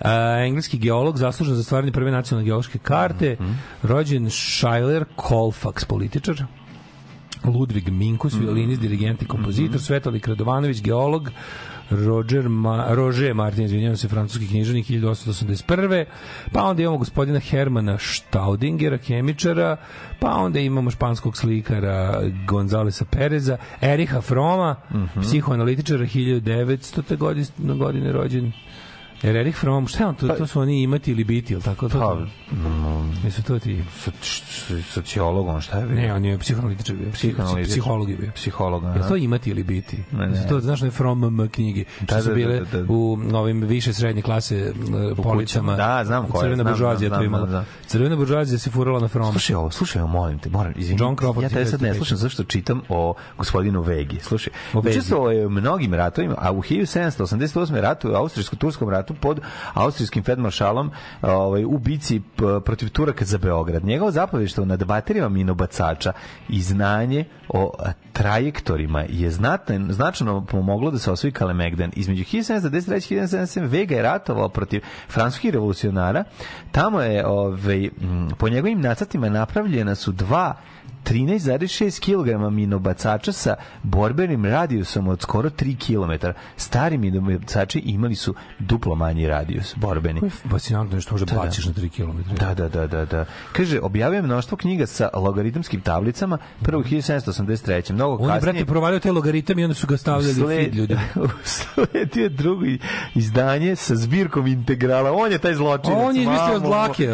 [0.00, 3.36] a, engleski geolog, zaslužen za stvaranje prve nacionalne geološke karte.
[3.40, 3.52] Mhm.
[3.82, 6.44] Rođen Schuyler Colfax, političar.
[7.44, 9.80] Ludvig Minkus, violinist, dirigent i kompozitor.
[9.80, 11.30] Svetolik Radovanović, geolog.
[11.90, 16.04] Roger, Ma, Roger Martin, izvinjavam se, francuski književnik 1881.
[16.52, 19.76] Pa onda imamo gospodina Hermana Staudingera, kemičara,
[20.20, 25.20] pa onda imamo španskog slikara Gonzalesa Pereza, Eriha Froma, Mhm.
[25.20, 27.16] psihoanalitičara 1900.
[27.16, 27.46] godine,
[27.78, 28.52] godine rođen.
[29.22, 31.88] Jer Erich Fromm, šta je on, to, to su oni imati ili biti, ili tako?
[31.88, 32.16] To, Pa,
[33.24, 33.82] Nisu to ti...
[34.04, 35.94] soci- sociolog, on šta je bio?
[35.96, 37.12] Ne, on je psihoanalitičar bio.
[37.12, 37.70] Psihoanalitičar.
[37.70, 38.30] Psiholog je bio.
[38.34, 38.98] Psiholog, aha.
[38.98, 39.98] Je to imati ili biti?
[40.12, 40.46] Ne, ne.
[40.48, 42.92] To, znaš, ne From M knjige, što Da, su da, bile da, da, da.
[42.92, 44.72] u ovim više srednje klase
[45.10, 45.76] uh, policama.
[45.76, 47.64] Da, znam koje, Crvena buržuazija to imala.
[47.86, 49.30] Crvena buržuazija se furala na From.
[49.32, 51.00] Slušaj ovo, slušaj ovo, molim te, moram, izvini.
[51.00, 51.96] John Crawford, ja te sad ne 1905.
[51.96, 54.18] slušam zašto čitam o gospodinu Vegi.
[54.20, 57.80] Slušaj, učestvovao je u mnogim ratovima, a u 1788.
[57.80, 59.40] ratu, u austrijsko-turskom ratu pod
[59.74, 60.90] austrijskim feldmaršalom
[61.22, 62.20] ovaj, u bici
[62.64, 63.84] protiv Turaka za Beograd.
[63.84, 66.12] Njegovo zapovište nad baterijama minobacača
[66.48, 67.72] i znanje o
[68.12, 71.90] trajektorima je znatno, značajno pomoglo da se osvoji Kalemegdan.
[71.96, 76.24] Između 1710 i 1777 Vega je ratovao protiv francuskih revolucionara.
[76.72, 77.90] Tamo je, ovaj,
[78.38, 80.56] po njegovim nacrtima napravljena su dva
[81.06, 85.76] 13,6 kg minobacača sa borbenim radijusom od skoro 3
[86.18, 86.26] km.
[86.56, 90.20] Stari minobacači imali su duplo manji radijus borbeni.
[90.50, 91.40] Fascinantno je što može Da, da.
[91.40, 92.34] baciš na 3 km.
[92.36, 93.24] Da, da, da, da, da.
[93.52, 97.92] Kaže, objavio je mnoštvo knjiga sa logaritmskim tablicama, prvo u 1783.
[97.92, 98.52] Mnogo On je, kasnije...
[98.52, 100.96] brate, provalio te logaritam i onda su ga stavljali Sled- feed ljudi.
[101.44, 102.64] Sledio drugo
[103.14, 105.12] izdanje sa zbirkom integrala.
[105.12, 105.98] On je taj zločinac.
[105.98, 106.56] On je izmislio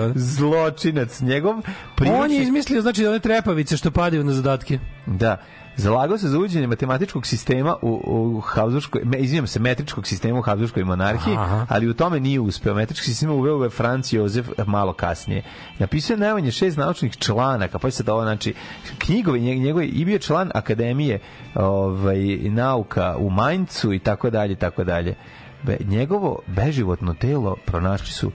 [0.02, 0.12] on.
[0.16, 1.20] Zločinac.
[1.20, 1.62] Njegov On
[1.96, 4.78] priručnik- je izmislio, znači, one trepavice što padaju na zadatke.
[5.06, 5.36] Da.
[5.76, 8.00] Zalagao se za uvođenje matematičkog sistema u,
[8.36, 11.66] u Habsburgskoj, me, izvinjam se, metričkog sistema u Habsburgskoj monarhiji, Aha.
[11.68, 12.74] ali u tome nije uspeo.
[12.74, 15.42] Metrički sistem uveo je Franc Jozef malo kasnije.
[15.78, 18.54] Napisao je najmanje šest naučnih članaka, pa je sad ovo, znači,
[18.98, 21.18] knjigove, nje- njegove, i bio član Akademije
[21.54, 25.14] ovaj, nauka u Maincu i tako dalje, tako dalje.
[25.62, 28.32] Be, njegovo beživotno telo pronašli su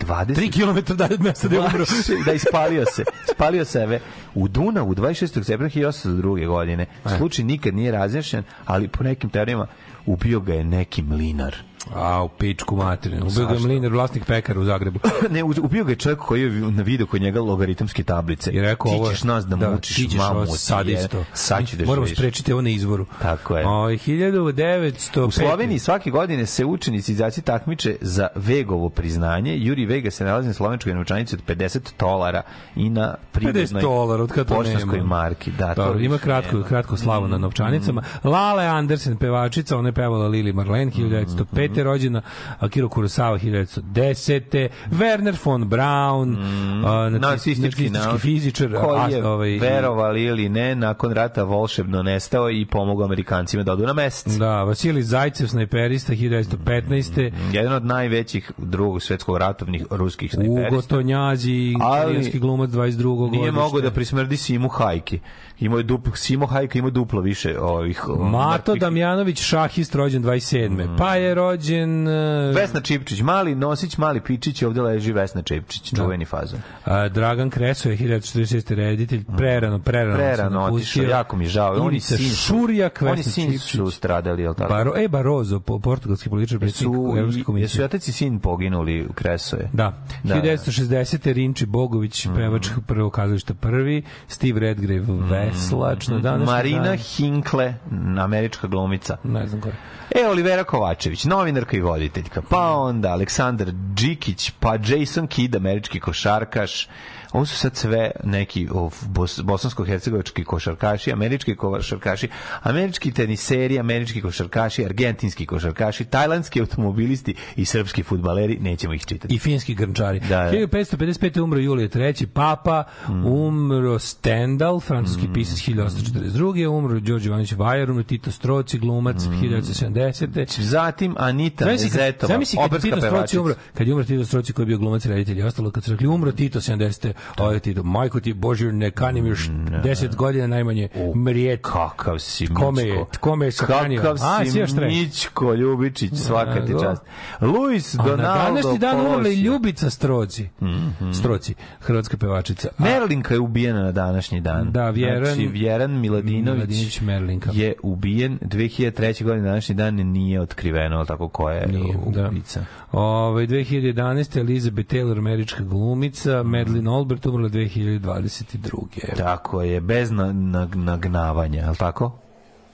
[0.00, 1.84] 20 3 km dalje od mesta je umro.
[2.26, 3.04] da ispalio se.
[3.34, 4.00] Spalio sebe
[4.34, 5.26] u Dunavu 26.
[5.26, 6.46] septembra 1802.
[6.46, 6.86] godine.
[7.16, 9.66] Slučaj nikad nije razjašnjen, ali po nekim teorijama
[10.06, 11.56] ubio ga je neki mlinar.
[11.94, 13.26] A, u pičku materinu.
[13.26, 14.98] Ubio ga mlinar, vlasnik pekara u Zagrebu.
[15.30, 18.50] ne, ubio ga je čovjek koji je na video kod njega logaritamske tablice.
[18.50, 21.24] I rekao ti ćeš nas da, mučiš, ti ćeš mamu ti sad isto.
[21.32, 22.18] Sad ću da Moramo živiš.
[22.18, 23.06] sprečiti ovo na izvoru.
[23.22, 23.66] Tako je.
[23.66, 25.26] O, 1905.
[25.26, 29.56] U Sloveniji svake godine se učenici iz Aci takmiče za Vegovo priznanje.
[29.58, 32.42] Juri Vega se nalazi na slovenčkoj novčanici od 50 dolara
[32.76, 35.08] i na 50 privrednoj dolara, od kada poštanskoj nema.
[35.08, 35.50] marki.
[35.50, 36.68] Da, to Dobro, ima kratko, nema.
[36.68, 38.00] kratko slavu na novčanicama.
[38.00, 38.28] Mm.
[38.28, 41.70] Lale Andersen, pevačica, ona je pevala Lili Marlene, 1905.
[41.70, 41.73] Mm.
[41.82, 42.22] Rođena,
[42.58, 44.68] Akira Kurosawa, 1910.
[44.90, 50.74] Werner von Braun, a, nacisti- nacistički, nacistički fizičar, koji je a, ovaj, verovali ili ne
[50.74, 54.32] nakon rata volšebno nestao i pomogao Amerikancima da odu na mesec.
[54.32, 57.32] Da, Vasilij Zajcev, snajperista, 1915.
[57.52, 60.88] Jedan od najvećih drugog svetskog ratovnih ruskih Ugo snajperista.
[60.96, 63.30] Tonjazi, Ali italijanski glumac 22.
[63.30, 63.50] Nije godište.
[63.52, 65.18] mogao da prismrdi Simu Hajki.
[65.60, 68.02] Imao je duplo, Simo Hajka ima duplo više ovih...
[68.20, 68.80] Mato mrtvih.
[68.80, 70.96] Damjanović, šahist, rođen 27.
[70.98, 72.08] Pa je rođen...
[72.08, 76.60] e, Vesna Čipčić, mali nosić, mali pičić, ovde leži Vesna Čipčić, čuveni fazon.
[76.84, 78.74] A, Dragan Kreso je 1946.
[78.74, 81.02] reditelj, prerano, prerano, Prerano napustio.
[81.02, 81.72] otišao, jako mi je žao.
[81.74, 83.70] On i Ivica sin Šurjak, Oni Vesna sin Čipčić.
[83.70, 84.68] su stradali, je li tako?
[84.68, 87.82] Baro, e, Barozo, po, portugalski političar, predsjednik Evropske jesu komisije.
[87.82, 89.68] i otac i sin poginuli u Kresoje.
[89.72, 89.92] Da.
[90.22, 90.94] Da, 1960.
[91.24, 95.04] Rinči Bogović, pevač prvog kazališta prvi, Steve Redgrave,
[95.46, 96.98] veslač na današnji Marina dan.
[96.98, 97.74] Hinkle,
[98.18, 99.16] američka glumica.
[99.24, 99.74] Ne znam ko je.
[100.10, 102.42] E, Olivera Kovačević, novinarka i voditeljka.
[102.50, 106.88] Pa onda Aleksandar Džikić, pa Jason Kidd, američki košarkaš.
[107.34, 112.28] Ovo su sad sve neki o, bos, bosansko-hercegovački košarkaši, američki košarkaši,
[112.62, 119.34] američki teniseri, američki košarkaši, argentinski košarkaši, tajlandski automobilisti i srpski futbaleri, nećemo ih čitati.
[119.34, 120.20] i finski grnčari.
[120.20, 120.50] Da, da.
[120.50, 121.40] 1555.
[121.40, 122.26] umro Julije III.
[122.26, 123.26] Papa, Mm.
[123.26, 126.66] umro Stendhal, francuski pisac 1842.
[126.68, 129.30] Umro Đorđe Ivanović Vajar, umro Tito Stroci, glumac Mm.
[129.32, 130.60] 1970.
[130.60, 134.52] Zatim Anita Zamisli kad, Nezetova, zamisli kad Tito Stroci umro, kad je umro Tito Stroci
[134.52, 137.12] koji je bio glumac reditelj i ostalo, kad su rekli umro Tito 70.
[137.38, 141.60] Ovo je Tito, majko ti Božir, ne kanim još 10 godina najmanje mrijet.
[141.62, 142.54] Kakav si Mićko.
[142.56, 143.98] Kome je- kome je sahranio?
[143.98, 144.90] Kakav A, si trek.
[144.90, 147.02] Mićko Ljubičić, svaka ti Da, čast.
[147.42, 149.34] Luis A na Donaldo današnji dan umrla i.
[149.34, 150.48] Ljubica Stroci.
[150.62, 151.10] Mhm.
[151.12, 152.68] Stroci, hrvatska pevačica.
[152.70, 154.72] A- Merlinka je ubijena na današnji dan.
[154.72, 157.50] Da, Vjeran- znači, Vjeran Miladinović, Miladinović Merlinka.
[157.52, 158.94] je ubijen 2003.
[159.24, 162.28] godine na današnji dan nije otkriveno ali tako ko je Nije, da.
[162.28, 162.64] ubica.
[162.92, 164.36] Ove, 2011.
[164.36, 169.16] Elizabeth Taylor, američka glumica, Madeleine Albright umrla 2022.
[169.16, 172.18] Tako je, bez na, na, nagnavanja, je li tako?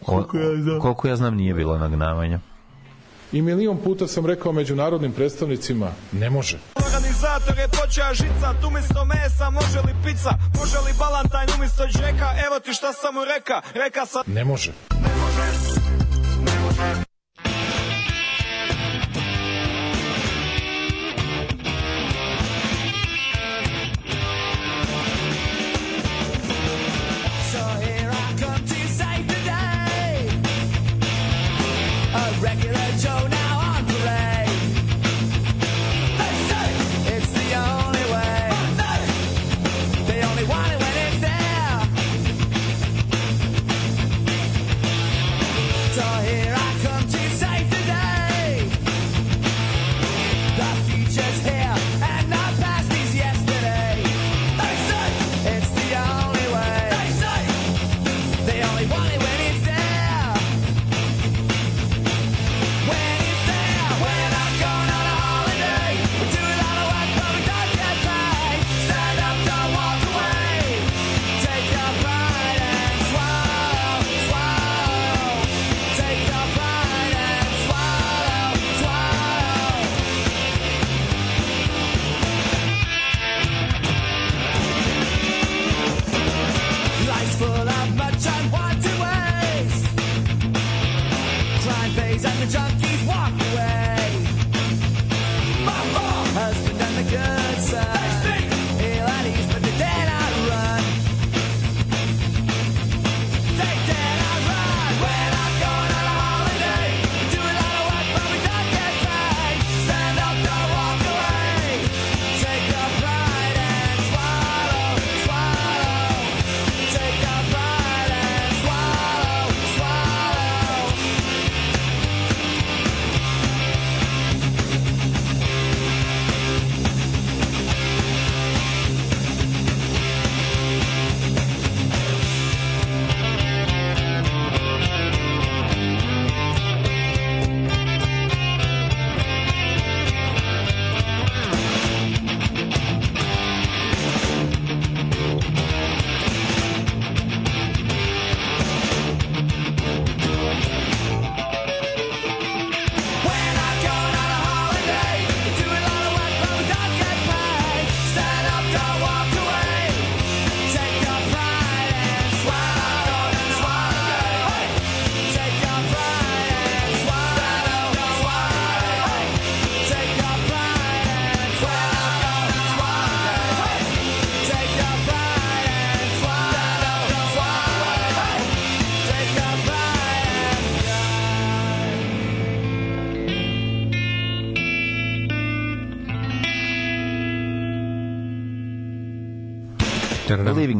[0.07, 0.81] Koliko ja znam.
[0.81, 2.41] Koliko ja znam nije bilo nagnavanja.
[3.33, 6.59] I milion puta sam rekao međunarodnim predstavnicima, ne može.
[6.87, 12.61] Organizator je počeo žicat umjesto mesa, može li pizza, može li balantajn umjesto džeka, evo
[12.65, 14.23] ti šta sam mu reka, reka sam...
[14.27, 14.73] Ne može.
[15.61, 16.00] So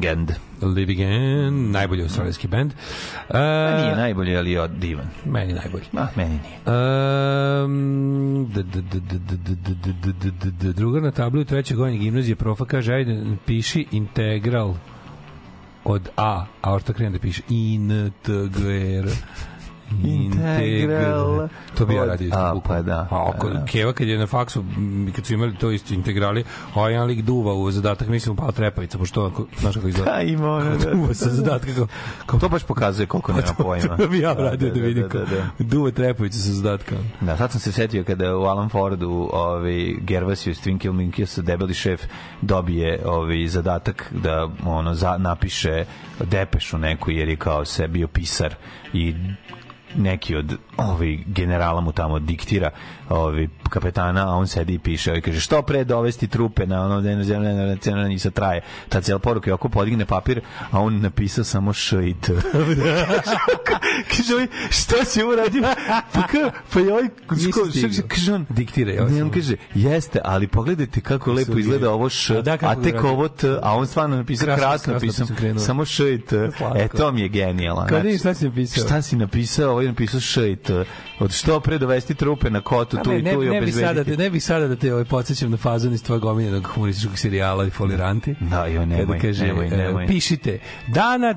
[0.01, 0.33] Living End.
[0.63, 2.73] Living End, najbolji australijski band.
[2.73, 5.07] Uh, A nije najbolji, ali je divan.
[5.25, 5.85] Meni najbolji.
[5.93, 6.59] Ma, meni nije.
[7.65, 8.53] Um,
[10.75, 14.75] druga na tablu u trećoj godini gimnazije profa kaže, ajde, piši integral
[15.85, 19.13] od A, a orta krenem da piše integral.
[20.05, 21.49] Integral
[21.79, 22.39] To bi ja radio isto.
[22.39, 23.65] A, pa da, A pa da.
[23.65, 24.65] Keva kad je na faksu,
[25.17, 26.45] kad su imali to isto integrali,
[26.75, 30.11] a jedan lik duva u zadatak, mislim, pala trepavica, pošto ako, znaš kako izgleda.
[30.11, 31.87] Da, ima ono, da, Duva sa zadatka, kao,
[32.27, 33.97] kao To baš pokazuje koliko nema pojma.
[33.97, 35.47] To bi ja radio da, da, vidim da, da, da.
[35.59, 36.97] duva trepavica sa zadatka.
[37.21, 41.75] Da, sad sam se setio kada u Alan Fordu ovaj, Gervasio iz Twinkle Minkies, debeli
[41.75, 42.03] šef,
[42.41, 45.85] dobije ovaj, zadatak da ono za, napiše
[46.25, 48.55] depešu neku jer je kao se bio pisar
[48.93, 49.15] i
[49.97, 52.71] neki od ovaj generala mu tamo diktira
[53.11, 57.01] ovaj kapetana a on sedi i piše i kaže što pre dovesti trupe na ono
[57.01, 57.53] da zemlja
[57.97, 58.61] na i sa traje.
[58.89, 62.33] Ta cela poruka i oko podigne papir a on napisao samo š i t.
[64.17, 65.63] Kaže ovaj šta si uradio
[66.13, 67.09] pa ka pa je ovaj
[68.07, 72.09] kaže on Diktira je ovo ne on kaže jeste ali pogledajte kako lepo izgleda ovo
[72.09, 75.59] š A da, a tek ovo t a on stvarno napisao Krasno, krasno krenuo.
[75.59, 76.51] samo š i t.
[76.57, 76.79] Slatko.
[76.79, 78.85] e to mi je genijalno Kad vidim šta si napisao.
[78.85, 79.71] šta si napisao?
[79.71, 80.85] Ovaj je napisao š i t.
[81.21, 83.73] Od što pre dovesti trupe na kotu tu ne, i ne, tu i ne bi
[83.73, 87.67] sada, ne bi sada da te ovaj, podsjećam na fazon iz tvojeg omiljenog humorističkog serijala
[87.67, 88.35] i foliranti.
[88.41, 90.07] Da, joj, nemoj, Kada kaže, nemoj, e, nemoj.
[90.07, 91.35] pišite, dana,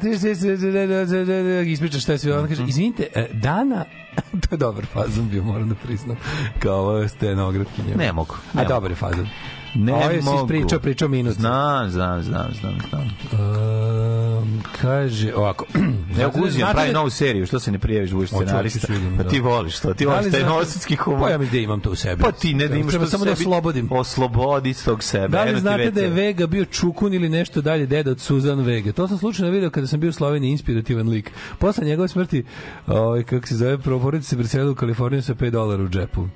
[1.66, 3.86] ispričaš šta si, on kaže, izvinite, e, dana,
[4.42, 6.18] to je dobar fazon bio, moram da priznam,
[6.60, 7.96] kao stenografkinja.
[7.96, 9.28] Ne mogu, A ne dobar je fazon.
[9.76, 10.44] Ne Ovo mogu.
[10.44, 11.34] ispričao, pričao minut.
[11.34, 13.10] Znam, znam, znam, znam, znam.
[13.32, 15.66] Um, kaže, ovako.
[16.22, 18.88] Evo znate pravi da- novu seriju, što se ne prijaviš da budeš scenarista?
[19.18, 19.30] Pa da.
[19.30, 21.22] ti voliš to, ti Da li voliš taj novosadski humor.
[21.22, 22.22] Pa ja mislim da imam to u sebi.
[22.22, 23.88] Pa ti ne da imaš to samo da oslobodim.
[23.92, 25.28] Oslobodi tog sebe.
[25.28, 28.92] Da li znate da je Vega bio Čukun ili nešto dalje deda od Suzan Vega?
[28.92, 31.32] To sam slučajno video kada sam bio u Sloveniji inspirativan lik.
[31.60, 32.44] Posle njegove smrti,
[32.88, 36.28] ovaj, kako se zove, proporodica se preselila u Kaliforniju sa 5 dolara u džepu.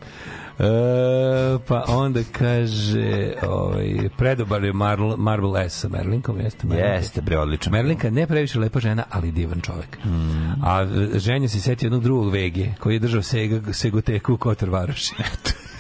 [0.60, 6.94] E, pa onda kaže ovaj, predobar je Marl, Marble S sa Merlinkom jeste Merlinka.
[6.94, 7.74] Jeste, bre, odličan.
[7.74, 9.98] Merlinka ne previše lepa žena, ali divan čovek.
[10.06, 10.64] Mm.
[10.64, 15.16] A ženja se seti jednog drugog Vege, koji je držao sega, segoteku u Kotor Varoši.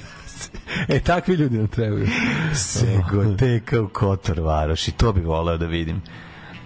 [0.89, 2.07] e, takvi ljudi nam trebaju.
[2.53, 6.01] Segoteka u Kotor Varoši, to bi voleo da vidim.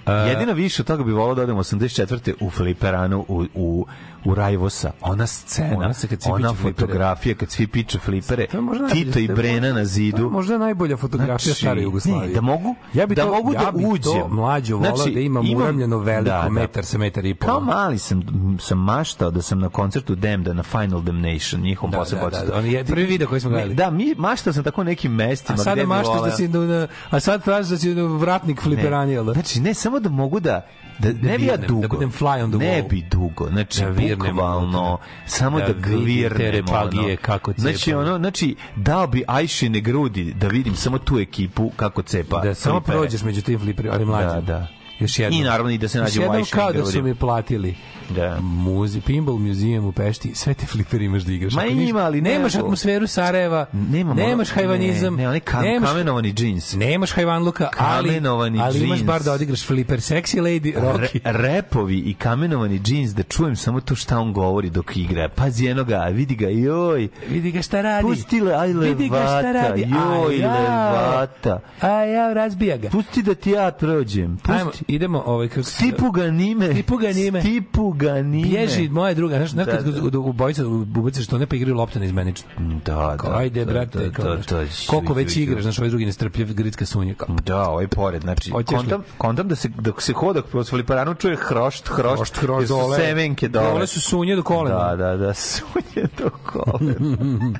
[0.08, 2.34] Jedino više od toga bi volao da odem 84.
[2.40, 3.86] u Fliperanu u, u,
[4.26, 4.92] u Rajvosa.
[5.02, 8.48] Ona scena, Ona se kad ona fotografija kad svi piče flipere,
[8.94, 10.30] Tito i Brena na zidu.
[10.30, 12.28] možda najbolja fotografija stare Jugoslavije.
[12.28, 14.12] ne, da mogu, ja bi da to, mogu ja da bi uđem.
[14.14, 16.50] To mlađo volao Znači, da imam, imam- uramljeno veliko Da, da.
[16.50, 17.50] metar sa metar i pol.
[17.50, 18.22] Kao mali sam,
[18.60, 22.46] sam maštao da sam na koncertu Demda na Final Damnation, njihom Da, posebno da, da,
[22.46, 23.76] da, on je prvi video koji smo gledali.
[23.76, 25.54] Da, mi maštao sam tako nekim mestima.
[25.54, 29.26] A sada bi maštaš da si da, a sad tražiš da si vratnik fliperanja, jel
[29.26, 29.34] da?
[29.34, 30.68] Znači, ne, samo da mogu da
[31.00, 31.82] da, ne bi ja dugo.
[31.82, 32.90] da budem fly on the Ne wall.
[32.90, 33.48] bi dugo.
[33.50, 37.18] Znači, Da bukvalno, samo Da da, repagije ono.
[37.22, 38.00] kako Znači, cepaju.
[38.00, 42.40] ono, znači, dao bi Ajšine grudi da vidim samo tu ekipu kako cepa.
[42.42, 44.46] Da samo prođeš među tim fliperima, ali mlađim.
[44.46, 44.68] Da, da.
[45.00, 45.42] Još jednom.
[45.42, 47.76] I naravno i da se nađe Još u jednom Ajšinim kao da su mi platili.
[48.12, 48.38] Da.
[48.42, 51.54] Muzi, Pinball Museum u Pešti, sve te flipere imaš da igraš.
[51.54, 52.66] Ma Ako ima, ali ne nemaš mogu.
[52.66, 56.74] atmosferu Sarajeva, Nemam nemaš hajvanizam, Ne, ne, onaj kam, nemaš, kamenovani džins.
[56.74, 61.20] nemaš hajvanluka, ali, Kamenovani ali imaš bar da odigraš fliper sexy lady, Re, Rocky.
[61.24, 65.30] repovi i kamenovani džins da čujem samo to šta on govori dok igra.
[65.30, 67.08] Pazi enoga, vidi ga, joj.
[67.30, 68.04] Vidi ga šta radi.
[68.04, 69.82] Pusti le, aj Vidi ga šta levata, radi.
[69.82, 70.92] joj A ja.
[70.92, 71.60] levata.
[71.82, 72.90] A ja, razbija ga.
[72.90, 74.38] Pusti da ti ja prođem.
[74.38, 74.52] Pusti.
[74.52, 76.72] Ajmo, idemo ovaj kako Stipu ga nime.
[76.72, 77.42] Stipu ga nime.
[77.42, 78.48] Stipu ga nime.
[78.50, 80.20] Bježi moja druga, znaš, znaš Da, kad da.
[80.20, 82.50] u, u bojica ubaciš što ne pa igraju lopta na izmenično.
[82.86, 83.36] Da, da.
[83.36, 87.14] ajde, da, brate, da, da, da, koliko već igraš, znaš, ovaj drugi nestrpljiv gritska sunja.
[87.44, 91.88] Da, ovaj pored, znači, kontam, kontam da se, dok se hoda kroz fliperanu čuje hrošt,
[91.88, 92.98] hrošt, Hrošt, dole.
[92.98, 93.70] semenke dole.
[93.70, 94.78] Dole su sunje do kolena.
[94.78, 97.18] Da, da, da, sunje do kolena.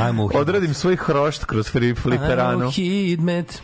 [0.00, 0.40] Ajmo hidmet.
[0.42, 2.66] Odradim svoj hrošt kroz fri- Ajmo fliperanu.
[2.66, 3.62] u hidmet.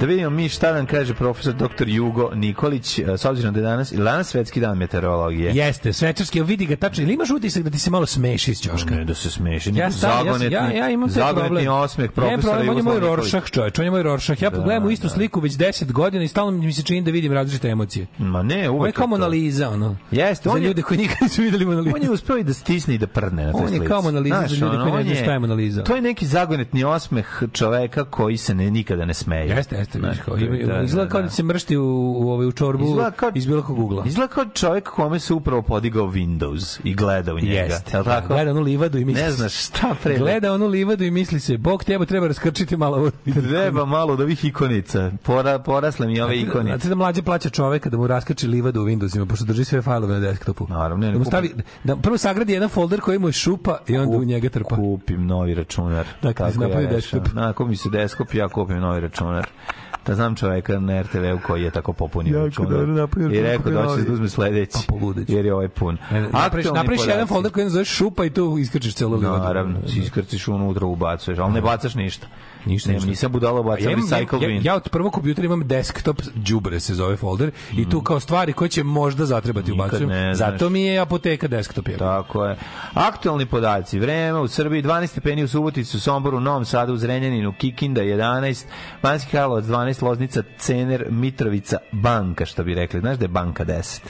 [0.00, 1.88] Da vidimo mi šta nam kaže profesor dr.
[1.88, 5.52] Jugo Nikolić, e, s obzirom da je danas, ili danas svetski dan meteorologije.
[5.52, 7.02] Jeste, svečarski, vidi ga tačno.
[7.04, 8.94] Ili imaš utisak da ti se malo smeši iz ćoška?
[8.94, 9.70] Ne da se smeši.
[9.70, 11.68] Ja, sam, zagonetni, ja, ja imam taj zagonetni problem.
[11.74, 13.00] osmeh Ne, profesora problem, on je moj.
[13.00, 14.42] Rorschach, čovječ, on je moj Rorschach.
[14.42, 17.32] Ja pogledam u istu sliku već 10 godina i stalno mi se čini da vidim
[17.32, 18.06] različite emocije.
[18.18, 19.08] Ma ne, Ovo je uvek kao to.
[19.08, 19.96] Mona Lisa, ono.
[20.10, 21.96] Jeste, Za on je- ljude koji nikad nisu videli Mona Lisa.
[21.96, 23.86] On je uspeo i da stisne i da prdne na toj On je slici.
[23.86, 25.82] kao Mona Lisa za ljude koji ne on znaju je- šta je Mona Lisa.
[25.82, 29.48] To je neki zagonetni osmeh čoveka koji se ne, nikada ne smeje.
[29.48, 29.98] Jeste, jeste.
[30.00, 31.24] vidiš, kao, ima, Da, da, izgleda kao da.
[31.24, 34.04] da se mršti u, u, ovaj, u čorbu Izgleda kao- iz bilo kog ugla.
[34.06, 37.52] Izgleda kao čovjek kome se upravo podigao Windows i gleda u njega.
[37.52, 37.96] Jeste.
[37.96, 38.28] Jel tako?
[38.28, 40.18] Gleda onu livadu i misli Ne znaš šta pre.
[40.18, 42.96] Gleda onu livadu i misli se, Bog teba treba raskrčiti malo.
[42.96, 43.10] ovo."
[43.48, 45.10] Treba malo od ovih ikonica.
[45.22, 46.68] Pora, porasle mi ove ikonice.
[46.68, 50.14] Znate da mlađe plaća čoveka da mu raskači livadu u Windowsima, pošto drži sve fajlove
[50.14, 50.66] na desktopu.
[50.68, 51.54] Naravno, ne, ne da mu stavi,
[51.84, 54.76] da prvo sagradi jedan folder koji mu je šupa i onda u njega trpa.
[54.76, 56.06] Kupim novi računar.
[56.22, 57.22] Dakle, Tako ja desktop.
[57.22, 57.46] rešavam.
[57.46, 59.46] Na, kupi se desktop, ja kupim novi računar.
[60.06, 63.96] Da znam čoveka na RTV-u koji je tako popunio dobro napravio I rekao da hoće
[63.96, 64.12] da novi.
[64.12, 64.78] uzme sledeći.
[64.86, 65.32] Pa poludeći.
[65.32, 65.98] Jer je ovaj pun.
[66.32, 69.44] Napraviš, napraviš jedan folder koji se zove šupa i tu iskrčiš celu livadu.
[69.44, 72.26] Naravno, si iskrciš unutra, ubacuješ, ali ne bacaš ništa.
[72.66, 73.08] Ništa, ništa.
[73.08, 74.60] nisam budala bacam Ja, recycle ja, bin.
[74.64, 78.68] ja, od prvog kompjutera imam desktop đubre se zove folder i tu kao stvari koje
[78.68, 80.10] će možda zatrebati ubacujem.
[80.34, 81.96] Zato mi je apoteka desktop je.
[81.96, 82.56] Tako je.
[82.94, 83.98] Aktualni podaci.
[83.98, 88.64] Vreme u Srbiji 12 stepeni u Subotici, Somboru, Novom Sadu, u Zrenjaninu, Kikinda 11,
[89.02, 93.00] Banski Karlovac 12, Loznica, Cener, Mitrovica, Banka, što bi rekli.
[93.00, 94.00] Znaš da je Banka 10?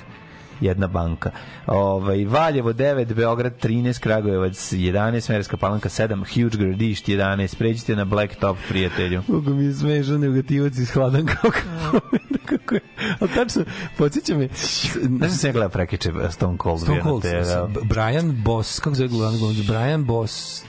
[0.61, 1.31] Jedna banka.
[1.67, 7.57] Ovaj Valjevo 9, Beograd 13, Kragujevac 11, Merska Palanka 7, Huge Gradišt 11.
[7.59, 9.23] Pređite na Blacktop, prijatelju.
[9.23, 11.51] Kako mi je smešan negativac iz hladan kao
[12.45, 12.81] kako je.
[13.21, 13.63] Ali tačno,
[13.99, 14.49] podsjeća me...
[15.03, 17.85] Znaš da sam ja gledao prekiče Stone Cold Stone Cold, TV-u?
[17.85, 19.65] Brian Boss, kako se zove glavni?
[19.69, 20.65] Brian Boss,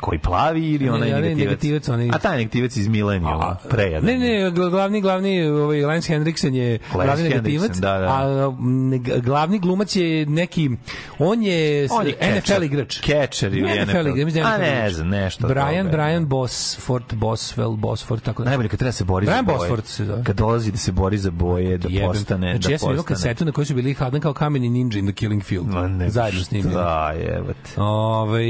[0.00, 1.38] Koji plavi ili Ne, onaj ne, negativac?
[1.38, 4.04] negativac, onaj- A taj negativac iz Millenniuma, prejadan.
[4.04, 8.06] Ne, ne, gl- glavni glavni ovaj Lance Henriksen je glavni negativac, da, da.
[8.06, 8.50] a
[8.98, 10.70] g- glavni glumac je neki
[11.18, 12.62] on je, s- On je NFL catcher.
[12.62, 13.00] igrač.
[13.00, 14.06] Catcher ili Ne, NFL.
[14.08, 15.96] igrač, da A, NFL ne znam, nešto Brian, toga.
[15.96, 18.48] Brian Bosford, Boswell, Bosford, tako da.
[18.48, 19.58] Najbolje kad treba se bori Brian za boje.
[19.58, 20.24] Bosford se zove.
[20.24, 22.08] Kad dolazi da se bori za boje, da Jebem.
[22.08, 24.98] postane, znači, da ja sam imao kasetu na kojoj su bili hladan kao kameni ninja
[24.98, 25.66] in the killing field.
[25.66, 26.74] Ma ne, Zajedno snimljeni.
[26.74, 27.70] Da, jebate.
[27.76, 28.44] Ovaj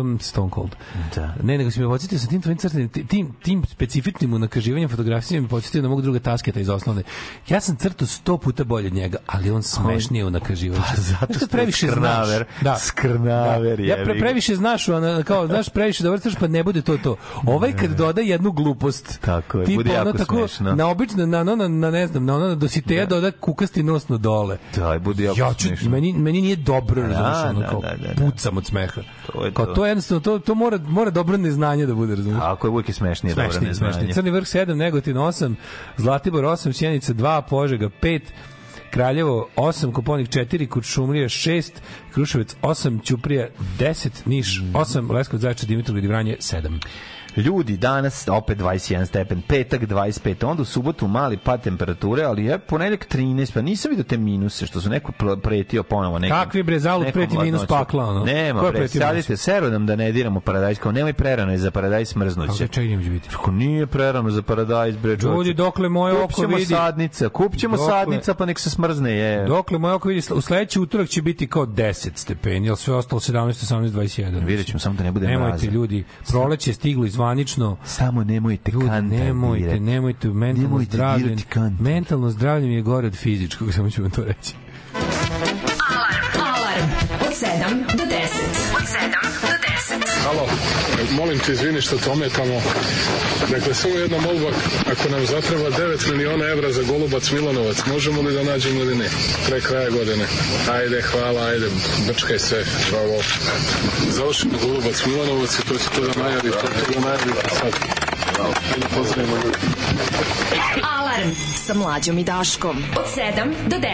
[0.00, 0.76] um, Stone Cold.
[1.14, 1.34] Da.
[1.42, 5.40] Ne, nego si me podsjetio sa tim tvojim crtanim, ti- tim, tim specifičnim unakaživanjem fotografije
[5.40, 7.02] me podsjetio na mog druga tasketa iz osnovne.
[7.48, 10.82] Ja sam crtao sto puta bolje od njega, ali on smešnije unakaživanje.
[10.88, 12.44] Pa zato Znaš što previše je skrnaver.
[12.60, 12.82] znaš.
[12.82, 14.20] Skrnaver, Ja jebi pre, ga.
[14.20, 17.16] previše znaš, ona, kao, znaš, previše dobro crtaš, pa ne bude to to.
[17.46, 20.74] Ovaj kad doda jednu glupost, Tako je, tipa bude jako ono tako, smešno.
[20.74, 24.08] na obično, na, na, na, na, ne znam, na ono na dositeja doda kukasti nos
[24.08, 24.58] na dole.
[24.76, 25.90] Da, bude jako ja ću, smešno.
[25.90, 28.20] meni, meni nije dobro, Da, razumiješ, ono, da, kao, da, da, da.
[28.20, 29.00] pucam od smeha.
[29.32, 29.74] To je kao, to.
[29.74, 32.42] to je jednostavno, to, to mora, mora dobro neznanje da bude, razumiješ.
[32.42, 33.74] Ako je uvijek je smešnije, dobro neznanje.
[33.74, 34.14] smešnije.
[34.14, 35.54] Crni vrh 7, Negotin 8,
[35.96, 38.20] Zlatibor 8, Sjenica 2, Požega 5,
[38.90, 41.70] Kraljevo 8, Koponik 4, Kuršumlija 6,
[42.14, 43.48] Kruševac 8, Ćuprija
[43.78, 46.78] 10, Niš 8, Leskovac Zaječar, Dimitrovgrad i Vranje 7.
[47.38, 52.58] Ljudi, danas opet 21 stepen, petak 25, onda u subotu mali pad temperature, ali je
[52.58, 56.18] ponedeljak 13, pa nisam vidio te minuse, što su neko pr- pretio ponovo.
[56.18, 58.24] Nekim, Kakvi bre, zalud nekom preti minus pakla, ono?
[58.24, 62.08] Nema, bre, sadite, seru nam da ne diramo paradajz, kao nemoj prerano je za paradajz
[62.08, 62.58] smrznuće.
[62.58, 63.28] Kako čaj njim će biti?
[63.34, 65.36] Ako nije prerano za paradajz, bre, čovječe.
[65.36, 66.66] Ljudi, dokle moje oko Kupćemo vidi...
[66.66, 69.44] sadnica, kupćemo Dokle- sadnica, pa nek se smrzne, je.
[69.46, 73.20] Dokle moje oko vidi, u sledeći utorak će biti kao 10 stepeni, ali sve ostalo
[73.20, 73.32] 17,
[73.74, 74.44] 18, 21.
[74.44, 75.66] Vidjet ćemo, samo da ne bude Nemojte mraza.
[75.70, 77.76] ljudi, proleće je stiglo izvanično.
[77.84, 81.36] Samo nemojte Ljudi, kanta nemojte, nemojte, mentalno Nemojte zdravlje,
[81.80, 84.54] mentalno zdravlje mi je gore od fizičkog, samo ću vam to reći.
[86.34, 86.90] Alarm
[87.20, 88.07] od 7 do
[90.28, 90.46] Halo,
[91.10, 92.62] molim te, izvini što te ometamo.
[93.50, 94.50] Dakle, samo jedna molba,
[94.92, 99.08] ako nam zatreba 9 miliona evra za Golubac Milanovac, možemo li da nađemo ili ne?
[99.48, 100.26] Pre kraja godine.
[100.70, 101.66] Ajde, hvala, ajde,
[102.06, 103.22] brčkaj se, bravo.
[104.10, 107.72] Završimo Golubac Milanovac i to će to da najavi, to će da najavi sad.
[108.74, 109.58] Ajde, pozdravimo ljudi.
[110.98, 111.30] Alarm
[111.66, 112.76] sa mlađom i Daškom.
[112.96, 113.88] Od 7 do 10.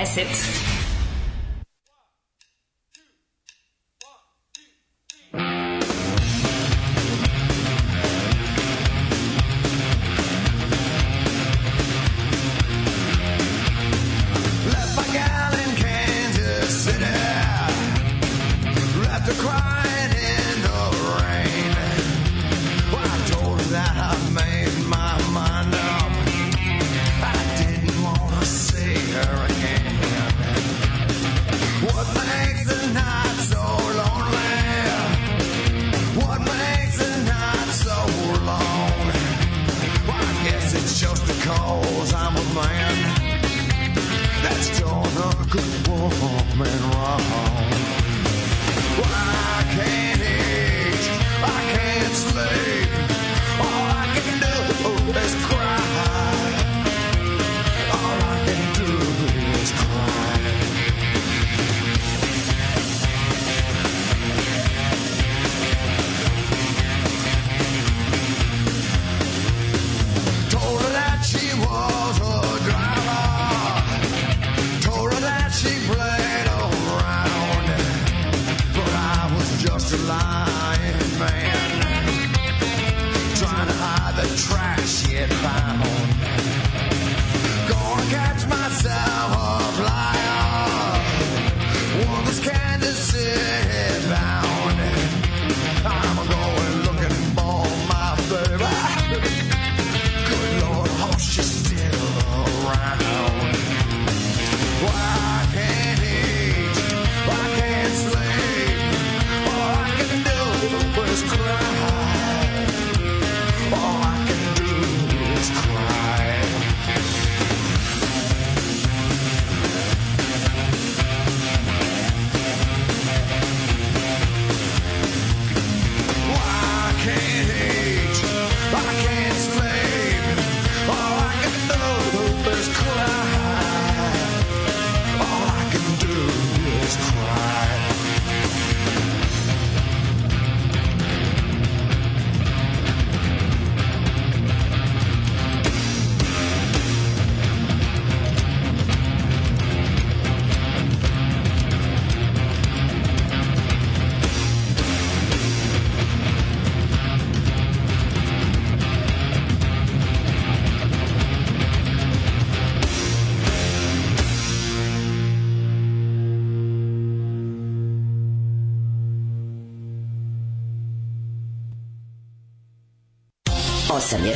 [5.35, 5.64] Left
[46.57, 47.44] man wrong.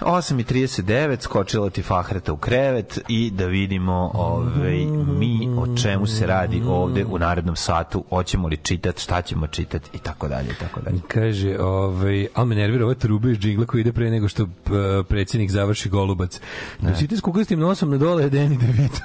[0.00, 4.86] 8.39, skočila ti Fahreta u krevet i da vidimo ovaj,
[5.18, 9.82] mi o čemu se radi ovde u narednom satu, hoćemo li čitat, šta ćemo čitat
[9.94, 11.00] i tako dalje, i tako dalje.
[11.08, 14.46] Kaže, ovaj, ali me nervira ova truba iz džingla koji ide pre nego što
[15.08, 16.40] predsjednik završi golubac.
[16.80, 19.00] Da si ti s kukastim nosom na dole Danny DeVito.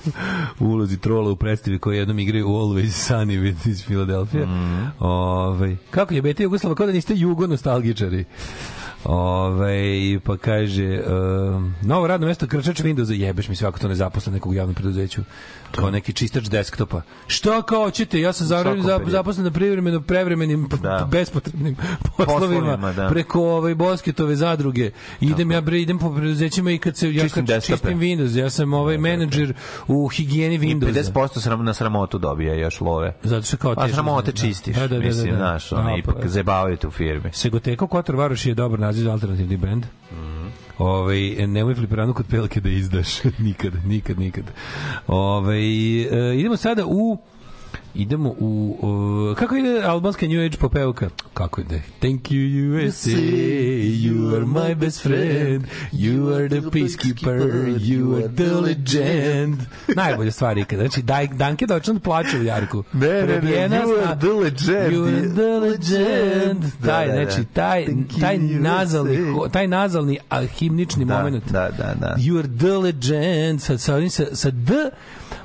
[0.60, 4.46] u ulozi trola u predstavi koji jednom igraju Always Sunny with iz Filadelfije.
[4.46, 4.90] Mm.
[4.98, 8.24] Ovaj, kako je bete Jugoslava, kao da niste jugo nostalgičari.
[9.04, 9.82] Ove,
[10.20, 14.52] pa kaže um, novo radno mesto krčač Windowsa jebeš mi svako to ne zaposlen nekog
[14.52, 15.22] u javnom preduzeću
[15.70, 18.64] kao neki čistač desktopa šta kao hoćete ja sam za,
[19.06, 21.08] zaposlen na privremeno prevremenim Da.
[21.10, 21.76] bespotrebnim
[22.16, 23.08] poslovima, Poslovima, da.
[23.08, 24.90] preko ovaj Bosketove zadruge
[25.20, 28.50] idem ja bre idem po preduzećima i kad se ja Čistim kad čistim Windows ja
[28.50, 29.54] sam ovaj menadžer
[29.88, 33.14] u higijeni I Windowsa 50% sram, na sramotu dobija još love.
[33.22, 34.40] Zato što kao A teško sramote znam, da.
[34.42, 35.36] čistiš, Da, da, da, da, mislim, da.
[35.36, 37.30] znaš, ono, Da, ipak pa- zabavaju te u firmi.
[37.32, 39.86] Segoteko Kotor Varoš je dobar naziv za alternativni brend.
[40.12, 40.48] Mhm.
[40.78, 44.44] Ovaj nemoj fliperanu kod pelke da izdaš nikad, nikad, nikad.
[45.06, 45.62] Ovaj
[46.02, 47.18] e, idemo sada u
[47.94, 48.76] idemo u
[49.30, 51.08] uh, kako ide albanska New Age popevka?
[51.34, 51.82] Kako ide?
[52.00, 52.40] Thank you
[52.76, 57.40] USA, you are my best friend, you are the peacekeeper,
[57.80, 59.56] you are the legend.
[59.96, 60.78] Najbolja stvar ikad.
[60.78, 62.84] Znači, daj, Danke Deutschland plače u Jarku.
[62.92, 64.92] Ne, ne, ne, you are the legend.
[64.92, 66.64] You are the legend.
[66.80, 67.24] Da, Taj, da, da.
[67.30, 67.86] znači, taj,
[68.20, 69.18] taj nazalni,
[69.52, 71.44] taj nazalni a, himnični Da, moment.
[71.52, 72.16] da, da, da.
[72.18, 73.62] You are the legend.
[73.62, 74.72] Sa, sa, sa, sa D,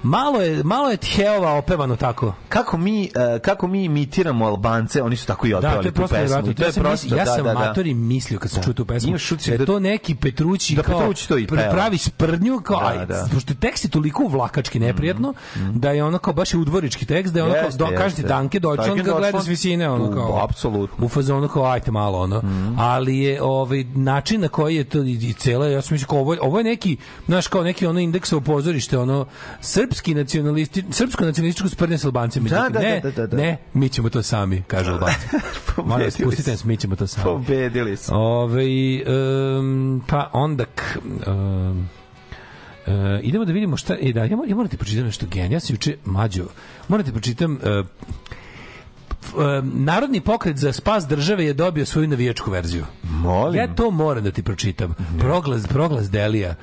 [0.05, 2.33] malo je, malo je Tjeova opevano tako.
[2.49, 5.91] Kako mi, uh, kako mi imitiramo Albance, oni su tako i Da, otpevali to je
[5.91, 6.37] tu prosto pesmu.
[6.41, 7.81] I to je prosto, ja da, sam da, da.
[7.81, 9.09] i mislio kad sam čuo tu pesmu.
[9.09, 11.69] Imaš utisak da je da- to neki Petrući Da kao Petrući to i peva.
[11.71, 13.27] pravi sprdnju kao Da, aj, da.
[13.33, 15.33] Pošto tekst je toliko uvlakački neprijatno
[15.71, 18.21] da je ono kao baš je udvorički tekst da je ono kao Jeste, do, kažete
[18.23, 21.05] Danke Deutschland ga gleda s visine ono kao apsolutno.
[21.05, 22.79] u fazonu kao ajte malo ono Mhm.
[22.79, 26.57] ali je ovaj način na koji je to i, cela ja sam mislio ovo, ovo
[26.57, 29.25] je neki znaš kao neki ono indeksovo pozorište ono
[29.95, 33.37] srpski nacionalisti srpsko nacionalističko sprdnje s Albancima Da, da, ne, da, da, da.
[33.37, 35.27] ne mi ćemo to sami kažu Albanci
[35.85, 37.23] Molim vas, pustite nas, mi ćemo to sami.
[37.23, 38.15] Pobedili su.
[38.15, 38.63] Ove,
[39.57, 40.81] um, pa onda k,
[41.27, 41.89] um,
[42.87, 45.55] Uh, idemo da vidimo šta e da ja, moram, ja moram ti pročitam nešto genija
[45.55, 46.45] ja sam juče mađo
[46.87, 47.85] moram ti pročitam uh,
[49.63, 52.85] Narodni pokret za spas države je dobio svoju navijačku verziju.
[53.03, 53.55] Molim.
[53.55, 54.93] Ja to moram da ti pročitam.
[55.19, 56.55] Proglas, proglas Delija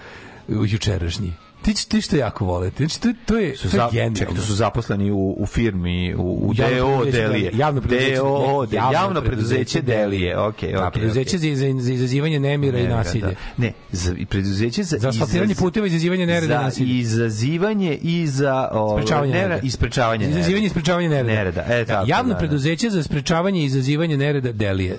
[0.48, 1.32] jučerašnji.
[1.62, 2.76] Ti, ti što jako volete.
[2.78, 4.16] Znači, to, to je, Su to je genijalno.
[4.16, 7.50] čekaj, su zaposleni u, u firmi, u, u DO Delije.
[7.54, 10.38] Javno preduzeće- DO, ne, javno javno preduzeće Delije.
[10.38, 10.90] Okej, Da, okej.
[10.92, 11.54] preduzeće okej.
[11.54, 13.26] za, za, za izazivanje nemira i nasilja.
[13.26, 13.34] da.
[13.56, 16.92] Ne, za, i preduzeće za, Za asfaltiranje puteva, izazivanje nereda i nasilja.
[16.92, 20.38] izazivanje i za o, Sprečavanje nereda i sprečavanje nereda.
[20.38, 21.28] Izazivanje i sprečavanje nereda.
[21.28, 22.38] Nereda, e, tako, Javno da, da.
[22.38, 24.98] preduzeće za sprečavanje i izazivanje nereda Delije.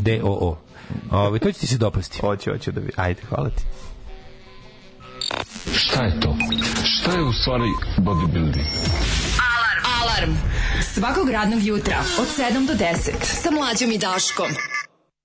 [0.00, 0.58] DOO.
[1.10, 2.18] Ove, to će ti se dopasti.
[2.18, 2.90] Hoću, hoću da vi.
[2.96, 3.62] Ajde, hvala ti.
[5.72, 6.36] Šta je to?
[6.84, 8.66] Šta je u stvari bodybuilding?
[10.00, 10.34] Alarm.
[10.94, 14.48] Svakog radnog jutra od 7 do 10 sa mlađom i Daškom.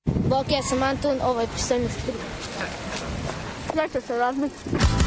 [0.06, 2.12] Bok, ja sam Anton, ovo je pristojnost 3.
[3.76, 4.99] Zašto se razmišlja?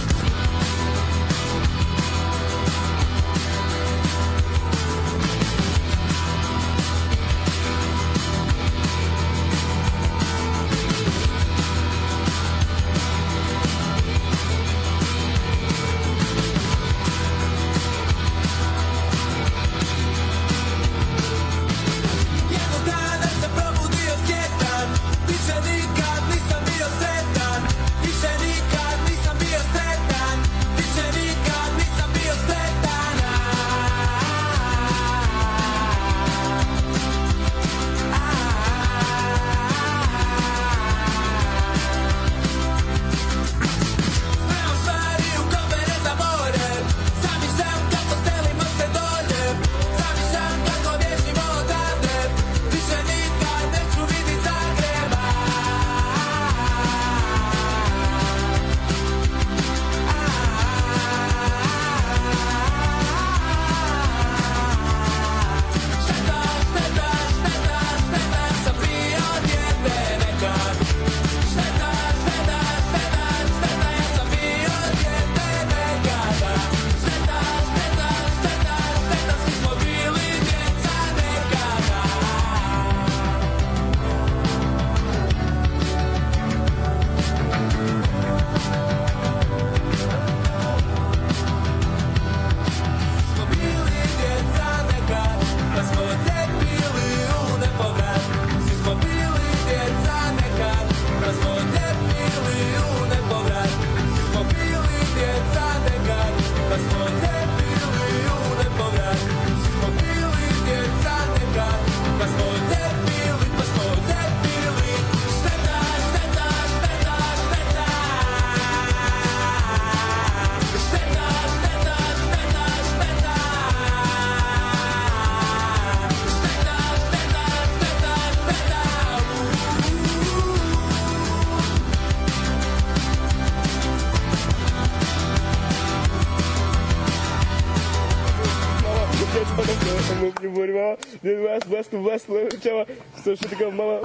[142.62, 142.84] Čava,
[143.20, 144.00] što što tako malo...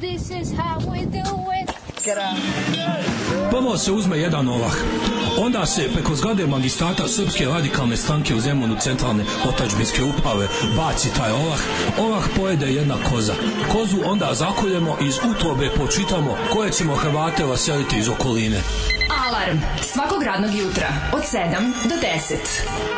[0.00, 1.86] This is how we do it.
[3.50, 4.72] Prvo se uzme jedan ovah.
[5.38, 11.30] Onda se preko zgrade magistrata Srpske radikalne stranke u Zemunu centralne otačbinske uprave baci taj
[11.30, 11.58] ovah.
[11.98, 13.34] Ovah pojede jedna koza.
[13.72, 18.60] Kozu onda zakoljemo iz utrobe počitamo koje ćemo Hrvate vaseliti iz okoline.
[19.28, 22.95] Alarm svakog radnog jutra od 7 do 10.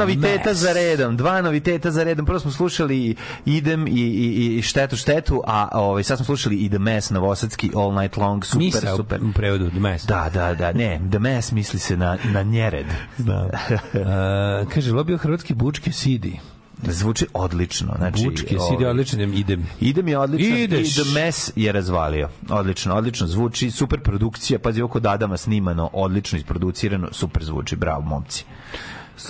[0.00, 2.26] noviteta za redom, dva noviteta za redom.
[2.26, 3.16] Prvo smo slušali
[3.46, 7.70] Idem i, i, i Štetu štetu, a ovaj, sad smo slušali i The Mess Novosadski
[7.76, 9.20] All Night Long, super, Misa super.
[9.22, 10.06] u prevodu, The Mess.
[10.06, 12.86] Da, da, da, ne, The Mess misli se na, na njered.
[13.18, 13.50] Da.
[14.00, 16.38] Uh, kaže, lobio hrvatski bučke sidi.
[16.82, 17.94] Zvuči odlično.
[17.96, 19.66] Znači, Bučke sidi, ovaj, odlično, idem.
[19.80, 20.98] Idem je odlično Ideš.
[20.98, 22.28] i The Mess je razvalio.
[22.48, 28.44] Odlično, odlično zvuči, super produkcija, pazi oko Dadama snimano, odlično isproducirano, super zvuči, bravo momci.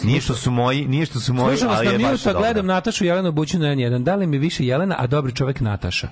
[0.05, 2.41] Nije što su moji, nije što su moji, Slušam ali je baš dobro.
[2.41, 4.03] gledam Natašu Jelenu Bućinu na N1.
[4.03, 6.09] Da li mi više Jelena, a dobri čovek Nataša?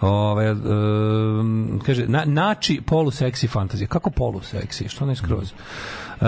[0.00, 3.88] Ove, um, kaže, na, nači poluseksi fantazija.
[3.88, 4.88] Kako poluseksi?
[4.88, 5.52] Što ne skroz?
[5.52, 6.26] Uh,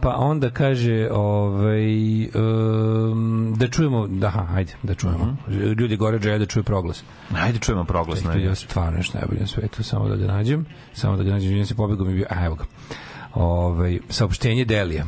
[0.00, 5.36] pa onda kaže ovaj, um, da čujemo da, aha, ajde, da čujemo.
[5.78, 7.04] Ljudi gore žele da čuju proglas.
[7.34, 8.24] Ajde čujemo proglas.
[8.24, 8.46] Najbolje.
[8.46, 10.66] ja stvarno nešto najbolje na svetu, samo da ga nađem.
[10.92, 12.64] Samo da ga nađem, izvinjam se, pobegao mi bio, a evo ga.
[13.34, 15.04] Ovaj, saopštenje Delija.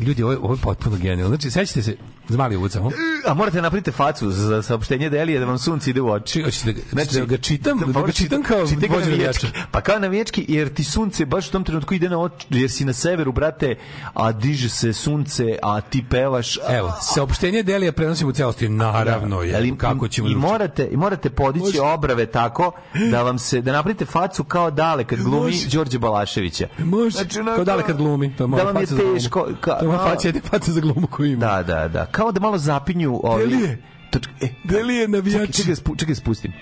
[0.00, 1.28] Ljudi, ovo ovo je potpuno genijalno.
[1.28, 1.96] Znači, sećate se,
[2.28, 2.92] zmali uvuca, ovo?
[3.26, 6.42] A morate napraviti facu za saopštenje Delije da vam sunce ide u oči.
[6.42, 9.46] Hoćete da, znači, da ga čitam, da, ga čitam kao ga vođa navijački.
[9.70, 12.84] Pa kao navijački, jer ti sunce baš u tom trenutku ide na oči, jer si
[12.84, 13.74] na severu, brate,
[14.14, 16.58] a diže se sunce, a ti pevaš.
[16.68, 20.28] Evo, saopštenje Delija prenosimo u celosti, naravno, je, Ali kako ćemo...
[20.28, 21.80] i da- morate i morate podići Može.
[21.80, 22.72] obrave tako
[23.10, 25.68] da vam se da napravite facu kao dale kad glumi Može.
[25.68, 26.68] Đorđe Balaševića.
[26.78, 28.36] Može, Znači, kao dale kad glumi.
[28.36, 31.46] To da vam je teško, ka- to je faca, faca za glumu koju ima.
[31.46, 32.06] Da, da, da.
[32.14, 33.46] Kao da malo zapinju ovi.
[33.46, 33.82] Delije.
[34.12, 35.52] Toč- E, Delije navijači.
[35.52, 36.52] čekaj, čekaj, čekaj, spustim.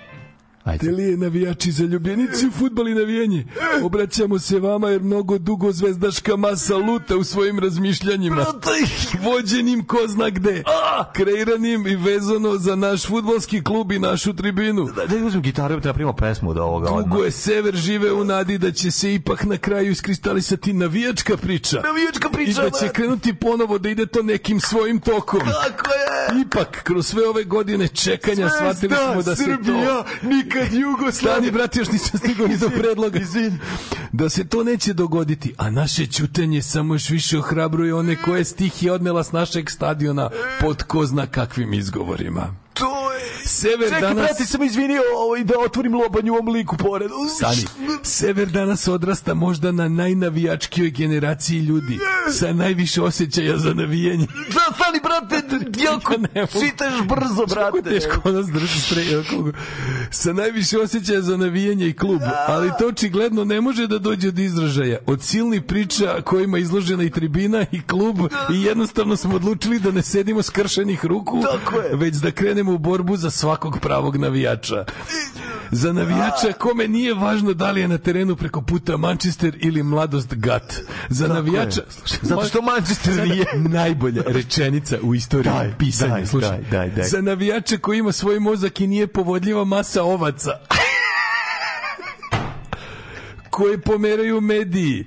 [0.64, 0.86] Ajde.
[0.86, 3.46] Delije navijači zaljubljenici u futbal i navijanje.
[3.82, 8.46] Obraćamo se vama jer mnogo dugo zvezdaška masa luta u svojim razmišljanjima.
[9.22, 10.62] Vođenim ko zna gde.
[11.12, 14.84] Kreiranim i vezano za naš futbolski klub i našu tribinu.
[14.84, 16.88] Da, da uzmem gitaru da napravimo pesmu od ovoga.
[16.88, 21.80] Dugo je sever žive u nadi da će se ipak na kraju iskristalisati navijačka priča.
[21.84, 25.40] Navijačka priča, I da će krenuti ponovo da ide to nekim svojim tokom.
[25.40, 26.11] Kako je?
[26.40, 30.04] Ipak, kroz sve ove godine čekanja shvatili smo da se to...
[30.22, 31.12] nikad Jugoslavija.
[31.12, 33.18] Stani, brate, još nisam stigao ni do predloga.
[34.12, 38.82] Da se to neće dogoditi, a naše ćutanje samo još više ohrabruje one koje stih
[38.82, 40.30] je odnela s našeg stadiona
[40.60, 42.61] pod ko zna kakvim izgovorima.
[42.74, 43.20] To je...
[43.44, 44.16] Sever Čekaj, danas...
[44.16, 47.10] brate, sam izvinio ovaj, da otvorim lobanju u ovom liku pored.
[47.36, 47.64] Stani.
[48.02, 51.98] Sever danas odrasta možda na najnavijačkijoj generaciji ljudi
[52.30, 54.26] sa najviše osjećaja za navijanje.
[54.26, 55.42] Da, stani, brate,
[55.86, 57.90] jako Ne čitaš brzo, Kako brate.
[57.90, 59.02] teško ono zdrži stre...
[59.04, 59.52] kako-
[60.10, 62.20] Sa najviše osjećaja za navijanje i klub.
[62.46, 64.98] Ali to očigledno ne može da dođe od izražaja.
[65.06, 68.16] Od silnih priča kojima je izložena i tribina i klub
[68.52, 71.42] i jednostavno smo odlučili da ne sedimo skršenih ruku,
[71.92, 74.84] već da krenemo u borbu za svakog pravog navijača.
[75.70, 80.34] Za navijača kome nije važno da li je na terenu preko puta Manchester ili mladost
[80.34, 80.74] Gat.
[81.08, 81.80] Za navijača...
[81.80, 81.86] je.
[82.22, 83.44] Zato što Manchester nije.
[83.78, 86.14] Najbolja rečenica u istoriji Daj, pisanja.
[86.14, 87.04] daj, Slušaj, daj, daj, daj.
[87.04, 90.50] Za navijača koji ima svoj mozak i nije povodljiva masa ovaca
[93.52, 95.06] koje pomeraju mediji,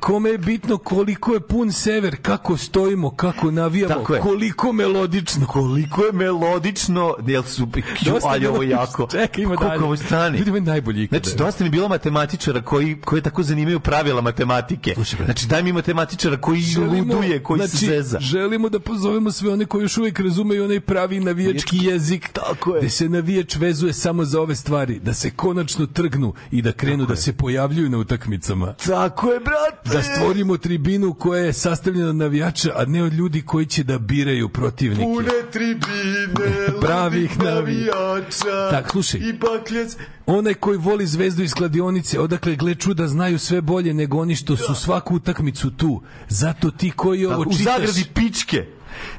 [0.00, 4.20] kome je bitno koliko je pun sever, kako stojimo, kako navijamo, Tako je.
[4.20, 5.46] koliko melodično.
[5.46, 9.08] Koliko je melodično, jel su, kju, ali ovo je jako.
[9.10, 9.84] Čekaj, ima dalje.
[9.84, 10.38] ovo stani.
[10.38, 11.22] Ljudi, je najbolji ikada.
[11.22, 14.94] Znači, dosta mi je bilo matematičara koji, koji tako zanimaju pravila matematike.
[15.24, 18.18] Znači, daj mi matematičara koji luduje, koji se znači, zeza.
[18.20, 22.28] Želimo da pozovemo sve one koji još uvijek razumeju onaj pravi navijački jezik.
[22.32, 22.80] Tako je.
[22.80, 24.98] Gde se navijač vezuje samo za ove stvari.
[24.98, 28.74] Da se konačno trgnu i da krenu da se pojavljuju na utakmicama.
[28.86, 29.90] Tako je, brate.
[29.96, 33.98] Da stvorimo tribinu koja je sastavljena od navijača, a ne od ljudi koji će da
[33.98, 35.02] biraju protivnike.
[35.02, 38.70] Pune tribine, Pravih navijača.
[38.70, 39.20] Tak, slušaj.
[39.20, 39.96] I bakljec.
[40.26, 44.56] Onaj koji voli zvezdu iz kladionice, odakle gle čuda znaju sve bolje nego oni što
[44.56, 46.02] su svaku utakmicu tu.
[46.28, 47.64] Zato ti koji ovo U čitaš...
[47.64, 48.66] zagradi pičke.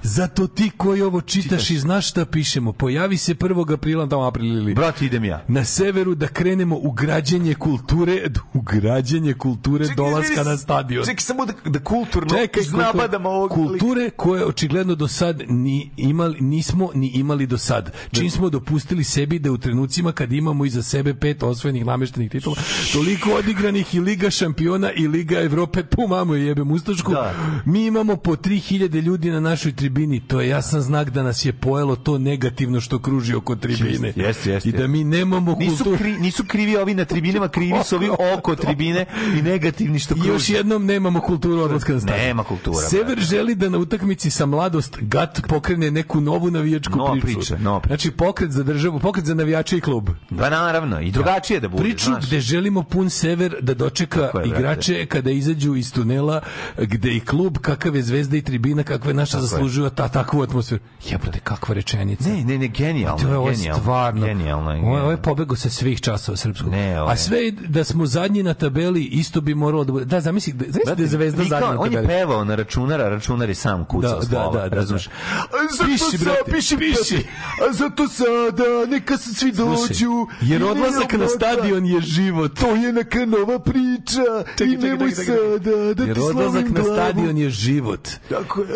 [0.04, 2.74] Zato ti koji ovo čitaš, i znaš šta pišemo.
[2.74, 3.74] Pojavi se 1.
[3.74, 4.74] aprila, tamo april ili...
[4.74, 5.46] Brate, idem ja.
[5.48, 8.22] Na severu da krenemo u građenje kulture,
[8.54, 11.06] u građenje kulture Čekaj, dolaska izvini, na stadion.
[11.06, 16.42] Čekaj, samo da, da kulturno Čekaj, iznabadamo ovog kulture koje očigledno do sad ni imali,
[16.42, 17.94] nismo ni imali do sad.
[18.12, 22.56] Čim smo dopustili sebi da u trenucima kad imamo iza sebe pet osvojenih nameštenih titula,
[22.94, 27.34] toliko odigranih i Liga šampiona i Liga Evrope, tu mamo je jebem ustašku, Da.
[27.66, 30.20] mi imamo po 3000 ljudi na našoj tribini.
[30.20, 34.14] To je jasan znak da nas je pojelo to negativno što kruži oko tribine.
[34.18, 34.70] Jeste, jeste.
[34.70, 35.98] I da mi nemamo Nisu, kulturu.
[35.98, 40.18] kri, nisu krivi ovi na tribinama, krivi su ovi oko tribine i negativni što I
[40.18, 40.30] kruži.
[40.30, 42.20] još jednom nemamo kulturu odlaska na stadion.
[42.20, 47.12] Nema kultura, Sever želi da na utakmici sa mladost GAT pokrene neku novu navijačku Nova
[47.14, 47.26] priču.
[47.30, 47.90] priča, nova priča.
[47.90, 50.10] Znači pokret za državu, pokret za navijače i klub.
[50.30, 52.28] Da, naravno, i drugačije da bude, Priču znaš.
[52.28, 54.50] gde želimo pun sever da dočeka je, brate.
[54.50, 56.42] igrače kada izađu iz tunela,
[56.80, 59.48] gde i klub, kakav je zvezda i tribina, kakva je naša Tako.
[59.60, 60.82] Zaslužuje ta, takvu atmosferu.
[61.04, 62.30] Jebote, kakva rečenica.
[62.30, 63.82] Ne, ne, ne, genijalno, To je ovo genijalno.
[63.82, 64.26] stvarno.
[64.26, 65.18] Genijalno je, Ovo je- genijalno.
[65.18, 66.72] pobego sa svih časova srpskog.
[66.72, 69.92] Ne, ovo A je- sve i da smo zadnji na tabeli, isto bi moralo da
[69.92, 70.06] bude.
[70.06, 72.08] Da, zamisli, da, zamisli da je zvezda Vika, zadnja na on je tabeli.
[72.10, 75.06] pevao na računara, računar je sam kucao Da, da, slova, da, da, razumeš?
[75.06, 75.12] da.
[75.38, 76.98] A zato Piši, sad- brate, piši, piši.
[77.00, 77.26] piši.
[77.62, 80.12] A zato sada, neka se svi dođu.
[80.42, 82.52] jer odlazak na stadion je život.
[82.54, 84.24] To je neka nova priča.
[84.48, 85.26] Čekaj, I čekaj, čekaj, čekaj.
[85.26, 88.08] sada da Jer odlazak na stadion je život.
[88.30, 88.68] Tako je.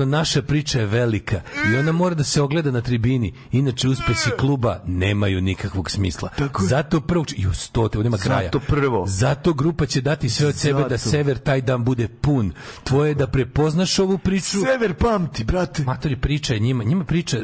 [0.00, 1.40] Jednostavno naša priča je velika
[1.72, 3.32] i ona mora da se ogleda na tribini.
[3.52, 6.28] Inače uspesi kluba nemaju nikakvog smisla.
[6.60, 8.44] Zato prvo i u stote, nema kraja.
[8.44, 9.06] Zato prvo.
[9.06, 11.10] Zato grupa će dati sve od sebe da Zato.
[11.10, 12.52] sever taj dan bude pun.
[12.84, 14.60] Tvoje je da prepoznaš ovu priču.
[14.60, 15.82] Sever pamti, brate.
[15.82, 17.38] Matori priča je njima, njima priča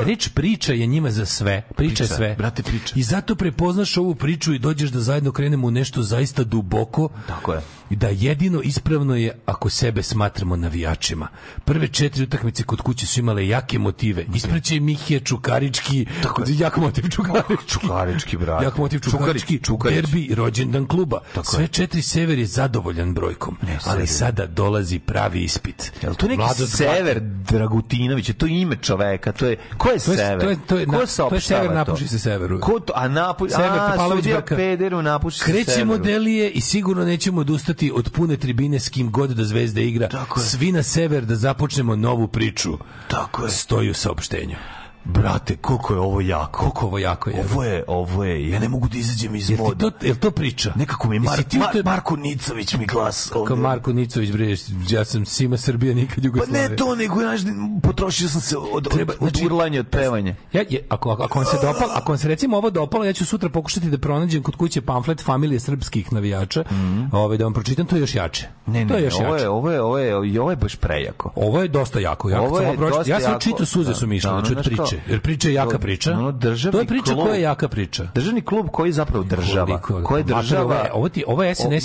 [0.00, 1.62] Reč priča je njima za sve.
[1.76, 2.34] Priča, je Priča, sve.
[2.34, 2.94] brate, priča.
[2.96, 7.08] I zato prepoznaš ovu priču i dođeš da zajedno krenemo u nešto zaista duboko.
[7.26, 7.60] Tako je.
[7.90, 11.28] I da jedino ispravno je ako sebe smatramo navijačima.
[11.64, 14.24] Prve četiri utakmice kod kuće su imale jake motive.
[14.34, 16.06] Ispraće Mihija Čukarički,
[16.48, 17.68] jak motiv Čukarički.
[17.80, 18.64] Čukarički, brate.
[18.64, 19.96] Jak motiv Čukarički, Čukarić, Čukarić.
[19.96, 21.20] derbi, rođendan kluba.
[21.34, 21.68] Tako Sve je.
[21.68, 23.56] četiri sever je zadovoljan brojkom.
[23.84, 24.08] ali sever.
[24.08, 25.92] sada dolazi pravi ispit.
[26.02, 30.12] Jel to neki Vlado Sever Dragutinović, je to ime čoveka, to je ko je To
[30.12, 30.40] je- Sever?
[30.40, 32.60] to je- to je Ko na- to je Sever, napuši se Severu.
[32.60, 34.42] Ko to, a napuši, Sever a, sudija.
[34.42, 36.04] Pederu napuši se Krećemo Severu.
[36.04, 40.08] delije i sigurno nećemo odustati od pune tribine s kim god da Zvezda igra.
[40.38, 42.78] Svi na sever da započnemo novu priču.
[43.08, 43.50] Tako je.
[43.50, 44.56] Stoji u saopštenju.
[45.04, 46.60] Brate, koliko je ovo jako.
[46.60, 47.44] Koliko ovo jako je.
[47.44, 49.90] Ovo je, ovo je, ja ne mogu da izađem iz Jel moda.
[49.90, 50.72] to, jel to priča?
[50.76, 53.32] Nekako mi Mar, ti Mar- Marko Nicović mi glas.
[53.34, 53.56] Ovdje.
[53.56, 54.56] Marko Nicović, bre,
[54.90, 56.68] ja sam Sima Srbija, nikad Pa Jugoslavija.
[56.68, 57.40] ne to, nego znaš,
[57.82, 60.34] potrošio sam se od, Treba- od, od znači- urlanja, od pevanja.
[60.52, 63.12] Ja, je, ako, ako, ako vam se dopalo, ako vam se recimo ovo dopalo, ja
[63.12, 66.64] ću sutra pokušati da pronađem kod kuće pamflet familije srpskih navijača,
[67.12, 68.48] ovaj, da vam pročitam, to je još jače.
[68.62, 68.72] Mhm.
[68.72, 69.44] Ne, to je ne, još ovo jače.
[69.44, 71.32] je, ovo je, ovo je, ovo je baš prejako.
[71.36, 72.30] Ovo je dosta jako.
[72.30, 74.64] jako Ovo je dosta ja sam čitao suze da, su mi išle, da, znači od
[74.90, 75.10] priče.
[75.10, 76.12] Jer priča je jaka priča.
[76.12, 76.32] ono,
[76.72, 77.24] to je priča klub.
[77.24, 78.08] koja je jaka priča.
[78.14, 79.66] Državni klub koji zapravo država.
[79.78, 80.86] Koliko- Koji Mater, država...
[80.92, 81.84] Ovo ti, ovo je SNS,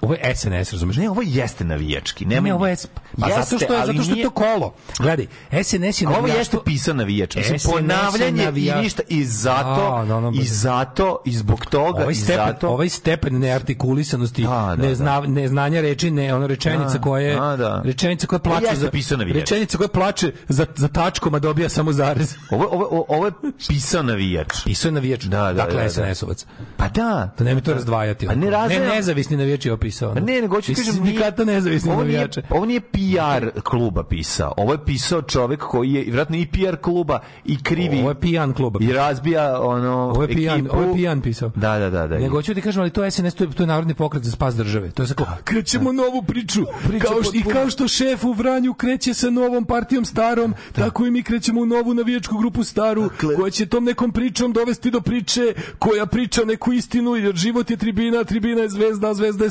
[0.00, 0.96] ovo je SNS, razumeš?
[0.96, 2.24] Ne, ovo jeste navijački.
[2.24, 2.76] Nemoj, Ne, ovo je,
[3.20, 4.74] pa Jeste, zato što je, zato što je to kolo.
[4.98, 5.26] Gledaj,
[5.62, 7.36] SNS je ovo jeste pisan navijač.
[7.36, 9.02] Mislim, ponavljanje i navijač- ništa.
[9.08, 12.68] I zato, A, da, ono, i zato, i zbog toga, ovaj i stepen, zato...
[12.68, 17.56] ovaj stepen neartikulisanosti, Da, da, nezna, neznanja reči, ne, ono rečenica Da, koja je, da,
[17.56, 17.82] da.
[17.84, 19.36] rečenica koja plače za, pisao navijač.
[19.36, 22.34] rečenica koja plače za, za tačkom, a dobija samo zarez.
[22.50, 23.32] Ovo, ovo, ovo je
[23.68, 24.48] pisao navijač.
[24.64, 25.88] Pisao je navijač, Da, da, dakle da, da.
[25.90, 26.44] SNS-ovac.
[26.76, 27.34] Pa da.
[27.38, 28.26] Da ne mi to razdvajati.
[28.26, 30.14] Pa ne ne nezavisni navijač je opisao.
[30.14, 32.42] Pa ne, nego hoću Iz kažem, sindikata nezavisnih ovo nije, navijača.
[32.50, 34.54] ovo nije PR kluba pisao.
[34.56, 38.52] Ovo je pisao čovjek koji je vjerojatno i PR kluba i krivi Ovo je pijan
[38.52, 38.78] kluba.
[38.82, 40.76] i razbija ono Ovo je pijan, ekipu.
[40.76, 41.48] ovo je pijan pisao.
[41.48, 42.18] Da, da, da, da.
[42.18, 44.30] Nego hoću ti kažem, ali to je SNS, to je, to je narodni pokret za
[44.30, 44.90] spas države.
[44.90, 46.60] To je tako, krećemo novu priču.
[47.00, 51.10] kao što, I kao što šef u Vranju kreće sa novom partijom starom, tako i
[51.10, 55.42] mi krećemo u novu navijačku grupu staru, koja će tom nekom pričom dovesti do priče
[55.78, 59.50] koja priča neku istinu, jer život je tribina, tribina je zvezda, zvezda je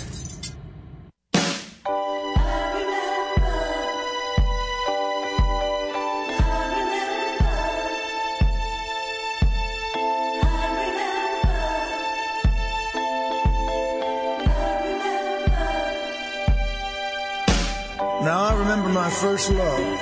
[19.01, 19.99] My first love.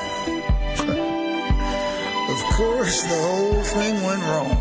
[2.34, 4.58] of course, the whole thing went wrong.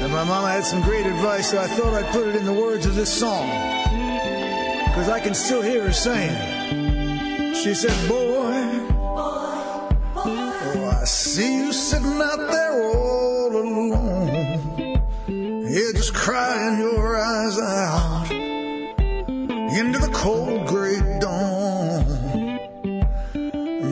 [0.00, 2.54] And my mama had some great advice, so I thought I'd put it in the
[2.54, 3.46] words of this song.
[4.86, 8.54] Because I can still hear her saying, She said, Boy,
[10.16, 15.04] oh, I see you sitting out there all alone.
[15.28, 18.30] Yeah, just crying your eyes out
[19.78, 21.17] into the cold gray.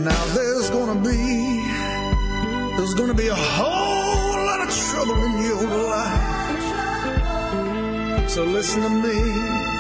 [0.07, 1.66] Now there's gonna be,
[2.77, 6.61] there's gonna be a whole lot of trouble in your life.
[8.31, 9.19] So listen to me,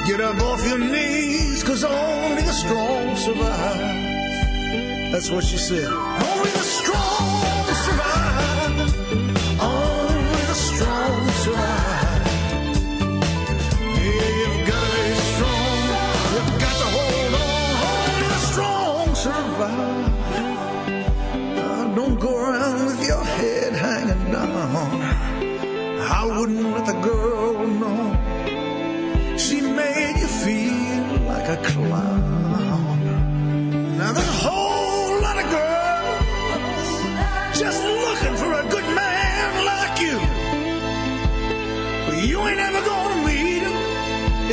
[0.08, 5.12] get up off your knees, cause only the strong survive.
[5.12, 5.92] That's what she said.
[5.92, 8.35] Only the strong survive.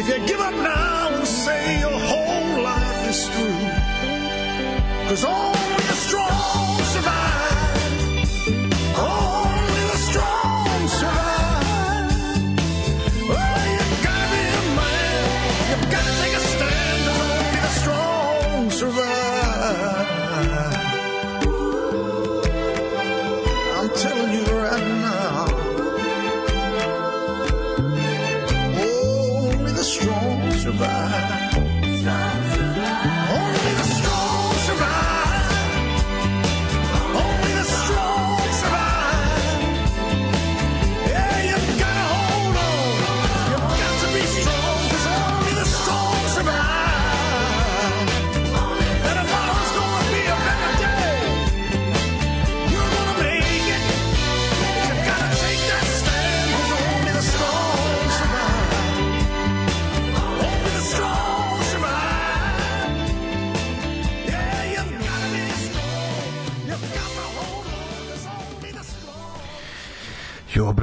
[0.06, 5.08] If you give up now and say your whole life is through.
[5.08, 5.73] Cause only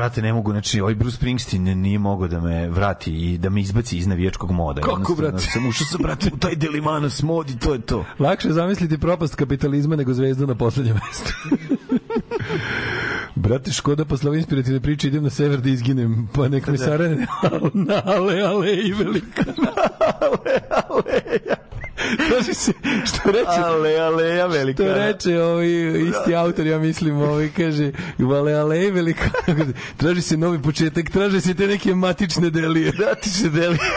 [0.00, 3.60] brate, ne mogu, znači, ovaj Bruce Springsteen nije mogao da me vrati i da me
[3.60, 4.80] izbaci iz navijačkog moda.
[4.80, 5.38] Kako, brate?
[5.38, 8.04] Sam ušao sam, brate, u taj delimanos mod i to je to.
[8.18, 11.32] Lakše zamisliti propast kapitalizma nego zvezdu na poslednjem mestu.
[13.34, 16.84] Brate, Škoda posle ove inspirativne priče idem na sever da izginem, pa nek me Da.
[16.84, 17.26] sarane
[17.74, 19.44] na ale, ale i velika.
[22.28, 22.72] Traži se,
[23.04, 24.82] što reče, Ale, ale, ja velika.
[24.82, 25.68] To reče ovaj
[26.08, 27.92] isti autor, ja mislim, ovaj kaže
[28.60, 29.30] ale velika.
[29.96, 32.92] Traži se novi početak, traže se te neke matične delije.
[33.08, 33.78] Matične delije.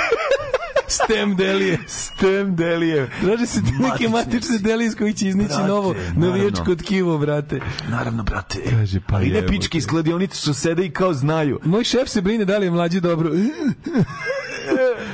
[0.88, 1.80] Stem delije.
[1.88, 3.10] Stem delije.
[3.22, 7.60] Traže se te neke Matične delije iz kojih će iznići Brate, novo navijačko tkivo, brate.
[7.90, 8.60] Naravno, brate.
[8.70, 9.48] Kaže, pa jebote.
[9.48, 11.60] pičke iz kladionice što sede i kao znaju.
[11.64, 13.32] Moj šef se brine da li je mlađi dobro.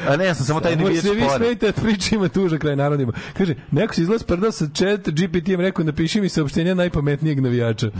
[0.09, 1.37] A ne, ja sam samo taj navijač vi spora.
[1.37, 3.13] smejte, a priča ima tuža kraj narodima.
[3.37, 7.91] Kaže, neko se izgleda sprdao sa chat GPT-em, rekao, napiši mi saopštenja najpametnijeg navijača.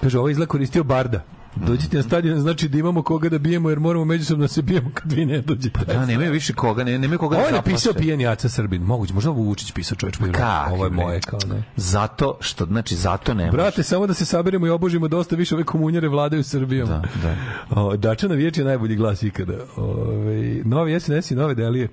[0.00, 1.24] Kaže, ovo izgleda koristio Barda.
[1.56, 4.90] Dođite na stadion, znači da imamo koga da bijemo, jer moramo međusobno da se bijemo
[4.94, 5.70] kad vi ne dođete.
[5.86, 8.06] Pa da, nemaju više koga, ne, nemaju koga Ovo da je napisao zaplaše.
[8.06, 8.82] pijen Jaca Srbin.
[8.82, 9.96] Moguće, možda ovo Vučić pisao.
[10.00, 11.62] Pa Kakvi, Ovo je moje, kao ne.
[11.76, 13.50] Zato što, znači, zato ne.
[13.50, 16.88] Brate, samo da se saberemo i obožimo dosta više ove komunjare vladaju Srbijom.
[16.88, 17.36] Da, da.
[17.80, 19.54] O, Dača navijač je najbolji glas ikada.
[19.76, 21.88] Ove, novi SNS i nove delije.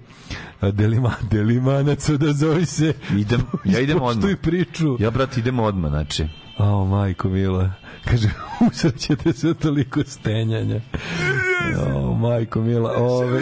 [0.62, 2.94] Delima, delimanac odazovi se.
[3.18, 4.32] Idem, ja idem odmah.
[4.42, 4.98] Priču.
[5.00, 6.26] Ja, brate, idem odmah, znači.
[6.58, 7.72] O, majko mila.
[8.10, 8.30] Kaže,
[8.72, 10.82] usrećete se toliko stenjanja.
[11.96, 12.94] O, majko mila.
[12.98, 13.42] Ove,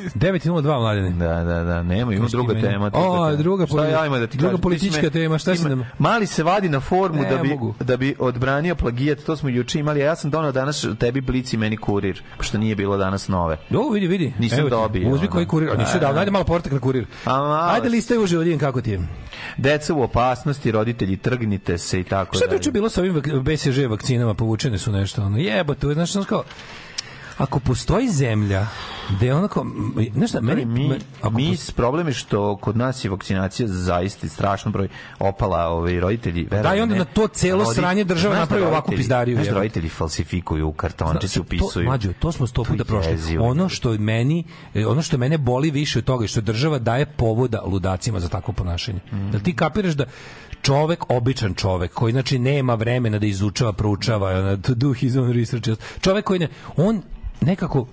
[0.00, 1.10] 9.02 mladene.
[1.10, 2.62] Da, da, da, nema, ima druga meni.
[2.62, 2.90] tema.
[2.94, 4.58] O, druga šta poli- ja ima da ti druga kažem?
[4.58, 7.48] Ti politička me- tema, šta me- nam- Mali se vadi na formu Ne da bi,
[7.48, 7.74] mogu.
[7.80, 11.56] da bi odbranio plagijat, to smo juče imali, a ja sam donao danas tebi blici
[11.56, 13.56] meni kurir, pošto nije bilo danas nove.
[13.70, 14.32] Jo, vidi, vidi.
[14.38, 15.70] Nisam Evo dobio, Uzmi koji kurir.
[15.70, 16.18] A nisi A, dao, da.
[16.18, 17.06] ajde malo portak na kurir.
[17.24, 19.00] A malo Ajde listaj uže, vidim kako ti je.
[19.56, 22.56] Deca u opasnosti, roditelji trgnite se i tako Šta je dalje.
[22.56, 26.44] juče bilo sa ovim BCG vakcinama, povučene su nešto, ono, jebote, znaš, znaš kao,
[27.40, 28.66] ako postoji zemlja,
[29.10, 29.66] gde je onako,
[30.14, 30.90] znaš šta, meni, mi,
[31.20, 34.88] ako mi pos- problem je što kod nas je vakcinacija zaista strašno broj
[35.20, 38.92] opala ovaj roditelji Da, i onda na to celo rodi- sranje država da napravi ovakvu
[38.92, 43.12] pizdariju, znaš da roditelji falsifikuju kartončiće To- upisuju To, mađo, to smo sto puta prošli.
[43.12, 43.46] jezivo.
[43.46, 44.44] Ono što meni,
[44.74, 48.28] e, ono što mene boli više od toga je što država daje povoda ludacima za
[48.28, 49.00] takvo ponašanje.
[49.12, 49.30] Mm.
[49.30, 50.04] Da ti kapiraš da
[50.62, 56.24] čovek, običan čovek, koji znači nema vremena da izučava, proučava, do his own research, čovek
[56.24, 57.02] koji ne, on
[57.40, 57.86] nekako,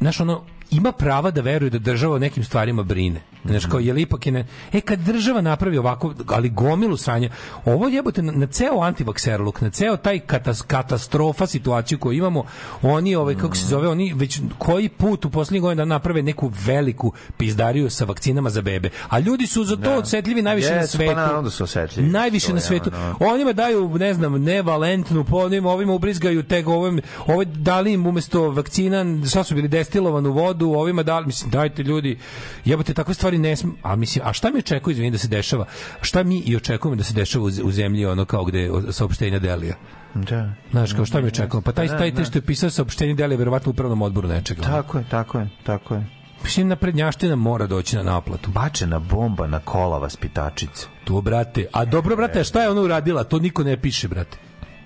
[0.00, 3.20] znaš ono, ima prava da veruje da država o nekim stvarima brine.
[3.44, 4.46] Znaš, kao, je li ipak je ne...
[4.72, 7.30] E, kad država napravi ovako, ali gomilu sranja,
[7.64, 12.44] ovo jebote na, na ceo antivakserluk, na ceo taj katas, katastrofa situaciju koju imamo,
[12.82, 17.12] oni, ovaj, kako se zove, oni već koji put u poslednjih godina naprave neku veliku
[17.36, 18.90] pizdariju sa vakcinama za bebe.
[19.08, 19.98] A ljudi su za to Da.
[19.98, 21.14] osetljivi najviše na Jesu, pa svetu.
[21.16, 22.08] naravno da su osetljivi.
[22.08, 22.90] Najviše To na svetu.
[23.20, 23.32] ono.
[23.32, 28.50] Onima daju, ne znam, nevalentnu, po ovim, ovima ubrizgaju teg, ovim, ovaj dali im umesto
[28.50, 32.18] vakcina, šta su bili destilovanu vodu, ovima dali, mislim, dajte ljudi,
[32.64, 33.68] jebote, takve stvari ne sm...
[33.82, 35.66] A mislim, a šta mi očekuje, izvini, da se dešava?
[36.00, 39.74] Šta mi i očekujemo da se dešava u, u zemlji, ono kao gde saopštenja Delija?
[40.14, 40.52] Da.
[40.70, 41.62] Znaš, kao šta mi očekujemo?
[41.62, 42.16] Pa taj, Da, taj da.
[42.16, 44.62] te što je pisao saopštenje Delija, verovatno u upravnom odboru nečega.
[44.62, 46.06] Tako je, tako je, tako je.
[46.42, 48.50] Mislim, naprednjaština mora doći na naplatu.
[48.50, 50.86] Bačena bomba na kola vaspitačice.
[51.04, 51.66] To, brate.
[51.72, 53.24] A dobro, brate, šta je ona uradila?
[53.24, 54.38] To niko ne piše, brate.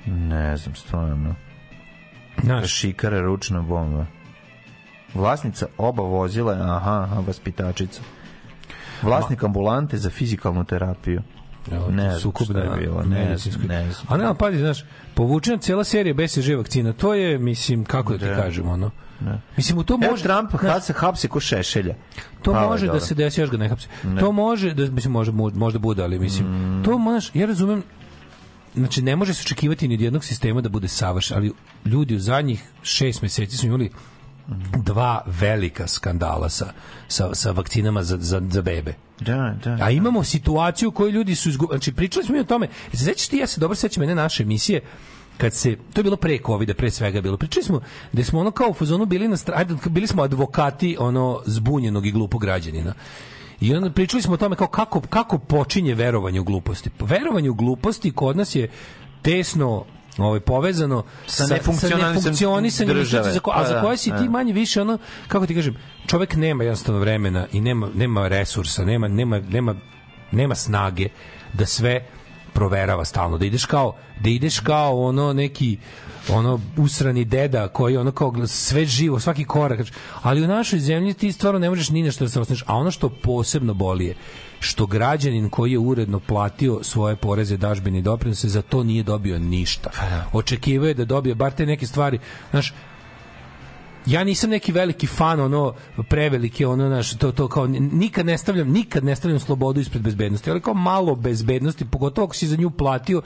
[0.07, 1.35] Ne znam, stvarno.
[2.43, 4.07] Znaš, Šikara ručna bomba.
[5.15, 8.01] Vlasnica oba vozila je, aha, aha, vaspitačica.
[9.03, 11.23] Vlasnik ambulante za fizikalnu terapiju.
[11.91, 14.07] ne znam sukob šta je bilo, ne ne znam.
[14.09, 14.85] A ne, pazi, znaš,
[15.15, 18.37] povučena cijela serija BCG vakcina, to je, mislim, kako da ti Da.
[18.37, 19.41] kažem, ono, Da.
[19.57, 20.23] Mislim, u to Evo može...
[20.23, 21.95] Trump znaš, hapse, hapse ko šešelja.
[22.43, 23.89] To Pa, može da se desi, još ga ne hapse.
[24.05, 24.20] Ne.
[24.20, 26.85] To može, da, mislim, može, mo- možda bude, ali mislim, Mm.
[26.85, 27.82] to možeš, ja razumem,
[28.74, 31.53] znači ne može se očekivati ni od jednog sistema da bude savršen, ali
[31.85, 33.91] ljudi u zadnjih šest meseci su imali
[34.85, 36.72] dva velika skandala sa,
[37.09, 38.94] sa, sa vakcinama za, za, za bebe.
[39.20, 39.78] Da, da.
[39.81, 43.05] A imamo situaciju u kojoj ljudi su izgubili, znači pričali smo mi o tome, se
[43.05, 44.81] sećaš ti, ja se dobro sećam jedne naše emisije,
[45.36, 47.81] kad se, to je bilo pre covida, pre svega bilo, pričali smo
[48.12, 52.06] da smo ono kao u fazonu bili na stra- ajde, bili smo advokati ono zbunjenog
[52.06, 52.94] i glupog građanina.
[53.60, 56.90] I onda pričali smo o tome kao kako, kako počinje verovanje u gluposti.
[57.01, 58.70] Verovanje u gluposti kod nas je
[59.22, 59.85] tesno
[60.19, 63.32] ovaj povezano Sa nefunkcionalisanjem nefunkcionisanjem države.
[63.32, 64.31] za ko- a Pa za da, koje si ti da.
[64.31, 65.77] manje više ono kako ti kažem
[66.07, 69.74] čovjek nema jednostavno vremena i nema nema resursa nema nema nema
[70.32, 71.09] nema snage
[71.53, 72.07] da sve
[72.53, 75.78] proverava stalno da ideš kao da ideš kao ono neki
[76.28, 79.81] ono usrani deda koji ono kao sve živo svaki korak
[80.23, 82.77] ali u našoj zemlji ti stvarno ne možeš ni na što da se osneš a
[82.77, 84.15] ono što posebno boli je
[84.61, 89.39] što građanin koji je uredno platio svoje poreze, dažbine i doprinose za to nije dobio
[89.39, 89.91] ništa.
[90.32, 92.19] Očekivao je da dobije bar te neke stvari.
[92.51, 92.74] Znaš,
[94.06, 95.74] ja nisam neki veliki fan ono
[96.09, 100.51] prevelike ono naš to to kao nikad ne stavljam nikad ne stavljam slobodu ispred bezbednosti
[100.51, 103.22] ali kao malo bezbednosti pogotovo ako si za nju platio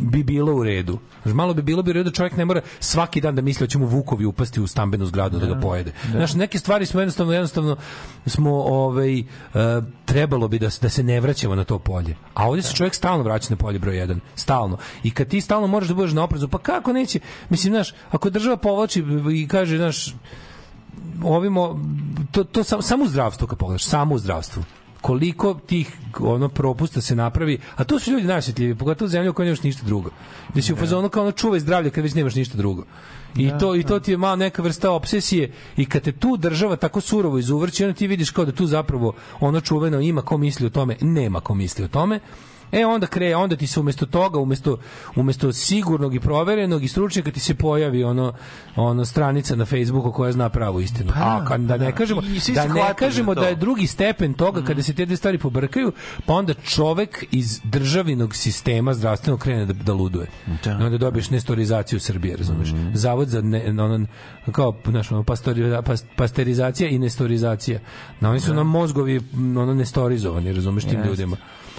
[0.00, 0.98] bi bilo u redu.
[1.22, 3.66] Znaš, malo bi bilo bi u redu da čovjek ne mora svaki dan da misli
[3.66, 5.92] da će mu vukovi upasti u stambenu zgradu da, ga pojede.
[6.10, 7.76] Znaš, neke stvari smo jednostavno jednostavno
[8.26, 9.24] smo ovaj e,
[10.04, 12.16] trebalo bi da, da se ne vraćamo na to polje.
[12.34, 14.78] A ovdje se čovjek stalno vraća na polje broj 1 stalno.
[15.02, 17.20] I kad ti stalno moraš da budeš na oprezu pa kako neće?
[17.48, 19.04] Mislim znaš ako država povlači
[19.34, 20.15] i kaže znaš
[21.22, 21.80] ovimo
[22.30, 24.64] to, to sam, samo u zdravstvu kad pogledaš, samo u zdravstvu
[25.06, 29.46] koliko tih ono propusta se napravi, a to su ljudi najosjetljiviji, pogotovo zemlji u kojoj
[29.46, 30.10] nemaš ništa drugo.
[30.54, 32.84] Da si u fazonu kao ono čuvaj zdravlje kad već nemaš ništa drugo.
[33.36, 36.76] I to i to ti je malo neka vrsta obsesije i kad te tu država
[36.76, 40.66] tako surovo izuvrći, onda ti vidiš kao da tu zapravo ono čuveno ima ko misli
[40.66, 42.20] o tome, nema ko misli o tome.
[42.76, 44.78] E onda kreje, onda ti se umesto toga, umesto
[45.16, 48.32] umesto sigurnog i proverenog i stručnjaka ti se pojavi ono
[48.76, 51.12] ono stranica na Facebooku koja zna pravu istinu.
[51.14, 54.62] A kad da ne kažemo I svi da ne kažemo da je drugi stepen toga
[54.62, 55.92] kada se te dve stvari pobrkaju,
[56.26, 60.26] pa onda čovek iz državinog sistema zdravstvenog krene da, da luduje.
[60.64, 60.70] Da.
[60.70, 62.68] Onda dobiješ nestorizaciju Srbije, razumeš?
[62.94, 64.06] Zavod za ne, ono,
[64.52, 67.80] kao znaš, ono, pastori- pas- pasterizacija i nestorizacija.
[68.20, 71.08] Na oni su nam mozgovi m, ono nestorizovani, razumeš tim Jeste.
[71.08, 71.36] ljudima.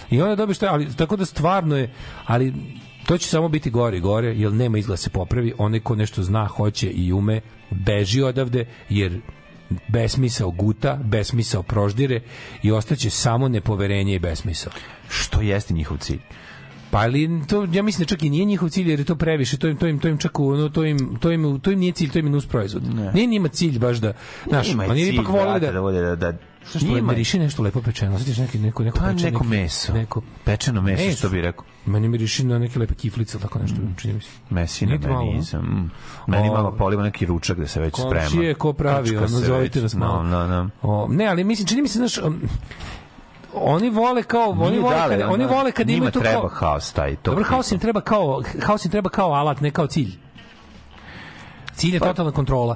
[0.10, 1.94] I onda dobiješ to, ali tako da stvarno je,
[2.26, 2.54] ali
[3.06, 5.54] to će samo biti gore i gore, jer nema izgleda da se popravi.
[5.58, 9.22] Onaj ko nešto zna, hoće i ume, beži odavde, jer
[9.88, 12.22] besmisao guta, besmisao proždire
[12.64, 14.74] i ostaće samo nepoverenje i besmisao.
[15.10, 16.20] Što jeste njihov cilj?
[16.92, 19.58] Pa ali to ja mislim da čak i nije njihov cilj jer je to previše,
[19.58, 21.92] to im to im to im čak ono, to im to im to im nije
[21.92, 22.84] cilj, to im je nus proizvod.
[23.14, 24.14] Nije njima cilj baš da
[24.48, 26.38] znaš, oni ipak vole da da da, da
[26.70, 27.12] Što što Ima.
[27.12, 29.94] miriši nešto lepo pečeno, osjetiš neki neko neko Pa pečeno, neko meso.
[29.94, 31.66] neko Pečeno meso, što bi rekao.
[31.86, 34.30] Meni miriši na neke lepe kiflice, tako nešto, čini mi se.
[34.50, 35.62] Mesina Nije ti malo, meni nisam.
[35.62, 35.92] Mm.
[36.28, 38.30] Meni O, malo poliva neki ručak da se već sprema.
[38.30, 40.24] Komšije ko pravi, ono, zovite nas malo.
[40.24, 40.70] No, no, no.
[40.82, 42.42] O, ne, ali mislim, čini mi se, znaš, um,
[43.54, 46.40] oni vole kao, oni Nije vole, dale, kad, oni ono, vole kad imaju to treba
[46.40, 47.16] kao, haos taj.
[47.16, 50.12] To Dobro, haos im treba kao, haos im treba kao alat, ne kao cilj.
[51.76, 52.76] Cilj je totalna kontrola.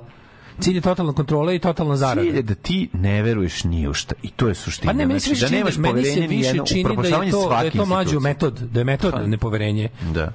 [0.59, 2.21] Cilj je totalna kontrola i totalna zarada.
[2.21, 4.15] Cilj je da ti ne veruješ ni u šta.
[4.23, 4.91] I to je suština.
[4.93, 7.01] Pa ne, meni se Znači, više da čini, nemaš meni se poverenja ni jedno u
[7.01, 9.21] da je to, da je svake to mlađo metod, da je metod Pa.
[9.27, 9.89] nepoverenje.
[10.13, 10.33] Da.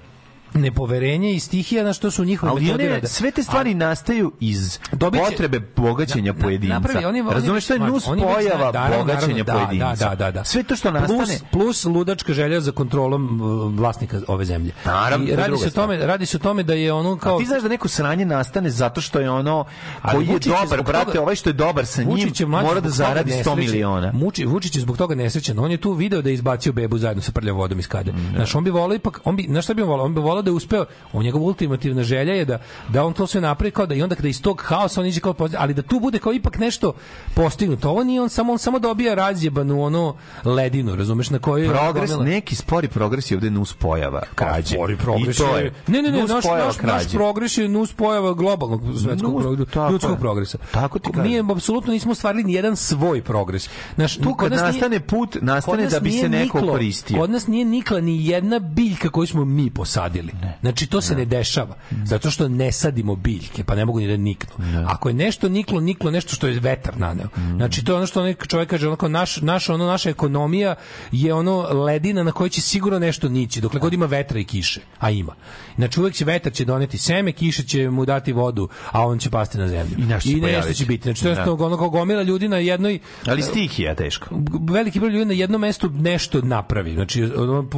[0.57, 4.79] Nepoverenje i stihija na što su njihove Ali metode one, sve te stvari nastaju iz
[4.93, 6.75] Dobit će- potrebe bogaćenja Na- na- pojedinca.
[6.75, 9.95] napravi, oni- oni Razumeš, već to je nus pojava naravno, bogaćenja naravno, pojedinca.
[9.99, 10.45] Da, da, da, da.
[10.45, 11.19] Sve to što nastane...
[11.19, 14.73] Plus, plus ludačka želja za kontrolom vlasnika ove zemlje.
[14.85, 17.39] Naravno, I radi se o tome, radi se o tome da je ono kao A
[17.39, 19.65] ti znaš da neko sranje nastane zato što je ono
[20.03, 23.37] Ali koji je dobar, brate, ovaj što je dobar sa njim mora da zaradi 100
[23.37, 23.59] nesrećen.
[23.61, 24.13] miliona.
[24.15, 25.59] Muči, Vučić je zbog toga nesrećan.
[25.59, 28.13] On je tu video da je izbacio bebu zajedno sa prljavom vodom iz kade.
[28.35, 30.07] Znaš, on bi volao ipak, on bi, znaš šta bi on volao?
[30.07, 32.59] On bi volao da je uspeo, on njegov ultimativna želja je da,
[32.89, 35.21] da on to sve napravi kao da i onda kada iz tog haosa on iđe
[35.21, 36.93] kao pozitiv, ali da tu bude kao ipak nešto
[37.35, 37.91] postignuto.
[37.91, 40.15] Ovo nije on samo, on samo dobija razjebanu ono
[40.47, 44.75] ledinu, razumeš, na kojoj je Progres, gomila- neki spori progres je ovde nus pojava krađe.
[44.75, 45.73] Spori progres je- je.
[45.87, 49.93] Ne, ne, ne, naš, naš, naš progres je nus pojava globalnog svetskog Nus, progresa, tako
[49.93, 50.19] ljudskog je.
[50.19, 50.59] progresa.
[50.71, 53.69] Tako ti Mi apsolutno nismo ostvarili ni jedan svoj progres.
[53.97, 57.19] Naš, Tu kad nas nije- nastane put, nastane nas da bi se neko koristio.
[57.19, 60.26] Kod nas nije nikla ni jedna biljka koju smo mi posadili.
[60.61, 61.77] Znači to se ne dešava.
[62.05, 64.53] Zato što ne sadimo biljke, pa ne mogu ni da niknu.
[64.87, 67.29] Ako je nešto niklo, niklo nešto što je vetar naneo.
[67.57, 70.75] Znači to je ono što onaj čovjek kaže, onako naš, naš, ono, naša ekonomija
[71.13, 74.81] je ono ledina na kojoj će sigurno nešto nići, dokle god ima vetra i kiše,
[74.99, 75.35] a ima.
[75.77, 79.31] Znači uvek će vetar će doneti seme, kiša će mu dati vodu, a on će
[79.31, 79.97] pasti na zemlju.
[79.99, 81.03] I nešto će nešto će biti.
[81.03, 81.53] Znači to je Da.
[81.53, 84.27] ono kao gomila ljudi na jednoj Ali stihija teško.
[84.71, 86.95] veliki broj ljudi na jednom mestu nešto napravi.
[86.95, 87.29] Znači,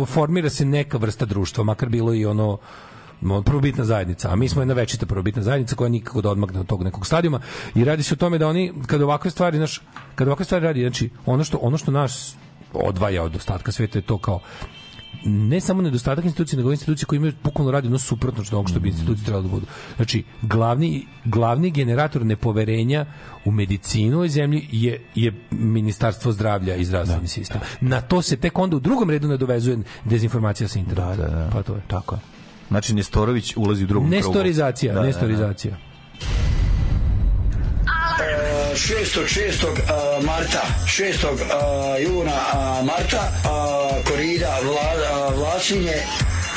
[0.07, 4.63] formira se neka vrsta društva, makar bilo i ono ono, prvobitna zajednica, a mi smo
[4.63, 7.41] jedna večita prvobitna zajednica koja nikako da odmagne od tog nekog stadijuma.
[7.75, 9.81] I radi se o tome da oni kad ovakve stvari, znaš,
[10.15, 12.37] kad ovakve stvari radi, znači ono što ono što nas
[12.73, 14.41] odvaja od ostatka sveta je to kao
[15.29, 18.89] ne samo nedostatak institucije, nego institucije koje imaju bukvalno radi ono suprotno onog što bi
[18.89, 19.67] institucije trebalo da budu.
[19.97, 23.07] Znači, glavni, glavni generator nepoverenja
[23.45, 27.61] u medicinu u ovoj zemlji je, je ministarstvo zdravlja i zdravstveni sistem.
[27.81, 31.17] Na to se tek onda u drugom redu nadovezuje dezinformacija sa interneta.
[31.17, 31.51] Da, da, da.
[31.53, 31.83] Pa to je.
[31.87, 32.21] Tako je.
[32.69, 34.17] Znači Nestorović ulazi u drugom krugu.
[34.27, 35.07] Nestorizacija, Da, da, da.
[35.07, 35.77] nestorizacija.
[38.75, 39.29] 6.
[39.29, 39.65] 6.
[39.65, 41.25] a, marta 6.
[41.25, 43.33] a, juna marta
[44.09, 44.59] korida
[45.37, 46.03] Vlasinje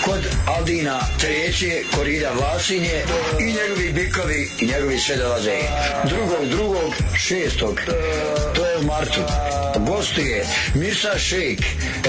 [0.05, 3.03] kod Aldina Treće, korida Vlasinje
[3.39, 5.57] i njegovi bikovi i njegovi sve dolaze.
[6.03, 7.81] Drugog, drugog, šestog,
[8.55, 9.21] to je u martu.
[9.77, 10.45] Gostuje
[10.75, 11.59] Mirsa Šejk,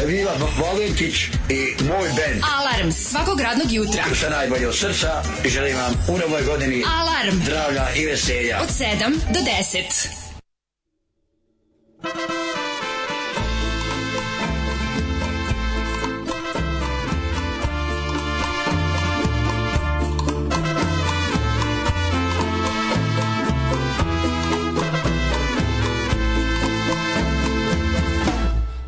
[0.02, 1.14] Evila Valentić
[1.48, 2.42] i moj band.
[2.58, 4.04] Alarm svakog radnog jutra.
[4.20, 7.36] Sve najbolje od srca i želim vam u novoj godini Alarm.
[7.44, 8.58] zdravlja i veselja.
[8.62, 10.08] Od 7 do 10.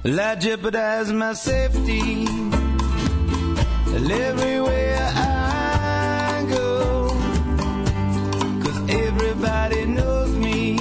[0.06, 2.26] I jeopardize my safety
[4.12, 7.08] everywhere I go.
[8.62, 10.76] Cause everybody knows me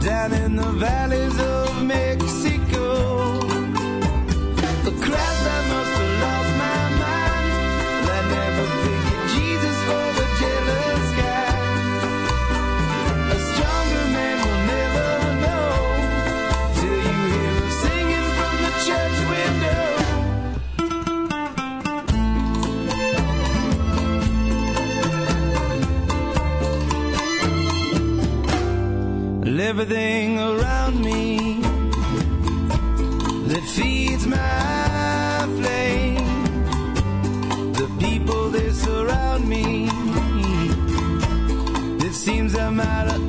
[0.00, 2.27] down in the valleys of Mexico.
[29.58, 31.60] Well, everything around me
[33.48, 36.54] that feeds my flame,
[37.72, 39.88] the people that surround me.
[42.06, 43.27] It seems I might have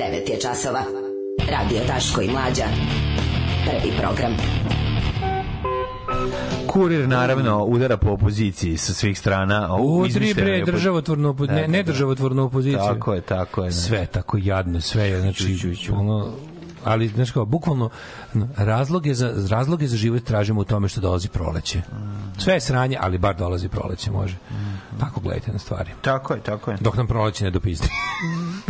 [0.00, 0.80] 9 je časova.
[1.50, 2.64] Radio Taško i Mlađa.
[3.64, 4.36] Prvi program.
[6.68, 9.76] Kurir naravno udara po opoziciji sa svih strana.
[9.76, 11.46] Udri bre državotvornu opo...
[11.46, 11.72] Da, ne, da, da.
[11.72, 12.78] ne državotvornu opoziciju.
[12.78, 13.66] Tako je, tako je.
[13.66, 13.72] Ne.
[13.72, 15.58] Sve tako jadno, sve je znači
[15.92, 16.32] ono
[16.84, 17.90] ali znači kao bukvalno
[18.56, 21.78] razloge za razloge za život tražimo u tome što dolazi proleće.
[21.78, 22.40] Mm.
[22.40, 24.36] Sve je sranje, ali bar dolazi proleće može.
[24.50, 25.00] Mm, mm.
[25.00, 25.90] Tako gledajte na stvari.
[26.02, 26.76] Tako je, tako je.
[26.80, 27.88] Dok nam proleće ne dopizdi.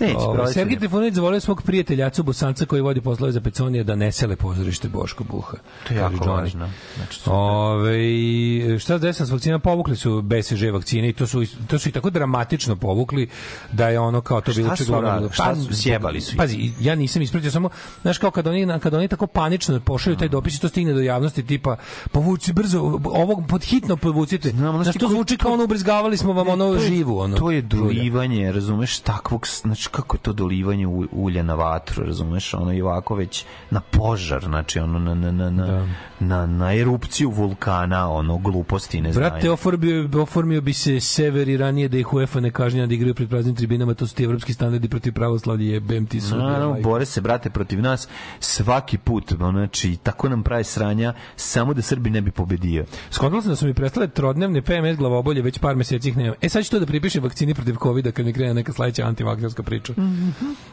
[0.00, 0.78] Neće Ovaj, proći.
[0.78, 4.88] Trifunović zavolio svog prijatelja Acu Bosanca koji vodi poslove za Peconija da ne sele pozorište
[4.88, 5.56] Boško Buha.
[5.84, 6.28] To je jako Johnny.
[6.30, 6.70] važno.
[6.96, 7.20] Znači.
[7.26, 7.98] Ove,
[8.78, 9.58] šta se desilo s vakcina?
[9.58, 13.28] Povukli su BCG vakcine i to su, to su i tako dramatično povukli
[13.72, 16.36] da je ono kao to Šta bilo bilo- Šta su- sjebali su?
[16.36, 17.68] Pazi, ja nisam ispratio samo,
[18.02, 21.00] znaš kao kad oni, kad oni tako panično pošalju taj dopis i to stigne do
[21.00, 21.76] javnosti tipa
[22.12, 24.50] povuci brzo, ovog pod hitno povucite.
[24.50, 27.18] Znam, znaš, to zvuči kao ono ubrizgavali smo vam ono To je- živu.
[27.18, 27.82] Ono, To je žulja.
[27.82, 32.82] dolivanje, razumeš, takvog, s- znači kako je to dolivanje ulja na vatru, razumeš, ono i
[32.82, 35.86] ovako već na požar, znači ono na, na, na, na,
[36.20, 39.22] na, na erupciju vulkana, ono gluposti, ne znam.
[39.22, 43.14] Brate, oformio, oformio bi se sever i ranije da ih UEFA ne kažnja da igraju
[43.14, 46.36] pred praznim tribinama, to su ti evropski standardi protiv pravoslavlja, jebem ti su.
[46.38, 48.08] Naravno, bore se, brate, protiv nas
[48.40, 52.84] svaki put, znači, tako nam pravi sranja, samo da Srbi ne bi pobedio.
[53.10, 56.34] Skontala sam da su mi prestale trodnevne PMS glavobolje, već par meseci ih nema.
[56.40, 59.62] E sad ću to da pripišem vakcini protiv covida kad mi krene neka sledeća antivakcerska
[59.62, 59.92] priča.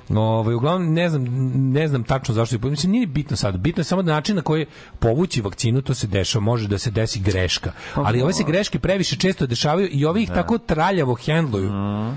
[0.10, 1.26] Ovaj uglavnom ne znam
[1.72, 3.58] ne znam tačno zašto je mislim nije bitno sad.
[3.58, 4.66] Bitno je samo način na koji
[5.00, 7.72] povući vakcinu to se dešava može da se desi greška.
[7.94, 11.72] Ali ove se greške previše često dešavaju i ovi ih tako traljavo hendluju.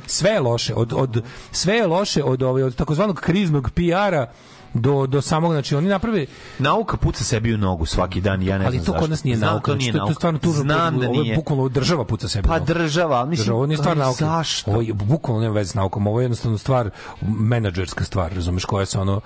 [0.07, 4.27] Sve je loše od, od sve je loše od ovaj od takozvanog kriznog PR-a
[4.75, 6.27] do, do samog, znači oni naprave
[6.59, 9.01] Nauka puca sebi u nogu svaki dan, ja ne ali znam to zašto.
[9.01, 10.15] kod nas nije Znam, nauka, to nije znači, to, to nauka.
[10.15, 10.63] stvarno tužno.
[10.63, 12.47] Znam da Ovo je bukvalno država puca sebe.
[12.47, 14.19] u Pa država, ali mislim, Država, ovo nije stvar ali nauke.
[14.19, 14.71] zašto?
[14.71, 16.91] Ovo je bukvalno nema veze s naukom, ovo je jednostavno stvar
[17.23, 19.21] menadžerska stvar, razumeš, koja se ono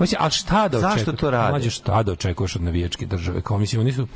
[0.00, 1.20] Mislim, a šta da Zašto očekuješ?
[1.20, 1.50] to rade?
[1.50, 3.40] Mlađe, šta da očekuješ od navijačke države?
[3.40, 4.06] Kao mislim, oni su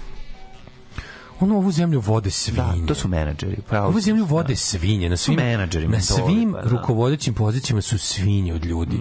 [1.40, 2.80] ono ovu zemlju vode svinje.
[2.80, 3.56] Da, to su menadžeri.
[3.68, 3.88] Pravo.
[3.88, 5.08] Ovu zemlju vode svinje.
[5.08, 6.68] Na svim, menadžeri, na svim pa da.
[6.68, 8.96] rukovodećim pozicijama su svinje od ljudi.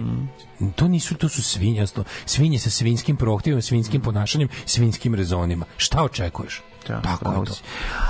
[0.76, 1.78] To nisu, to su svinje.
[1.78, 2.04] jasno.
[2.26, 5.66] Svinje sa svinskim prohtjevima, svinskim ponašanjem, svinskim rezonima.
[5.76, 6.62] Šta očekuješ?
[6.88, 7.52] Da, Tako je to.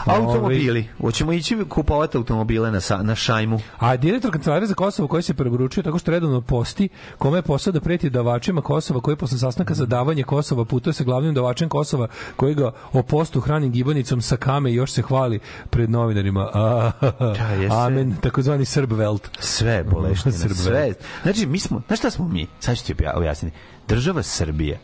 [0.06, 0.88] Automobili.
[1.00, 3.60] Hoćemo ići kupovati automobile na, sa, na šajmu.
[3.78, 6.88] A direktor kancelarije za Kosovo koji se preporučio tako što redovno posti
[7.18, 11.04] kome je posao da preti davačima Kosova koji posle sastanka za davanje Kosova putuje sa
[11.04, 12.06] glavnim davačem Kosova
[12.36, 15.38] koji ga o postu hrani gibanicom sa kame i još se hvali
[15.70, 16.50] pred novinarima.
[16.54, 16.90] A,
[17.20, 17.76] Da, jeste.
[17.76, 19.20] amen, takozvani Srb Welt.
[19.38, 20.92] Sve boleština, sve.
[21.22, 22.46] Znači, mi smo, znaš šta smo mi?
[22.60, 23.56] Sad ću ti obja- objasniti.
[23.88, 24.78] Država Srbije.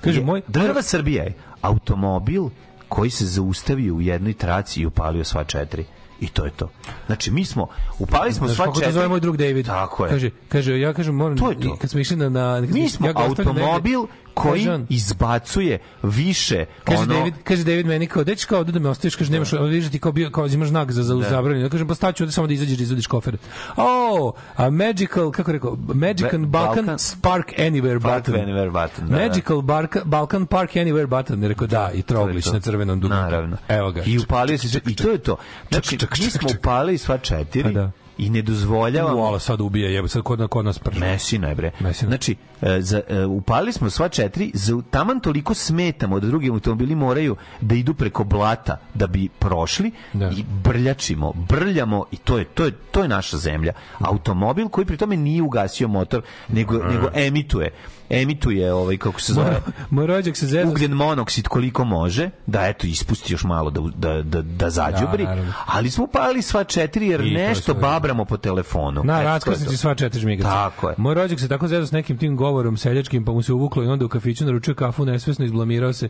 [0.00, 2.48] Kaže, je- moj- Država Srbije je automobil
[2.90, 5.84] koji se zaustavio u jednoj traci i upalio sva četiri.
[6.20, 6.70] I to je to.
[7.06, 7.66] Znači, mi smo,
[7.98, 8.92] upali smo sva kako to četiri.
[8.92, 9.66] zove moj drug David?
[9.66, 10.10] Tako je.
[10.10, 11.76] Kaže, kaže, ja kažem, moram, To je to.
[11.76, 12.28] kad smo išli na...
[12.28, 14.00] na kad mi smo- smo ja automobil
[14.34, 18.78] koji kaže on, izbacuje više Kaže ono, David, kaže David meni kao deć kao da
[18.78, 19.58] me ostaviš, kaže nemaš, da.
[19.60, 21.28] vidiš ti kao bio kao imaš znak za za Da.
[21.28, 21.66] zabranjeno.
[21.66, 23.36] Ja kažem pa staću ovde samo da izađeš da izvadiš kofer.
[23.76, 28.40] Oh, a magical kako rekao, Magical Ba- Balkan, Balkan- Spark Anywhere Park button.
[28.40, 29.22] Anywhere button, da, da.
[29.26, 31.44] Magical Barka, Balkan Park Anywhere button.
[31.44, 33.16] Rekao da, i troglić na crvenom dugme.
[33.16, 33.56] Naravno.
[33.68, 34.02] Evo ga.
[34.06, 35.36] I upalio se i to je to.
[35.70, 36.58] Znači, mi smo čak.
[36.58, 37.90] upalili sva četiri Pa da.
[38.20, 41.00] I ne dozvoljavamo Vola sad ubija, jebe, sad kod, kod nas prži.
[41.00, 41.70] Mesina je bre.
[41.80, 42.08] Mesina.
[42.08, 46.94] Znači, e, za, e, upalili smo sva četiri, za, taman toliko smetamo da drugi automobili
[46.94, 50.30] moraju da idu preko blata da bi prošli Da.
[50.36, 53.72] i brljačimo, brljamo i to je, to je, to je naša zemlja.
[53.98, 57.70] Automobil koji pri tome nije ugasio motor, nego, nego emituje
[58.10, 59.60] emituje ovaj kako se zove
[59.90, 60.70] Moj rođak se zezao.
[60.70, 65.36] ugljen monoksid koliko može, da eto ispusti još malo da da da, da zađubri, Da,
[65.66, 69.04] ali smo upalili sva četiri jer I nešto babramo po telefonu.
[69.04, 70.50] Na raskrsnici sva četiri žmigaca.
[70.50, 70.94] Tako je.
[70.98, 73.86] Moj rođak se tako zezao s nekim tim govorom seljačkim, pa mu se uvuklo i
[73.86, 76.08] onda u kafiću naručio kafu, nesvesno izblamirao se.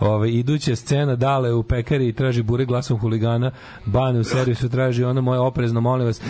[0.00, 3.50] Ove, iduća scena dale u pekari i traži bure glasom huligana,
[3.84, 6.20] bane u servisu traži ono moje oprezno, molim vas.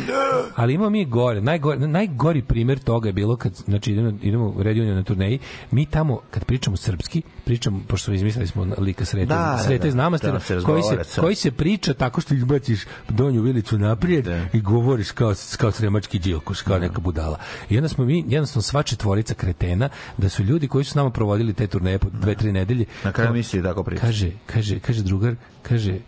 [0.56, 4.76] Ali imamo mi gore, najgori, najgori primjer toga je bilo kad, znači idemo, idemo Red
[4.76, 5.38] na turneji,
[5.70, 9.82] mi tamo kad pričamo srpski, pričamo, pošto smo izmislili smo lika Srete, Da, da, Srete
[9.82, 9.88] da.
[9.88, 13.78] iz Da, se koji, se, razgovara sa- koji se priča tako što izbaciš donju vilicu
[13.78, 17.38] naprijed i govoriš kao, kao sremački džilkoš, kao neka budala.
[17.70, 21.10] I onda smo mi, jednostavno sva četvorica kretena, da su ljudi koji su s nama
[21.10, 22.84] provodili te turneje po dve, tri nedelje.
[23.04, 24.00] Na kraju misli tako priča.
[24.00, 25.98] Kaže, kaže, kaže drugar, kaže,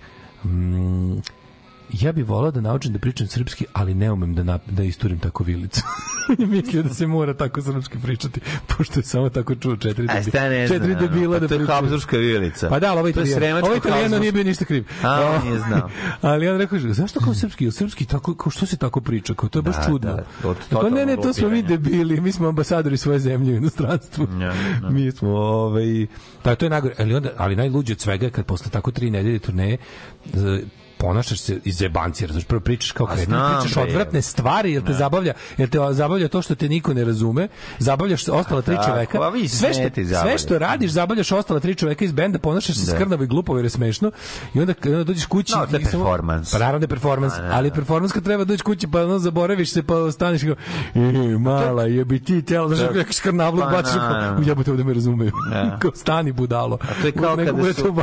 [0.45, 1.19] mm,
[2.01, 5.19] ja bih volao da naučim da pričam srpski, ali ne umem da, nap, da isturim
[5.19, 5.81] tako vilicu.
[6.39, 10.69] Mislio da se mora tako srpski pričati, pošto je samo tako čuo četiri, debi, ne
[10.69, 11.67] četiri znam, debila pa da to je.
[11.67, 12.69] Habsburgska vilica.
[12.69, 14.85] Pa da, ali ovaj To je italijan, ovaj italijan nije bio ništa kriv.
[15.03, 15.91] A, nije znao.
[16.31, 17.71] ali on rekao, zašto kao srpski?
[17.71, 19.35] Srpski tako, kao što se tako priča?
[19.35, 20.15] Kao, to je baš Da, čudno.
[20.15, 23.57] da, od Kao, ne, ne, to smo mi debili, mi smo ambasadori svoje zemlje u
[23.57, 24.27] inostranstvu.
[24.41, 24.91] Ja, ja.
[24.91, 26.07] Mi smo, ovaj,
[26.45, 29.39] da, to je najgore, ali, onda, ali najluđe od svega kad posle tako tri nedelje
[29.39, 29.77] turneje,
[30.99, 34.93] ponašaš se iz zebanci, razumeš, prvo pričaš kao kretin, znam, pričaš odvratne stvari, jer te
[34.95, 37.49] zabavlja, jer te zabavlja to što te niko ne razume,
[37.79, 39.29] zabavljaš ostala tri tako, čoveka.
[39.31, 39.83] vi sve što,
[40.23, 42.97] sve što radiš, zabavljaš ostala tri čoveka iz benda, ponašaš se Da.
[42.97, 44.11] skrnavo i glupo jer je smešno
[44.55, 46.53] i onda, onda dođeš kući No, to je i samo- performans.
[46.53, 47.75] Pa naravno da je performans, A, da, ali da.
[47.75, 50.57] performans kad treba doći kući pa ono zaboraviš se pa staneš i kao
[50.95, 51.01] e,
[51.39, 52.93] mala jebi ti telo znaš Da.
[52.95, 54.47] kako skrnavluk Pa, baciš naravno.
[54.47, 55.33] jebote ovde me razumeju
[55.81, 57.95] kao stani budalo A to je kao kada su-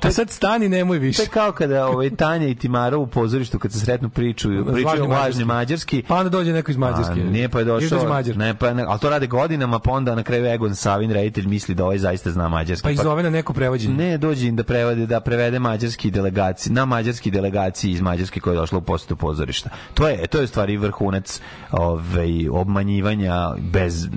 [0.00, 3.06] to a sad stani nemoj To više je kao kada ovaj Tanja i Timara u
[3.06, 6.02] pozorištu kad se sretnu pričaju, pričaju Lažni lažni mađarski.
[6.08, 8.22] pa onda dođe neko iz Mađarske A, nije pa je došao.
[8.36, 11.74] Ne, pa ne, ali to rade godinama, pa onda na kraju Egon Savin reditelj misli
[11.74, 12.84] da ovaj zaista zna mađarski.
[12.84, 16.72] pa ih zove na neko prevođenje Ne, dođe im da prevede da prevede mađarski delegaciji,
[16.72, 19.70] na mađarski delegaciji iz Mađarske koja je došla u posetu pozorišta.
[19.94, 21.40] To je to je stvari vrhunac
[21.70, 24.08] ovaj obmanjivanja bez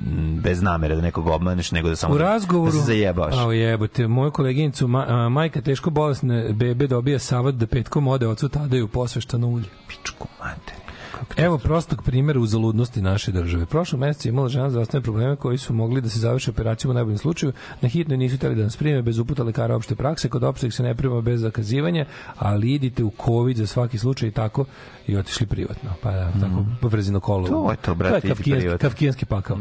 [0.42, 2.72] bez namere da nekog obmaneš, nego da samo U razgovoru...
[2.72, 3.34] da se zajebaš.
[3.36, 8.28] A jebote, moju koleginicu, ma, a, majka teško bolesne bebe dobija savat da petkom ode
[8.28, 9.68] ocu Tadeju posveštano ulje.
[9.88, 10.89] Pičku mater.
[11.36, 13.66] Evo prostog primjera uzaludnosti naše države.
[13.66, 16.94] Prošlo meseca je imala žena zdravstvene probleme koji su mogli da se završe operacijom u
[16.94, 17.52] najboljem slučaju.
[17.80, 20.28] Na hitnoj nisu hteli da nas prime bez uputa lekara opšte prakse.
[20.28, 22.04] Kod opšteg se ne prima bez zakazivanja,
[22.38, 24.64] ali idite u COVID za svaki slučaj i tako
[25.06, 25.90] i otišli privatno.
[26.02, 27.42] Pa da, tako brzino kolo.
[27.42, 27.52] Mhm.
[27.52, 29.58] To je to, brate, To je kafkijanski, kafkijanski pakao.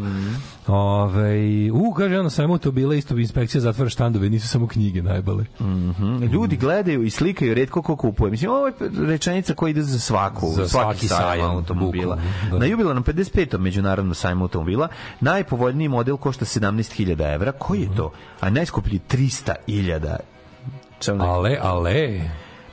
[0.68, 5.46] Ove, u, kaže, ono, sajmo to bila isto inspekcija zatvara štandove, nisu samo knjige najbale.
[5.62, 6.24] Mhm.
[6.24, 8.32] Ljudi gledaju i slikaju redko ko kupuje.
[8.32, 8.74] Mislim, ovo je
[9.08, 12.18] rečenica koja ide za svaku, Za svaki, svaki sajam, automobila.
[12.52, 12.58] da.
[12.58, 13.58] Na jubilarnom 55.
[13.58, 14.88] međunarodnom sajmu automobila
[15.20, 17.52] najpovoljniji model košta 17.000 evra.
[17.52, 18.12] Koji je to?
[18.40, 20.18] A najskuplji 300.000
[21.00, 22.22] Čemu Ale, ale.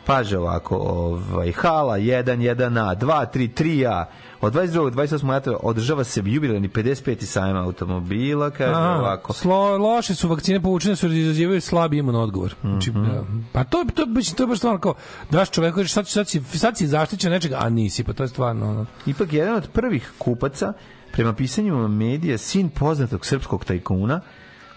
[0.07, 2.23] Paže ovako, ovaj, hala 1,
[2.55, 4.05] 1A, 2, 3, 3A,
[4.47, 4.73] od 22.
[4.73, 5.25] do 28.
[5.25, 7.23] marta održava se jubilarni 55.
[7.23, 9.33] sajam automobila, kaže Aha, ovako.
[9.33, 12.55] Slo, loše su vakcine povučene su izazivaju slabi imun odgovor.
[12.61, 13.03] Znači, Mhm.
[13.05, 13.25] da.
[13.53, 14.95] pa to to to, to baš stvarno kao
[15.31, 18.29] daš čoveku kažeš sad, sad, si, sad si zaštićen nečega, a nisi, pa to je
[18.29, 18.87] stvarno ono.
[19.07, 20.73] Ipak jedan od prvih kupaca,
[21.13, 24.21] prema pisanjima medija, sin poznatog srpskog tajkuna,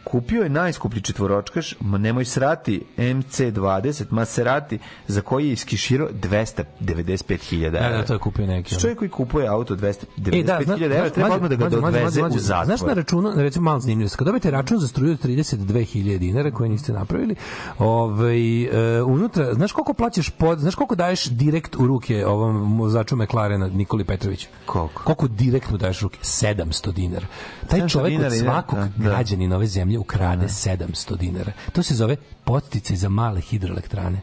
[0.03, 7.89] kupio je najskuplji četvoročkaš, ma nemoj srati MC20 Maserati, za koji je iskiširao 295.000 evra.
[7.89, 8.79] Da, da, to je kupio neki.
[8.79, 12.39] Čovjek koji kupuje auto 295.000 E, da, zna, evra, treba odmah da ga mlađe, u
[12.39, 12.65] zatvor.
[12.65, 16.69] Znaš na računu, recimo malo zanimljivo, kad dobijete račun za struju od 32.000 dinara koje
[16.69, 17.35] niste napravili,
[17.79, 23.15] ovaj, e, unutra, znaš koliko plaćaš pod, znaš koliko daješ direkt u ruke ovom vozaču
[23.15, 24.47] McLarena Nikoli Petroviću?
[24.65, 25.03] Koliko?
[25.03, 26.19] Koliko direktno daješ u ruke?
[26.21, 27.25] 700 dinara.
[27.67, 29.09] Taj 700 čovjek od svakog da, da.
[29.09, 31.51] građanina ove zemlje ukrade 700 dinara.
[31.71, 34.21] To se zove podsticaj za male hidroelektrane.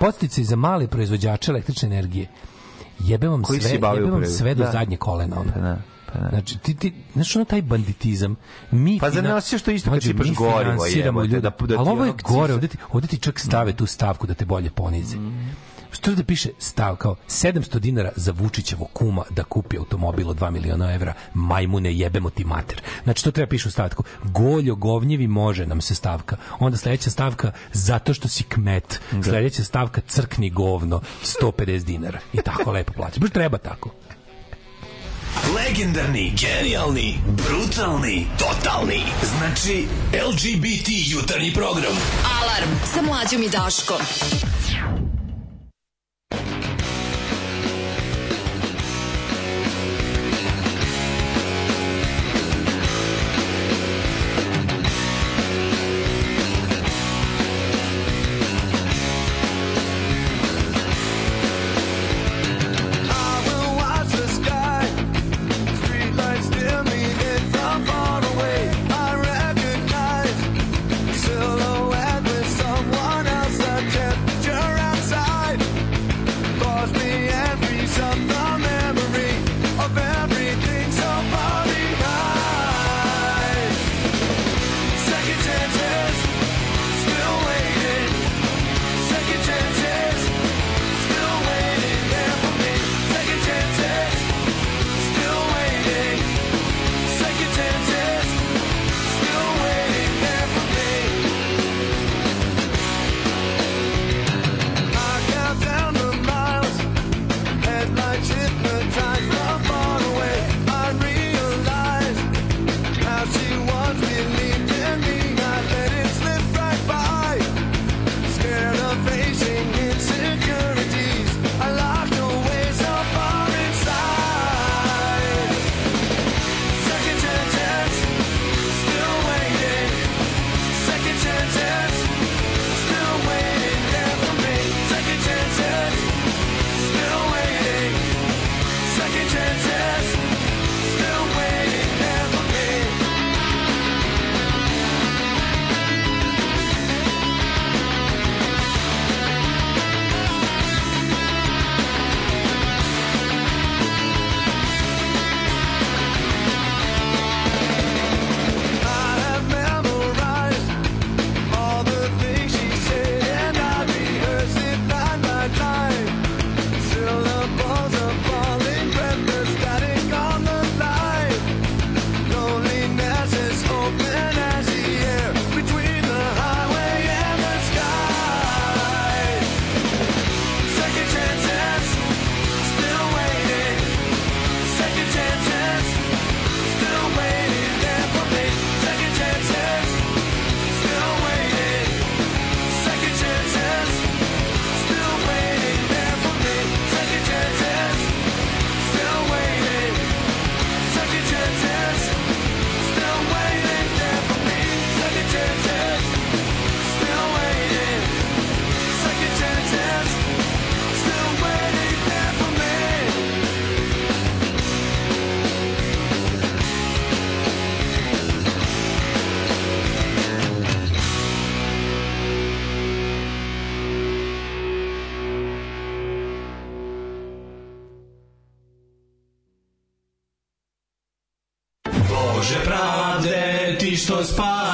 [0.00, 2.26] Podsticaj za male proizvođače električne energije.
[3.00, 4.70] Jebe vam Koji sve, jebe vam sve do Da.
[4.72, 5.40] zadnje kolena.
[5.40, 5.50] Ono.
[5.52, 6.28] Da, pa da.
[6.28, 8.36] Znači, ti, ti, znaš ono taj banditizam.
[8.70, 10.84] Mi Pa zar ne fina- osjećaš to isto kad sipaš gorivo,
[11.22, 11.40] ljude.
[11.40, 14.26] da- da ti Ali ovo je gore, ovde ti, ovde ti čak stave tu stavku
[14.26, 15.16] da te bolje ponize.
[15.98, 20.50] Što da piše stav kao 700 dinara za Vučićevo kuma da kupi automobil od 2
[20.50, 22.82] miliona evra, majmune jebemo ti mater.
[23.04, 24.04] Znači to treba piše u stavku.
[24.24, 26.36] Goljo govnjevi može nam se stavka.
[26.58, 29.00] Onda sledeća stavka zato što si kmet.
[29.22, 32.18] Sledeća stavka crkni govno 150 dinara.
[32.32, 33.20] I tako lepo plaća.
[33.20, 33.90] Baš treba tako.
[35.56, 39.02] Legendarni, genijalni, brutalni, totalni.
[39.38, 39.86] Znači,
[40.28, 41.96] LGBT jutarnji program.
[42.40, 44.00] Alarm sa mlađom i Daškom.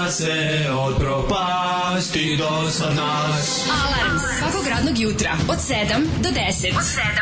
[0.05, 3.69] Spase od propasti do sad nas.
[3.85, 6.77] Alarm svakog radnog jutra od 7 do 10.
[6.77, 7.14] Od 7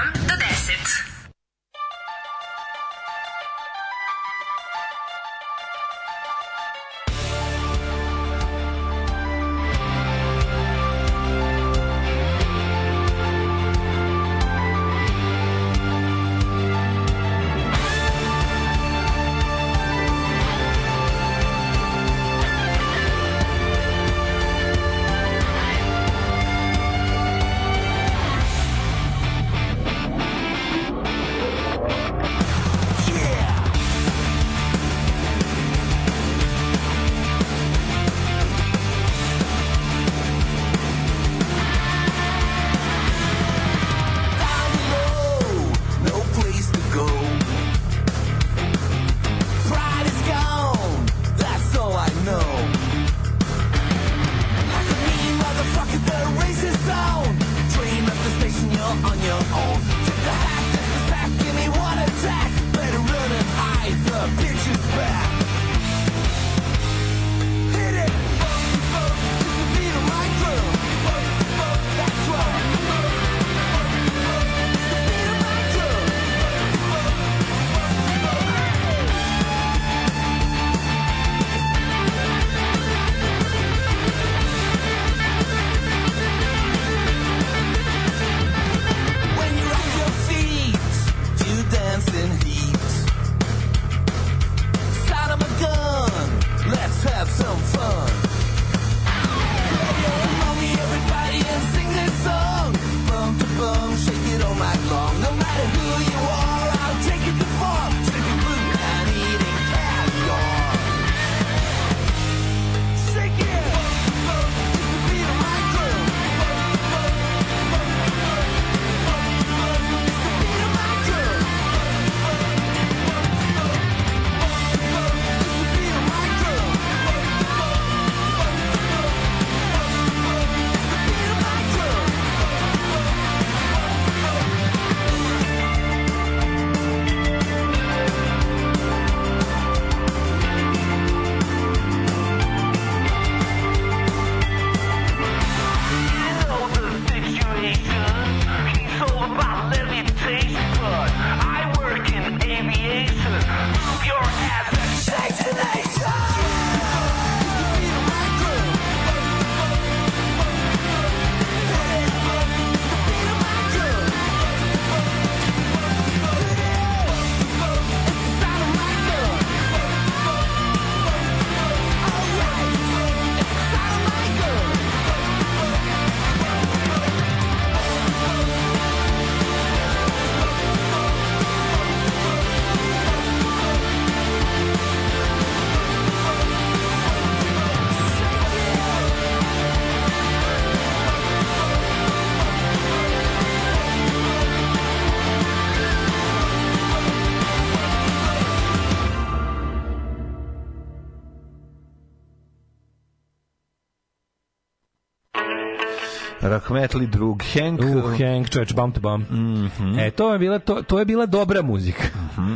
[206.93, 207.81] Rahmetli drug Hank.
[207.81, 209.25] Uh, Hank, čoveč, bum to bum.
[209.31, 209.99] Mhm.
[209.99, 212.03] E, to je bila, to, to je bila dobra muzika.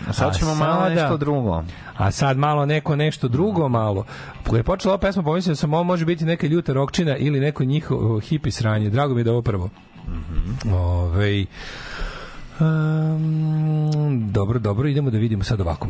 [0.08, 1.62] A sad ćemo malo nešto drugo.
[1.97, 4.05] A sad malo neko nešto drugo malo.
[4.44, 7.65] Kada je počela ova pesma, pomislio sam ovo može biti neka ljuta rokčina ili neko
[7.65, 8.90] njihovo hipi sranje.
[8.90, 9.70] Drago mi je da ovo prvo.
[10.08, 10.73] Mhm.
[10.74, 11.47] Ovaj,
[12.60, 15.89] um, dobro, dobro, idemo da vidimo sad ovako.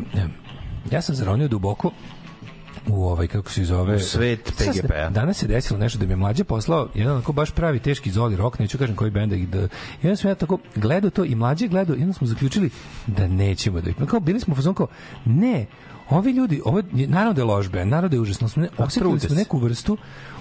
[0.90, 1.90] Ja sam zaronio duboko
[2.88, 5.08] u ovaj kako se zove U svet Sad se- PGP-a.
[5.10, 8.36] Danas se desilo nešto da mi je mlađe poslao jedan onako baš pravi teški zoli
[8.36, 9.68] rok, neću kažem koji bend da
[10.02, 12.70] onda sam ja tako gledao to i mlađe gledao i onda smo zaključili
[13.06, 13.96] da nećemo da ih.
[14.06, 14.86] Kao bili smo u fazonu kao
[15.24, 15.66] ne,
[16.10, 18.48] ovi ljudi, ovo je- naravno da je loš bend, naravno da je užasno.
[18.48, 19.96] Smo ne, osjetili smo neku vrstu,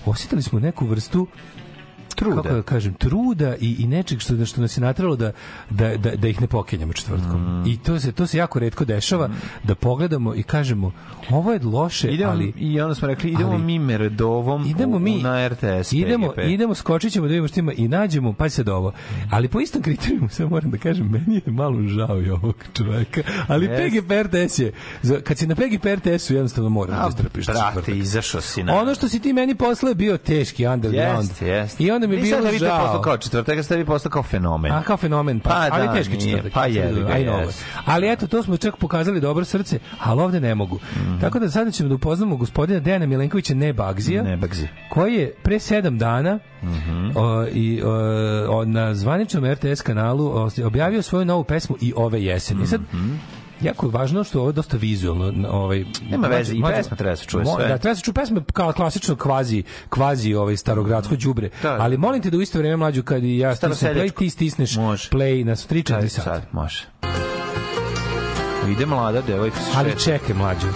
[0.05, 1.27] osjetili smo neku vrstu
[2.15, 2.41] truda.
[2.41, 5.31] Kako da kažem, truda i, i nečeg što, što nas je natralo da,
[5.69, 7.63] da, da, da ih ne pokenjamo četvrtkom.
[7.67, 9.29] I to se, to se jako redko dešava,
[9.63, 10.91] da pogledamo i kažemo,
[11.29, 12.53] ovo je loše, Idemo, ali...
[12.57, 15.91] I onda smo rekli, idemo ali- mi meredovom idemo mi na RTS.
[15.93, 16.39] idemo PGP.
[16.49, 18.91] idemo skočit ćemo da vidimo što ima i nađemo pa sad ovo
[19.31, 23.21] ali po istom kriterijumu samo moram da kažem meni je malo žao i ovog čoveka
[23.47, 23.89] ali Jeste.
[23.89, 24.71] PGP RTS je
[25.23, 28.75] kad si na PGP RTS-u jednostavno moraš da istrpiš Brate, izašao si na...
[28.75, 31.83] ono što si ti meni posle bio teški underground Jeste, jeste.
[31.83, 33.01] i onda onda mi je Nisam bilo da vi to postao žao.
[33.01, 34.71] kao četvrtak, ste vi postao kao fenomen.
[34.71, 36.53] A kao fenomen, pa, Pa ali da, teški četvrtak.
[36.53, 37.39] pa know.
[37.39, 37.63] jes.
[37.85, 40.79] Ali eto, to smo čak pokazali dobro srce, ali ovde ne mogu.
[40.95, 41.19] Mhm.
[41.19, 44.67] Tako da sada ćemo da upoznamo gospodina Dejana Milenkovića Nebagzija, Ne, bagzi.
[44.89, 47.09] koji je pre sedam dana Mhm.
[47.15, 47.89] o, i o,
[48.51, 50.33] o, na zvaničnom RTS kanalu
[50.65, 52.67] objavio svoju novu pesmu i ove jeseni.
[52.67, 52.81] Sad,
[53.61, 55.27] jako je važno što je ovo dosta vizualno.
[55.27, 55.85] n- Ovaj.
[56.09, 57.67] Nema veze, i pesma treba da se čuje sve.
[57.67, 61.49] Da, treba da se čuje pesma kao klasično kvazi, kvazi ovaj starogradsko đubre.
[61.61, 61.77] Da.
[61.79, 64.75] Ali molim te da u isto vrijeme mlađu kad i ja stisnem play, ti stisneš
[64.75, 66.23] play na 3-4 sata.
[66.23, 66.83] Sad, može.
[68.67, 70.67] Ide mlada devojka sa Ali čekaj mlađu.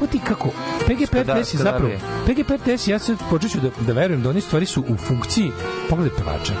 [0.00, 0.48] Pa ti kako
[0.80, 1.92] PGP Skada- RTS je zapravo.
[2.26, 5.50] PGP RTS ja sad počet ću da, da verujem da oni stvari su u funkciji
[5.88, 6.52] pogledaj pevača.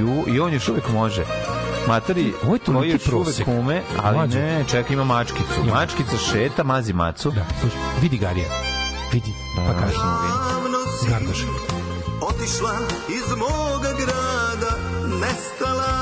[0.00, 1.24] Ju, I on još uvijek može.
[1.88, 3.48] Materi, Ovo je toliki koji još uvijek prosek.
[3.48, 5.60] ume, ali ne, čekaj, ima mačkicu.
[5.64, 5.74] Ima.
[5.74, 7.30] Mačkica šeta, mazi macu.
[7.30, 8.48] Da, slušaj, vidi Garija.
[9.12, 9.94] Vidi, pa Da, kaže.
[9.94, 11.10] samo vidi.
[11.10, 11.38] Gardoš.
[12.22, 12.72] Otišla
[13.08, 14.72] iz moga grada,
[15.16, 15.92] nestala,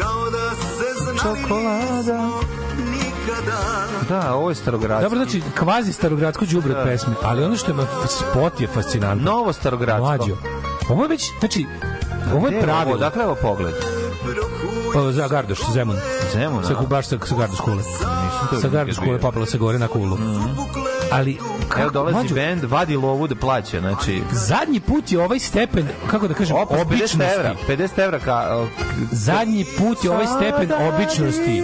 [0.00, 2.40] kao da se znali nismo
[2.76, 3.60] nikada.
[4.08, 5.02] Da, ovo je starogradski.
[5.04, 6.84] Dobro, znači, kvazi starogradsko od Da.
[6.84, 7.76] pesme, ali ono što je
[8.08, 9.30] spot je fascinantno.
[9.30, 10.04] Novo starogradsko.
[10.06, 10.36] Mlađo.
[10.88, 11.66] Ovo je već, znači,
[12.34, 12.98] ovo je pravilo.
[12.98, 13.74] Dakle, evo pogled.
[14.94, 15.96] Pa, za Gardoš, Zemun.
[16.32, 17.82] Zemun, Sa, baš sa, sa Gardoš kule.
[18.60, 19.18] Sa Gardoš kule bio.
[19.18, 20.18] popala se gore na kulu.
[21.12, 24.22] Ali, kako, Evo dolazi mlađo, bend, vadi lovu da plaća, znači...
[24.32, 27.34] zadnji put je ovaj stepen, kako da kažem, Opet 50 običnosti.
[27.36, 28.66] evra, 50 evra ka...
[29.12, 31.62] Zadnji put je ovaj stepen običnosti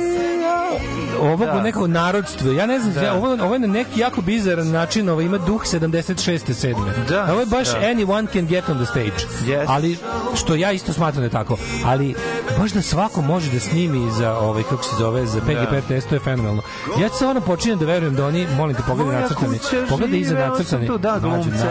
[1.23, 1.63] ovog Da.
[1.63, 2.53] nekog narodstva.
[2.53, 3.01] Ja ne znam, Da.
[3.01, 6.39] ja, ovo, ovo je na neki jako bizaran način, ovo ima duh 76.
[6.47, 6.75] 7.
[7.09, 7.79] Da, Ovo je baš da.
[7.81, 9.13] anyone can get on the stage.
[9.47, 9.65] Yes.
[9.69, 9.99] Ali,
[10.35, 11.57] što ja isto smatram da je tako.
[11.87, 12.15] Ali,
[12.59, 15.79] baš da svako može da snimi za, ovaj, kako se zove, za PGP Da.
[15.79, 16.63] RTS, to je fenomenalno.
[17.01, 19.59] Ja stvarno počinjem da verujem da oni, molim te, pogledaj Moja nacrtani.
[19.59, 20.87] kuća, Pogledaj iza nacrtani.
[20.87, 21.49] tu, Da, glumce.
[21.51, 21.67] Glumce.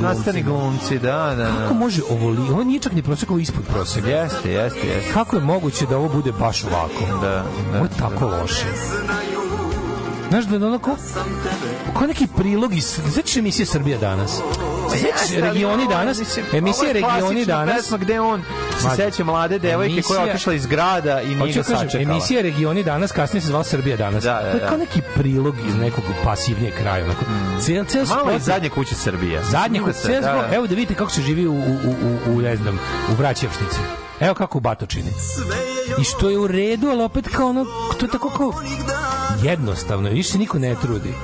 [0.00, 1.74] Nacrtani glumci, da, da, Kako da.
[1.74, 4.08] može ovo li, ovo nije čak ni prosek, ovo ispod proseka.
[4.08, 5.12] Jeste, jeste, jeste.
[5.12, 7.20] Kako je moguće da ovo bude baš ovako?
[7.20, 7.44] Da, da.
[7.74, 8.64] Ovo je tako loše.
[10.30, 10.96] Znaš da je onako
[11.92, 14.40] kao neki prilog iz znači emisije Srbija danas.
[14.90, 16.18] Znači regioni je, danas,
[16.52, 17.76] emisija je regioni danas.
[17.76, 18.42] pesma gde on
[18.80, 22.02] se seća mlade devojke koja je emisija- otišla iz grada i nije Hoću ga sačekala.
[22.04, 24.24] emisija Regioni danas, kasnije se zvala Srbija danas.
[24.24, 24.76] Da, da, je kao da.
[24.76, 27.04] neki prilog iz nekog pasivnijeg kraja.
[27.04, 27.24] Onako.
[27.60, 29.42] Cel, cel Malo spot- i zadnje kuće Srbije.
[29.44, 30.48] Zadnje da cel da, da.
[30.52, 31.94] Evo da vidite kako se živi u, u, u,
[32.28, 32.78] u, ne znam,
[33.10, 33.78] u Vraćevšnici.
[34.20, 35.10] Evo kako u Batočini.
[36.00, 37.64] I što je u redu, ali opet kao ono,
[37.98, 38.52] to je tako kao
[39.42, 41.14] jednostavno, više niko ne trudi.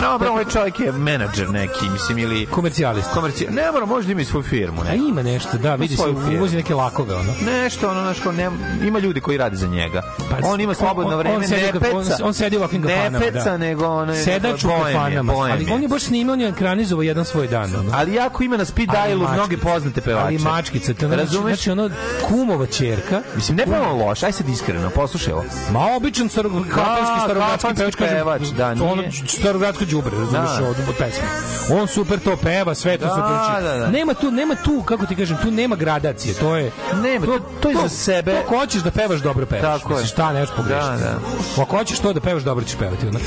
[0.00, 2.46] Dobro, ovaj čovjek je menadžer neki, mislim, ili...
[2.46, 3.08] Komercijalist.
[3.10, 3.54] Komercijal.
[3.54, 4.96] Ne mora, možda ima i svoju firmu, A ne.
[4.98, 6.02] ima nešto, da, vidi se,
[6.36, 7.32] uvozi neke lakove, ono.
[7.42, 8.50] Nešto, ono, znaš, ne,
[8.82, 10.02] ima ljudi koji rade za njega.
[10.30, 12.24] Pa, on ima slobodno on- on vreme, sedi ne kaf- on- peca.
[12.24, 13.56] on sedi u ovakvim kafanama, Ne peca, da.
[13.56, 14.14] nego ono...
[14.14, 15.74] Sedač u kafanama, ali je.
[15.74, 17.90] on je baš snimao, on je ekranizovao jedan svoj dan, ono.
[17.94, 20.24] Ali jako ima na speed dialu mnoge poznate pevače.
[20.24, 21.54] Ali mačkica, to znači, Razumeš?
[21.54, 21.90] znači ono
[22.22, 23.22] kumova ćerka.
[23.36, 25.44] Mislim, ne pa loše, aj sad iskreno, poslušaj ovo.
[25.72, 28.90] Ma običan staro, kafanski starogradski pevač, da, nije.
[28.90, 30.64] ono starogradsko đubre, razumeš, Da.
[30.64, 31.24] od, od pesme.
[31.72, 33.88] On super to peva, sve to Da, super da, da.
[33.88, 36.70] Nema tu, nema tu, kako ti kažem, tu nema gradacije, to je...
[36.94, 38.32] Nema, to, to je za sebe.
[38.32, 39.62] To ako hoćeš da pevaš, dobro pevaš.
[39.72, 39.94] Tako je.
[39.94, 40.90] Mislim, šta nemaš pogrešiti.
[40.92, 41.18] Da,
[41.56, 41.62] da.
[41.62, 43.06] Ako hoćeš to da pevaš, dobro ćeš pevati.
[43.06, 43.18] Ono.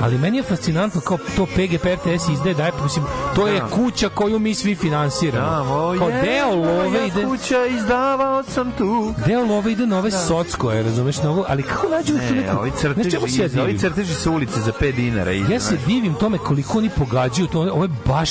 [0.00, 3.04] Ali meni je fascinantno kao to PGP RTS izdaje, daje, mislim,
[3.34, 3.66] to je Da.
[3.66, 5.46] kuća koju mi svi finansiramo.
[5.92, 7.24] Da, kao je, deo love moja ide...
[7.24, 9.14] kuća, izdavao sam tu.
[9.26, 12.58] Deo love ide na ove sockoje, razumeš, na ovo, ali kako nađu tu Ne, neku...
[12.58, 13.20] ovi crteži, ja
[13.54, 13.78] ovi divim?
[13.78, 15.30] crteži sa ulice za 5 dinara.
[15.32, 15.80] Ja se znaš.
[16.06, 18.30] Divim tome koliko oni pogađaju to, ovo je baš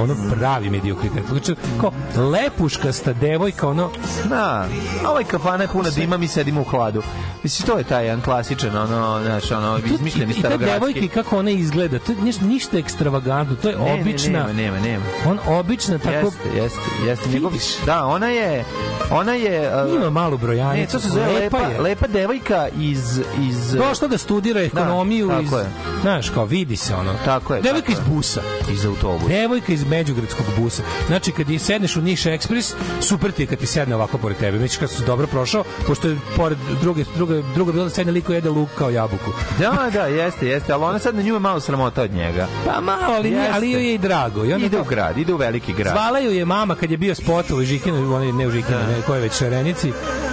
[0.00, 1.24] ono pravi mediokritet.
[1.28, 1.92] Znači, kao
[2.32, 3.90] lepuškasta devojka, ono,
[4.24, 4.66] Da,
[5.04, 7.02] a ovaj kafana je puna dima, mi sedimo u hladu.
[7.42, 11.08] Mislim, to je taj jedan klasičan, ono, znaš, ono, izmišljeni i, i ta devojka starogradski.
[11.10, 14.80] kako ona izgleda, to je niš- ništa ekstravagantno, to je Ne, ne, obična, nema, nema,
[14.80, 15.04] nema.
[15.26, 17.28] on obična, tako, Jeste, jeste, jeste.
[17.28, 17.52] Njegov,
[17.86, 18.64] da, ona je,
[19.12, 19.84] ona je...
[19.86, 21.80] uh, ima malu brojanicu, Ne, to se zove lepa, lepa je.
[21.80, 23.18] lepa devojka iz...
[23.40, 25.66] iz Došla da studira ekonomiju tako iz,
[26.02, 27.11] znaš, kao vidi se ono.
[27.24, 28.40] Tako je, Devojka tako iz busa.
[28.72, 29.28] iz autobusa.
[29.28, 30.82] Devojka iz Međugradskog busa.
[31.06, 34.36] Znači, kad je sedneš u Niš Ekspres, super ti je kad ti sedne ovako pored
[34.36, 34.58] tebe.
[34.58, 38.32] Već kad si dobro prošao, pošto je pored druge, druga, druga bila da sedne liko
[38.32, 39.30] jede luk kao jabuku.
[39.58, 42.46] Da, da, jeste, jeste, ali ona sad na nju je malo sramota od njega.
[42.66, 43.52] Pa malo, ali, Jeste.
[43.54, 44.44] ali joj je i drago.
[44.44, 45.92] I onda Ide u grad, ide u veliki grad.
[45.92, 49.14] Zvala ju je mama kad je bio spot u Žikinu, ne u Žikinu, ne, ko
[49.14, 49.92] je već Šarenici.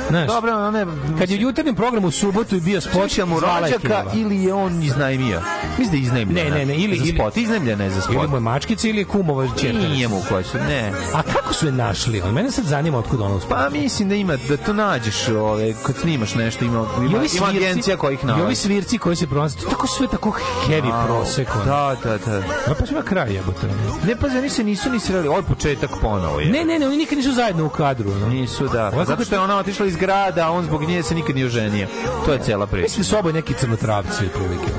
[0.10, 0.86] Znaš, Dobro, ona je...
[1.20, 4.12] kad je u jutarnjem programu u subotu i bio spot, mu je rođaka Kinova.
[4.14, 5.42] ili je on iznajmio?
[5.78, 6.44] Mislim da je iznajmio.
[6.44, 7.38] Ne, ne, ne, ili, za spot.
[7.38, 8.16] Iznajmljena je za spot.
[8.16, 9.78] ili mu je mačkica ili je kumova čerka.
[9.88, 10.22] Nije mu
[10.52, 10.92] su, ne.
[11.14, 12.22] A kako su je našli?
[12.22, 13.60] On mene sad zanima otkud ono uspela.
[13.60, 17.98] Pa mislim da ima, da to nađeš ove, kad snimaš nešto, ima, ima, ima agencija
[17.98, 18.56] koja ih I ovi nalazi.
[18.56, 21.48] svirci koji se pronalaze, to tako sve tako heavy A, prosek.
[21.56, 21.66] ono.
[21.66, 22.38] Da, da, da.
[22.38, 23.68] A pa sve kraj jebote.
[24.08, 26.40] Ne, pa oni se nisu ni sreli, je početak ponovo.
[26.40, 26.52] Je.
[26.52, 28.12] Ne, ne, ne, oni nikad nisu zajedno u kadru.
[28.12, 28.28] ono.
[28.28, 28.92] Nisu, da.
[28.94, 31.36] Pa je zato što je ona otišla iz grada, a on zbog nje se nikad
[31.36, 31.88] nije oženio.
[32.26, 32.84] To je cela priča.
[32.84, 34.72] Mislim su oboje neki crnotravci otprilike.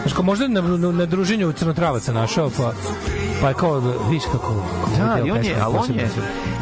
[0.00, 2.72] Znaš, kao možda na, na, na druženju crnotravaca našao, pa,
[3.40, 4.38] pa je kao, vidiš kako...
[4.38, 6.08] kako Da, i on je- ali on je-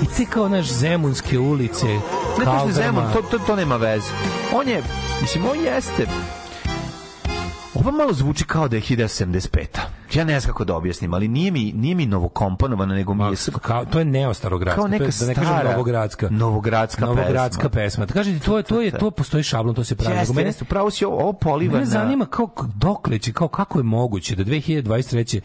[0.03, 2.03] I te kao, naš, zemunske ulice, Ne to
[2.35, 2.73] što je Kaldrama.
[2.73, 4.11] Zemun, to, to, to nema veze.
[4.55, 4.83] On je,
[5.21, 6.07] mislim, on jeste...
[7.81, 9.67] Ovo malo zvuči kao da je 1075.
[10.15, 13.37] Ja ne znam kako da objasnim, ali nije mi, nije mi novokomponovana, nego mi je...
[13.63, 16.29] Kao, to je neostarogradska, Kao neka to je, da ne kažem stara novogradska.
[16.31, 17.83] novogradska novogradska pesma.
[17.83, 18.07] pesma.
[18.07, 20.17] Da kažete, to je, to je, to postoji šablon, to se pravi.
[20.17, 23.83] Jeste, mene- jeste, upravo si ovo, ovo Mene zanima kao dokle će, kao kako je
[23.83, 25.41] moguće da 2023.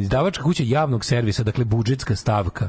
[0.00, 2.68] izdavačka kuća javnog servisa, dakle budžetska stavka,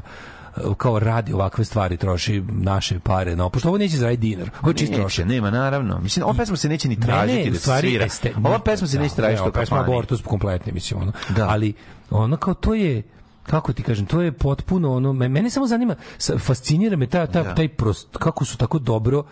[0.76, 4.74] kao radi ovakve stvari, troši naše pare, no, pošto ovo neće zaraditi dinar, ovo je
[4.74, 5.26] čist trošak.
[5.26, 5.98] nema, naravno.
[5.98, 8.04] Mislim, ova pesma se neće ni tražiti Mene, da u se stvari, svira.
[8.04, 9.80] este- Ova pesma se da, neće tražiti ne, ova pesma.
[9.80, 11.12] Abortus kompletni, mislim, ono.
[11.28, 11.48] Da.
[11.48, 11.72] Ali,
[12.10, 13.02] ono kao to je,
[13.42, 15.94] kako ti kažem, to je potpuno ono, me- mene samo zanima,
[16.38, 17.54] fascinira me ta, ta, Da.
[17.54, 19.24] taj prost, kako su tako dobro,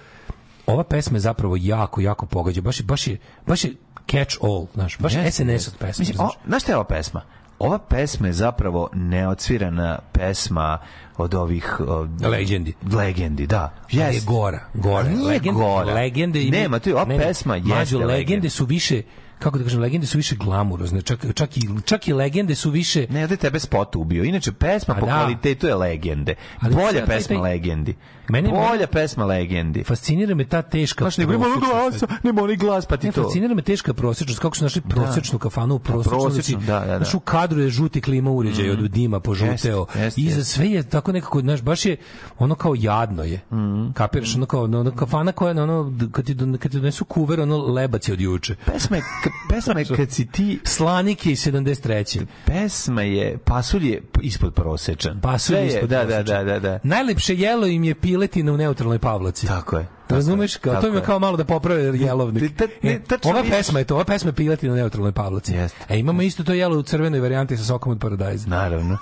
[0.67, 3.73] ova pesma je zapravo jako, jako pogađa, baš je, baš je, baš je
[4.07, 6.03] catch all, znaš, baš je Jeste, SNS od pesme.
[6.03, 7.21] Mislim, o, znaš šta je ova pesma?
[7.59, 10.79] Ova pesma je zapravo neodsvirana pesma
[11.19, 11.81] od ovih...
[11.81, 12.75] Od, Legendi.
[12.93, 13.75] Legendi, da.
[13.95, 14.99] Ali je gora, gora.
[14.99, 15.95] A nije Legend- gora.
[15.95, 19.03] Legende imaju- Nema, to je, ova ne, ne, pesma jeste legende su više
[19.39, 23.07] kako da kažem, legende su više glamurozne, čak, čak, i, čak i legende su više...
[23.11, 24.25] Ne, ovde tebe spot ubio.
[24.25, 25.13] Inače, pesma A po da.
[25.13, 26.35] kvalitetu je legende.
[26.61, 27.95] Ali Bolja sad taj- pesma taj- legendi.
[28.29, 29.85] Mene- Bolja pesma legendi.
[29.85, 31.71] Fascinira me ta teška Znaš, ono prosečnost.
[32.01, 33.23] glasa, nema oni glas, pa ti Ne, to.
[33.23, 36.97] fascinira me teška prosečnost, kako su našli prosečnu kafanu u prosečnu, prosečnu, da, da, da.
[36.97, 39.81] Znaš, u kadru je žuti klima uređaj od dima požuteo.
[39.89, 41.97] Jeste, jeste, I za sve je tako nekako, znaš, baš je
[42.39, 43.41] ono kao jadno je.
[43.53, 43.91] Mhm.
[43.91, 48.09] Kapiraš, ono kao, ono, kafana koja, ono, kad ti, kad ti donesu kuver, ono, lebac
[48.09, 48.55] je od juče.
[48.67, 49.03] Pesma je,
[49.51, 50.61] pesma je kad si ti...
[50.65, 52.27] Slanik je iz 73.
[52.47, 55.21] Pesma je, pasulj je ispod prosečan.
[55.21, 56.47] Pasulj Sve je ispod Da, da, prosečan.
[56.47, 56.79] da, da, da.
[56.83, 59.47] Najlepše jelo im je piletina u neutralnoj Pavlaci.
[59.47, 59.87] Tako je.
[60.09, 60.57] Razumeš?
[60.57, 62.61] Kao, to im je kao malo da poprave jelovnik.
[62.83, 65.53] Ne, E, tačno ova pesma je to, ova pesma je piletina u neutralnoj Pavlaci.
[65.53, 65.79] Jeste.
[65.89, 68.49] E, imamo isto to jelo u crvenoj varijanti sa sokom od paradajza.
[68.49, 68.99] Naravno.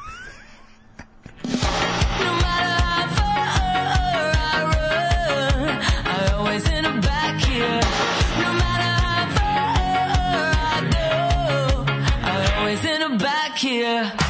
[13.86, 14.25] yeah.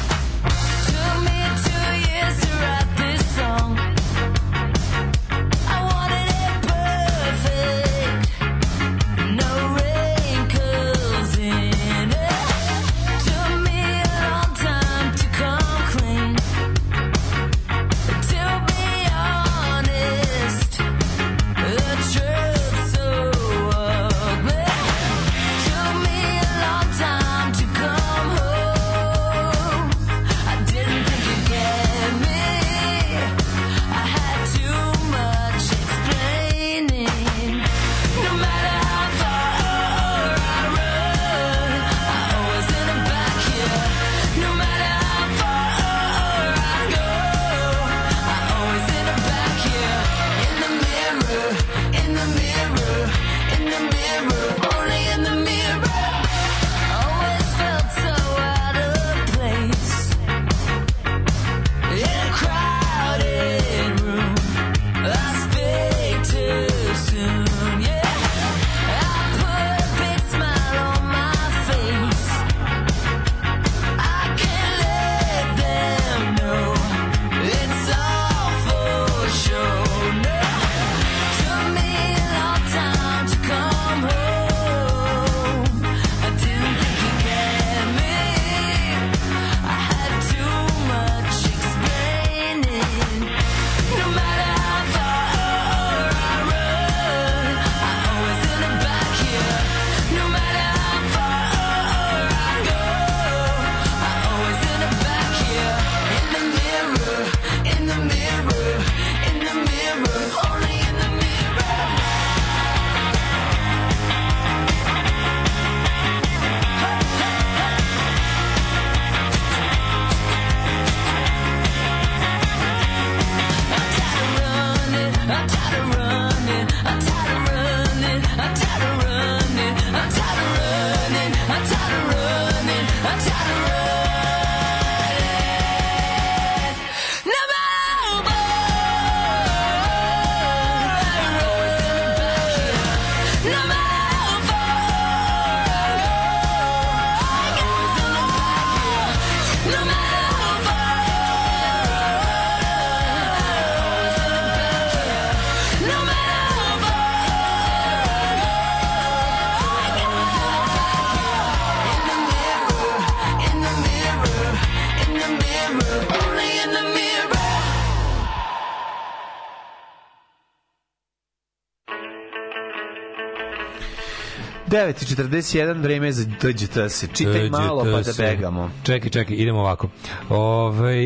[174.87, 177.07] 9.41, vreme je za dođete se.
[177.13, 178.71] Čitaj malo pa da begamo.
[178.83, 179.89] Čekaj, čekaj, idemo ovako.
[180.29, 180.97] Ove,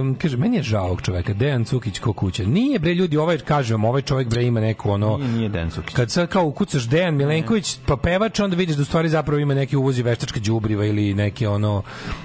[0.00, 2.44] um, kaže, meni je žao ovog čoveka, Dejan Cukić ko kuća.
[2.44, 5.16] Nije bre ljudi, ovaj, kažem vam, ovaj čovek bre ima neku ono...
[5.16, 5.94] Nije, nije Dejan Cukić.
[5.94, 9.54] Kad sad kao ukucaš Dejan Milenković, pa pevač, onda vidiš da u stvari zapravo ima
[9.54, 11.82] neki uvozi veštačke đubriva ili neke ono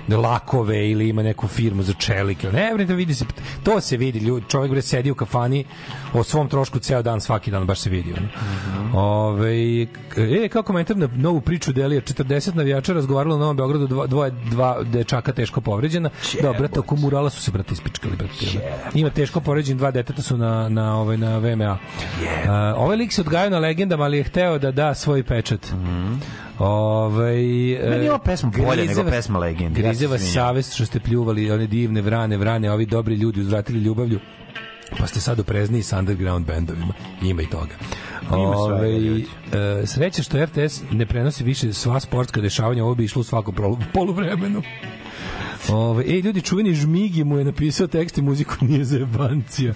[0.10, 2.44] lakove ili ima neku firmu za čelik.
[2.44, 3.26] Ne, bre, da vidi se,
[3.64, 5.66] to se vidi, ljudi, čovek bre sedi u kafani
[6.14, 8.14] o svom trošku ceo dan, svaki dan, baš se vidi.
[8.14, 8.28] Ono.
[9.00, 9.88] Ove,
[10.36, 14.32] e, kao komentar na novu priču Delija, 40 navijača razgovaralo na Novom Beogradu, dva, dvoje,
[14.50, 16.10] dva dečaka teško povređena.
[16.42, 18.46] Da, brate, oko murala su se, brate, ispičkali, brate.
[18.94, 21.72] Ima teško povređen, dva deteta su na, na, ovaj, na VMA.
[21.72, 25.68] Uh, ovaj lik se odgajao na legendama, ali je hteo da da svoj pečat.
[26.60, 27.36] Ovaj
[27.90, 31.68] Meni je ova pesma bolja nego pesma se Grize vas savest što ste pljuvali one
[31.68, 34.20] divne vrane, vrane, ovi dobri ljudi uzvratili ljubavlju.
[35.00, 36.94] Pa ste sad oprezniji sa underground bendovima.
[37.22, 37.76] Ima i toga.
[38.20, 39.24] Svega, Ovaj, e,
[39.86, 43.78] sreća što RTS ne prenosi više sva sportska dešavanja, ovo bi išlo u svako prolu-
[43.94, 44.62] poluvremenu.
[45.70, 49.74] Ove, ej, ljudi, čuveni Žmigi mu je napisao tekst i muziku nije za jebancija.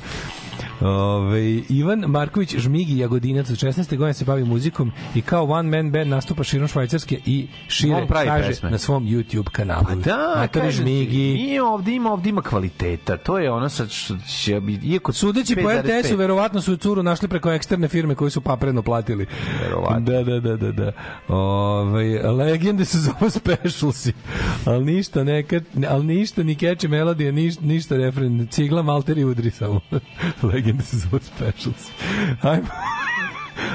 [0.81, 3.97] Ove, Ivan Marković Žmigi Jagodinac od 16.
[3.97, 8.47] godine se bavi muzikom i kao one man band nastupa širom Švajcarske i šire kaže
[8.47, 8.71] pesme.
[8.71, 9.85] na svom YouTube kanalu.
[9.87, 11.17] Pa da, ti, Žmigi.
[11.17, 13.17] Nije ovde, ima ovde ima kvaliteta.
[13.17, 16.01] To je ono sad što će bi iako Sudeći po 5,5.
[16.01, 19.25] RTS-u, verovatno su curu našli preko eksterne firme koji su papredno platili.
[19.61, 19.99] Verovatno.
[19.99, 20.71] Da, da, da, da.
[20.71, 20.91] da.
[21.27, 24.13] Ove, legende su zove specialsi.
[24.65, 28.47] Ali ništa, neka, ali ništa, ni keče melodija, ništa, ništa refren.
[28.51, 29.81] Cigla, malteri, udri samo.
[30.47, 31.91] Legende su zove specialsi.
[32.41, 32.67] Ajmo.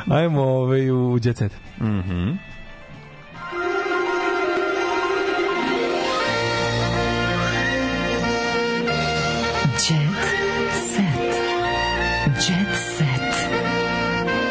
[0.19, 1.53] Ajmo ovaj, u Jet Set.
[1.81, 2.31] Mhm.
[9.89, 10.23] Jet
[10.95, 11.35] set.
[12.49, 13.35] Jet set.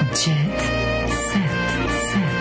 [0.09, 0.59] Jet
[1.09, 1.51] set.
[2.11, 2.31] Set.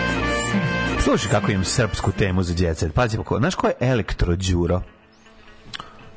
[0.51, 1.03] Set.
[1.03, 2.93] Slušaj kako imam srpsku temu za Jet Set.
[2.93, 4.81] Pazi, ko, znaš ko je Elektro Đuro?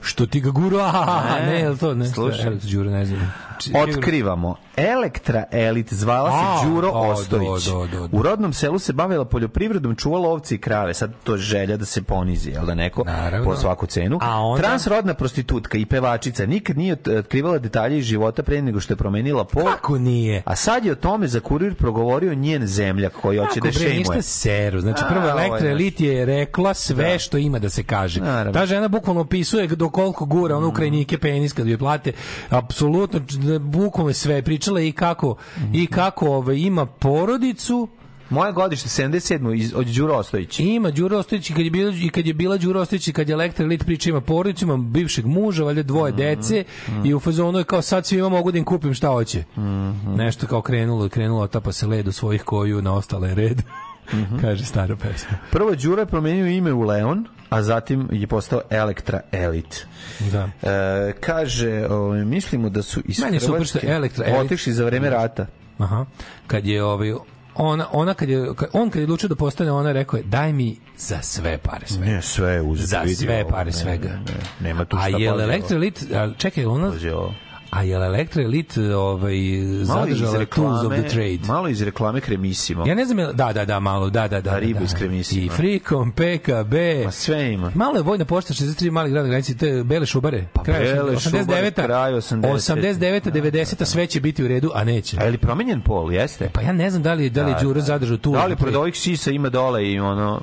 [0.05, 0.78] Što ti ga guru?
[0.78, 2.07] A, Ne, ne, to ne?
[2.07, 2.50] slušaj.
[2.62, 3.33] Đuro, ne znam.
[3.74, 4.57] Otkrivamo.
[4.76, 7.65] Elektra Elit zvala se Đuro da, Ostojić.
[7.66, 8.08] da, da, da.
[8.12, 10.94] U rodnom selu se bavila poljoprivredom, čuvala ovce i krave.
[10.94, 13.44] Sad to je želja da se ponizi, jel da neko Naravno.
[13.44, 14.18] po svaku cenu.
[14.23, 18.81] A onda- Transrodna prostitutka i pevačica nikad nije ot- otkrivala detalje iz života pre nego
[18.81, 19.65] što je promenila pol.
[19.65, 20.42] Kako nije?
[20.47, 23.99] A sad je o tome za kurir progovorio njen zemljak koji hoće da šejmuje.
[23.99, 24.81] ništa seru.
[24.81, 27.18] Znači, prvo Elektra Elit je rekla sve Da.
[27.18, 28.20] što ima da se kaže.
[28.20, 28.52] Naravno.
[28.52, 32.13] Ta žena bukvalno opisuje do koliko gura ono ukrajinike penis kad joj plate.
[32.51, 33.21] Apsolutno,
[33.61, 34.43] bukvalno je sve.
[34.43, 35.37] Pričala je i kako,
[35.73, 37.89] i kako ove, ima porodicu,
[38.31, 39.55] Moje godište 77.
[39.55, 40.61] iz, od Đuro Ostojić.
[40.61, 43.65] Ima Đuro Ostojić kad je bila i kad je bila Đuro Ostojić kad je Elektra
[43.65, 46.19] Elit priča ima porodicu, ima bivšeg muža, valjda dvoje Mhm.
[46.23, 46.65] dece
[47.05, 49.45] i u fazonu je kao sad svima mogu da im kupim šta hoće.
[49.59, 50.15] Mhm.
[50.17, 53.63] Nešto kao krenulo, krenulo tapa se led u svojih koju na ostale red.
[54.12, 54.41] Mhm.
[54.41, 55.39] Kaže stara pesma.
[55.50, 59.86] Prvo Đuro je promenio ime u Leon, a zatim je postao Elektra Elit.
[60.33, 60.49] Da.
[60.62, 65.10] E, kaže, o, mislimo da su iz Meni je Hrvatske je Elektra otišli za vreme
[65.10, 65.47] rata.
[65.78, 66.07] Aha.
[66.47, 67.15] Kad je ovaj
[67.55, 70.76] ona ona kad je on kad je odlučio da postane ona rekao je daj mi
[70.97, 72.07] za sve pare sve.
[72.07, 72.86] Ne, sve je uzeto.
[72.86, 74.08] Za vidi sve pare ne, svega.
[74.08, 75.84] ne, ne, nema tu A šta je pazi Elektra ovo.
[75.84, 77.34] Elit, a čekaj, ona Pazi ovo.
[77.75, 79.36] A je Elektra Elit ovaj
[79.83, 81.39] zadržala Tools of the reklame, Trade?
[81.47, 82.86] malo iz reklame Kremisimo.
[82.86, 84.51] Ja ne znam, je li- da, da, da, malo, da, da, da.
[84.51, 85.43] Da, ribu da, iz Kremisima.
[85.43, 86.75] I Frikom, PKB.
[87.05, 87.73] Ma sve ima.
[87.75, 90.47] Malo je vojna pošta 63 mali grad na granici, to je Bele Šubare.
[90.53, 92.53] Pa Bele Šubare, kraj 80.
[92.53, 93.31] 89.
[93.33, 93.85] 90.
[93.85, 95.17] sve će biti u redu, a neće.
[95.20, 96.51] A je li promenjen pol, jeste?
[96.53, 97.86] Pa ja ne znam da li, da li Da, Đuro da.
[97.86, 98.33] zadržao tu.
[98.33, 100.41] Da li pored ovih sisa ima dole i ono...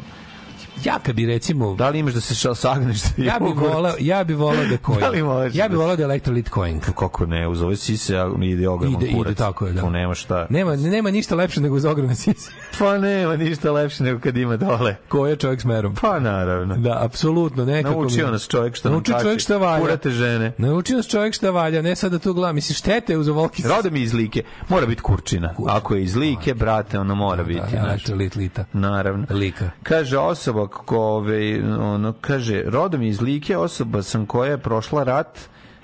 [0.84, 2.98] Ja kad bi recimo Da li imaš da se sagneš?
[2.98, 5.00] za ja bih voleo, ja bih voleo da coin.
[5.00, 6.80] Da li možeš ja bih da- voleo da je Electrolit coin.
[6.80, 9.32] Kako ne, uz ove sise ide ogroman Ide, kurac.
[9.32, 9.82] ide, tako je, da.
[9.82, 10.48] Tu nema šta.
[10.50, 12.52] Nema, nema ništa lepše nego uz ogromne sise.
[12.80, 14.96] Pa nema ništa lepše nego kad ima dole.
[15.08, 15.96] Ko je čovjek s merom?
[15.96, 16.76] Pa naravno.
[16.76, 18.00] Da, apsolutno, nekako.
[18.02, 19.82] Naučio mi- nas čovjek šta Naučio čovjek šta valja.
[19.82, 20.52] Kurate žene.
[20.58, 22.56] Naučio nas čovjek šta valja, ne sada to gledam.
[22.56, 23.64] Mislim, štete uz ovolki...
[23.68, 24.44] Rode mi iz like.
[24.70, 25.54] Mora biti kurčina.
[25.68, 27.60] Ako je iz like, brate, ono mora biti.
[27.62, 27.84] Da, znaš.
[27.84, 28.66] Electrolit lita.
[28.74, 29.26] Naravno.
[29.30, 29.70] Lika.
[29.84, 35.40] Kaže osoba kako ove, ono kaže rodom iz Like, osoba sam koja je prošla rat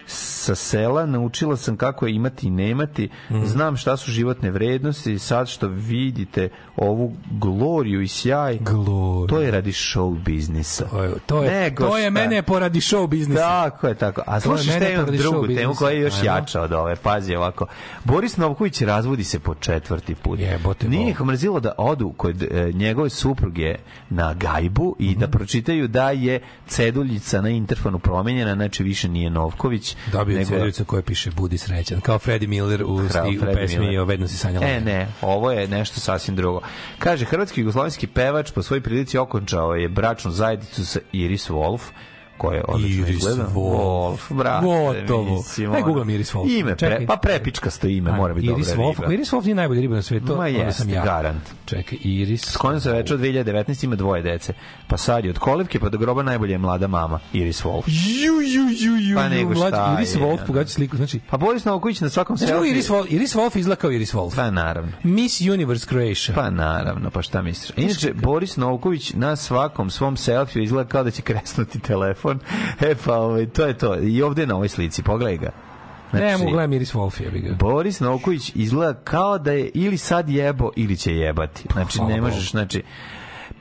[0.08, 3.46] sa sela, naučila sam kako je imati i nemati, Mhm.
[3.46, 9.28] znam šta su životne vrednosti sad što vidite ovu gloriju i sjaj, Gloriju.
[9.28, 10.86] to je radi show biznisa.
[10.86, 12.10] To je, to je, Nego to je šta.
[12.12, 13.42] mene poradi show biznisa.
[13.42, 14.22] Tako je, tako.
[14.26, 16.26] A slušaj šta imam drugu temu koja je još Ajmo.
[16.26, 16.96] jača od ove.
[16.96, 17.66] Pazi ovako.
[18.04, 20.40] Boris Novković razvodi se po četvrti put.
[20.40, 23.76] Jebote Nije ih mrzilo da odu kod e, njegove supruge
[24.10, 25.20] na gajbu i Mhm.
[25.20, 30.86] da pročitaju da je ceduljica na interfonu promenjena, znači više nije Novković, Dobio nego- cvericu
[30.86, 34.00] koja piše Budi srećan, kao Freddie Miller u, Krao sti, u pesmi Miller.
[34.00, 34.68] o Vedno si sanjala.
[34.68, 36.62] E, ne, ovo je nešto sasvim drugo.
[37.00, 41.82] Kaže, hrvatski jugoslovenski pevač po svojoj prilici okončao je bračnu zajednicu sa Iris Wolf,
[42.38, 43.50] koja je odlično Iris izgleda.
[43.56, 44.18] Wolf.
[44.30, 44.66] brate.
[44.66, 45.36] Gotovo.
[45.36, 46.60] mislim, Aj, ono, googlam Iris Wolf.
[46.60, 49.14] Ime, pre, pa prepičkasto ime, mora biti Iris dobra Wolf, riba.
[49.14, 51.04] Iris Wolf nije najbolja riba na svetu, Ma onda jeste, sam ja.
[51.04, 51.44] garant.
[51.66, 52.42] Čekaj, Iris.
[52.42, 54.54] S kojom se večer od 2019 ima dvoje dece.
[54.88, 57.84] Pa sad je od kolevke pa do groba najbolje je mlada mama, Iris Wolf.
[57.88, 61.20] Ju, ju, ju, ju, Pa nego mlađi, šta Iris je, Wolf, pogađa sliku, znači...
[61.30, 62.72] Pa Boris Novaković na svakom selfie...
[62.72, 64.36] Iris Wolf, Iris Wolf izgleda kao Iris Wolf.
[64.36, 64.92] Pa naravno.
[65.04, 66.36] Miss Universe Croatia.
[66.36, 67.78] Pa naravno, pa šta misliš?
[67.78, 72.27] Inače, Boris Novković na svakom svom selfiju izgleda kao da će kresnuti telefon.
[72.90, 74.00] E pa, ovaj, to je to.
[74.00, 75.52] I ovde na ovoj slici, pogledaj ga.
[76.14, 77.56] ne mogu gledam Iris Wolf, jebi ga.
[77.60, 81.64] Boris Novković izgleda kao da je ili sad jebo ili će jebati.
[81.74, 82.84] Znači, hvala ne možeš, znači...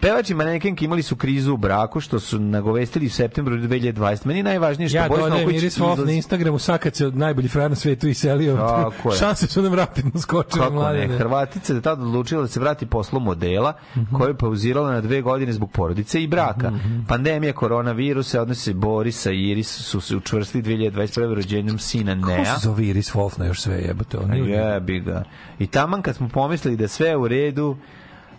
[0.00, 4.26] Pevač i manekenke imali su krizu u braku, što su nagovestili u septembru 2020.
[4.26, 7.07] Meni je najvažnije što Ja Boris dodajem Novković Iris Wolf izlazi- na Instagramu, sad se
[7.07, 8.57] od najboljih fraja na svetu iselio.
[8.57, 9.18] Tako je.
[9.20, 11.18] Šanse su nam rapidno skočile, Kako ne, mladene.
[11.18, 14.15] Hrvatica je tada odlučila da se vrati poslu modela Mhm.
[14.15, 16.73] koju je pauzirala na dve godine zbog porodice i braka.
[17.08, 20.97] Pandemija koronavirusa, odnose Borisa i Iris su se učvrstili 2021.
[21.34, 22.44] rođenjem sina Kako Nea.
[22.47, 24.18] se zove Iris Wolf na još sve jebote?
[24.18, 25.25] On je- Jebi ga.
[25.58, 27.76] I taman kad smo pomislili da sve u redu,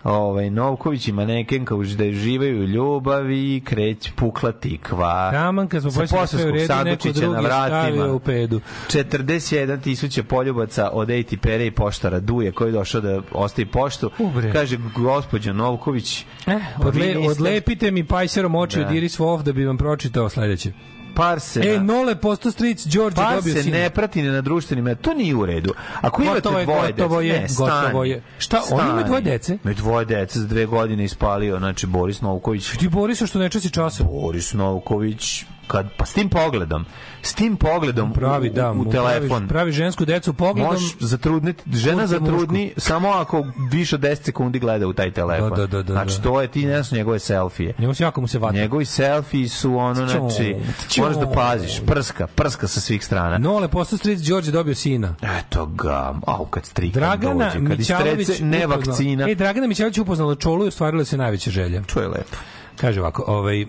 [0.08, 5.32] ovaj Novković i manekenka už da uživaju u ljubavi, kreć pukla tikva.
[5.32, 8.14] Taman kad smo pomislili da sve u redu, neko drugi stavio vratima.
[8.14, 8.62] u pedu.
[8.88, 14.12] 41 tisuća poljubaca od Ejti Pere i poštara Duje koji je došao da ostavi poštu.
[14.20, 14.52] Ubre.
[14.54, 16.26] Kaže gospođa Novković.
[16.48, 18.86] Eh, pa odle, odlepite mi pajserom oči Da.
[18.88, 20.72] od Iris Wolf da bi vam pročitao sledeće.
[21.16, 23.78] Par se E, na- nole posto stric, Đorđe par dobio se sina.
[23.78, 25.02] ne prati na društvenim mrežama.
[25.02, 25.74] To nije u redu.
[26.02, 28.10] Ako imate Gotovo je, dvoje gotovo dece, je, ne, gotovo stani.
[28.10, 28.22] je.
[28.38, 29.04] Šta, on ima Stani.
[29.04, 29.58] dvoje dece?
[29.64, 32.70] Ima dvoje dece za dve godine ispalio, znači Boris Novković.
[32.70, 34.08] Ti Borisu što ne časi časom.
[34.08, 36.86] Boris Novković kad pa s tim pogledom,
[37.22, 39.28] s tim pogledom Pravi, u, da, u, telefon.
[39.28, 40.72] Pravi, pravi žensku decu pogledom.
[40.72, 45.50] Možeš zatrudniti, žena zatrudni samo ako više od 10 sekundi gleda u taj telefon.
[45.50, 46.24] Da, da, da, da, znači da.
[46.24, 47.74] to je ti ne znaš njegove selfije.
[47.80, 48.56] Njemu se jako mu se vata.
[48.56, 50.56] Njegovi selfiji su ono, znači,
[50.98, 53.38] moraš da paziš, prska, prska sa svih strana.
[53.38, 55.16] Nole posto stric, Đorđe dobio sina.
[55.40, 59.30] Eto ga, au kad strika Dragana dođe, kad Mićalović ne vakcina.
[59.30, 61.82] E, Dragana Mićalović upoznala Čolu i ostvarila se najveća želja.
[61.94, 62.38] To je lepo.
[62.78, 63.66] Kaže ovako, ovaj, e,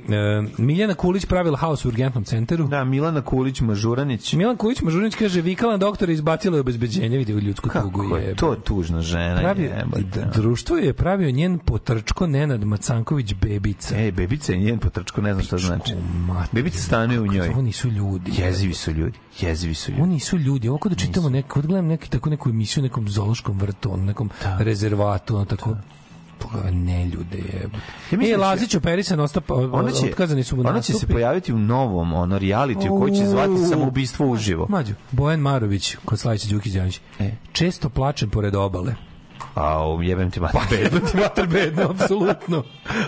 [0.58, 2.66] Miljana Kulić pravila haos u urgentnom centru.
[2.66, 4.32] Da, Milana Kulić Mažuranić.
[4.32, 8.16] Milan Kulić Mažuranić kaže, vikala na doktora izbacila je obezbeđenje, vidi u ljudsku tugu Kako
[8.16, 8.34] je.
[8.34, 10.02] to tužna žena, Pravi, jebote.
[10.02, 13.96] d- društvo je pravio njen potrčko Nenad Macanković bebica.
[13.96, 15.94] Ej, bebica je njen potrčko, ne znam šta znači.
[16.52, 17.48] Bebica stanuje u njoj.
[17.48, 18.32] Ovo nisu ljudi.
[18.38, 19.18] Jezivi su ljudi.
[19.40, 20.02] Jezivi su ljudi.
[20.02, 20.68] Oni nisu ljudi.
[20.68, 23.96] Ovo kao da čitamo neko, kad gledam neki, tako neku emisiju u nekom zoološkom vrtu,
[23.96, 25.97] nekom rezervatu, ono tako Pogledaj,
[26.72, 27.68] ne ljude je.
[28.10, 31.06] Ja mislim e, da Lazić operisan, ostapa, Ona će, otkazani su mu ona će se
[31.06, 34.66] pojaviti u novom ono reality koji će zvati samoubistvo uživo.
[34.68, 37.00] Mađo, Bojan Marović, kod Slavića Đukić Đanić.
[37.18, 37.30] E.
[37.52, 39.07] Često plačem pored obale.
[39.60, 42.62] A jebem ti mater Bedno ti mater bedno, apsolutno.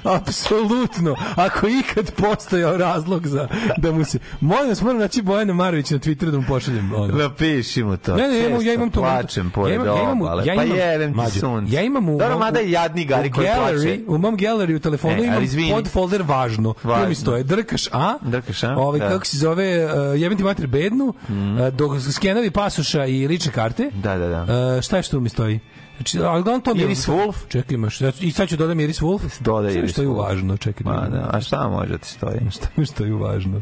[0.05, 1.17] Apsolutno.
[1.37, 4.19] Ako ikad postojao razlog za da mu se...
[4.41, 6.95] Molim vas, moram naći Bojana Marovića na Twitteru da mu pošaljem.
[6.95, 7.19] Ono.
[7.19, 8.17] Napiši mu to.
[8.17, 9.01] Ne, ne, imam- ja imam to.
[9.01, 10.47] Plačem pored ja imam, ja imam, obale.
[10.47, 11.75] ja pa imam, jebem ti sunce.
[11.75, 14.01] Ja imam u, Dobro, mada je jadni gari koji plače.
[14.07, 15.71] U mom gallery u telefonu E, imam izvini.
[15.73, 16.73] podfolder važno.
[16.73, 17.09] Tu Važno.
[17.09, 19.09] mi stoje Drkaš A, Drkaš A, ovaj, da.
[19.09, 21.35] kako se zove, uh, jebem ti mater bednu, uh,
[21.69, 23.91] dok skenovi pasoša i lične karte.
[23.95, 24.43] Da, da, da.
[24.77, 25.61] Uh, šta je što mi stoji?
[26.01, 27.35] Znači, ali uglavnom to Iris Wolf?
[27.49, 28.01] Čekaj, imaš.
[28.21, 29.41] I sad ću dodam Iris Wolf.
[29.41, 30.19] Dodaj Iris što je Wolf.
[30.19, 30.85] važno, čekaj.
[30.85, 32.41] Ma, da, a šta može ti stoji?
[32.51, 33.61] Šta što je važno?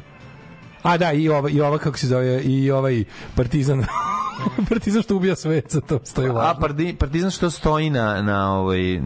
[0.82, 3.84] A da, i ova, i ova kako se zove, i ovaj partizan.
[4.68, 6.60] partizan što ubija sveca, to stoji A važno.
[6.60, 9.00] pardi, partizan što stoji na, na ovaj,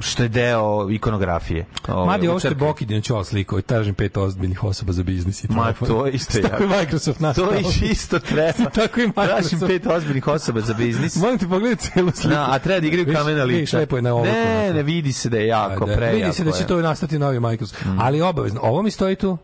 [0.00, 1.66] što je deo ikonografije.
[1.88, 2.54] Ovaj, Madi, ovo što je.
[2.54, 5.88] Bokidin čao sliko i tražim pet ozbiljnih osoba za biznis i Ma, telefon.
[5.88, 6.68] to je isto Tako je.
[6.70, 7.46] Microsoft nastao.
[7.46, 8.70] To je isto treba.
[8.70, 9.66] Tako je Tražim Microsoft.
[9.66, 11.16] pet ozbiljnih osoba za biznis.
[11.16, 12.28] Molim te pogledati celu sliku.
[12.28, 13.60] Da, a treba da igraju kamena lica.
[13.60, 14.14] viš, lepo je na.
[14.14, 16.16] Ne, ne, vidi se da je jako, Da, prejako.
[16.16, 16.64] Vidi se da će je.
[16.64, 16.68] Mm.
[16.68, 17.82] to nastati novi Microsoft.
[17.98, 19.38] Ali obavezno, ovo mi stoji tu.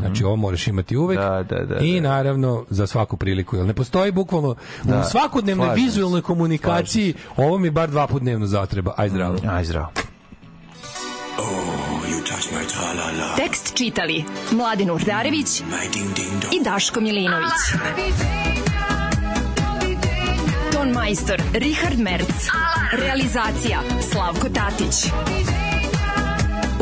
[0.00, 1.18] Znači ovo moraš imati uvek.
[1.18, 2.08] Da, da, da, I da.
[2.08, 3.56] naravno za svaku priliku.
[3.56, 4.54] Jer ne postoji bukvalno
[4.84, 8.94] Da, u svakodnevnoj slažem vizualnoj komunikaciji ovo mi bar dva put dnevno zatreba.
[8.96, 9.36] Aj zdravo.
[9.50, 9.88] Aj zdravo.
[13.36, 15.60] Tekst čitali Mladin Urdarević
[16.52, 17.52] i Daško Milinović.
[20.72, 22.48] Ton majstor Richard Merc.
[22.92, 23.80] Realizacija
[24.12, 25.10] Slavko Tatić.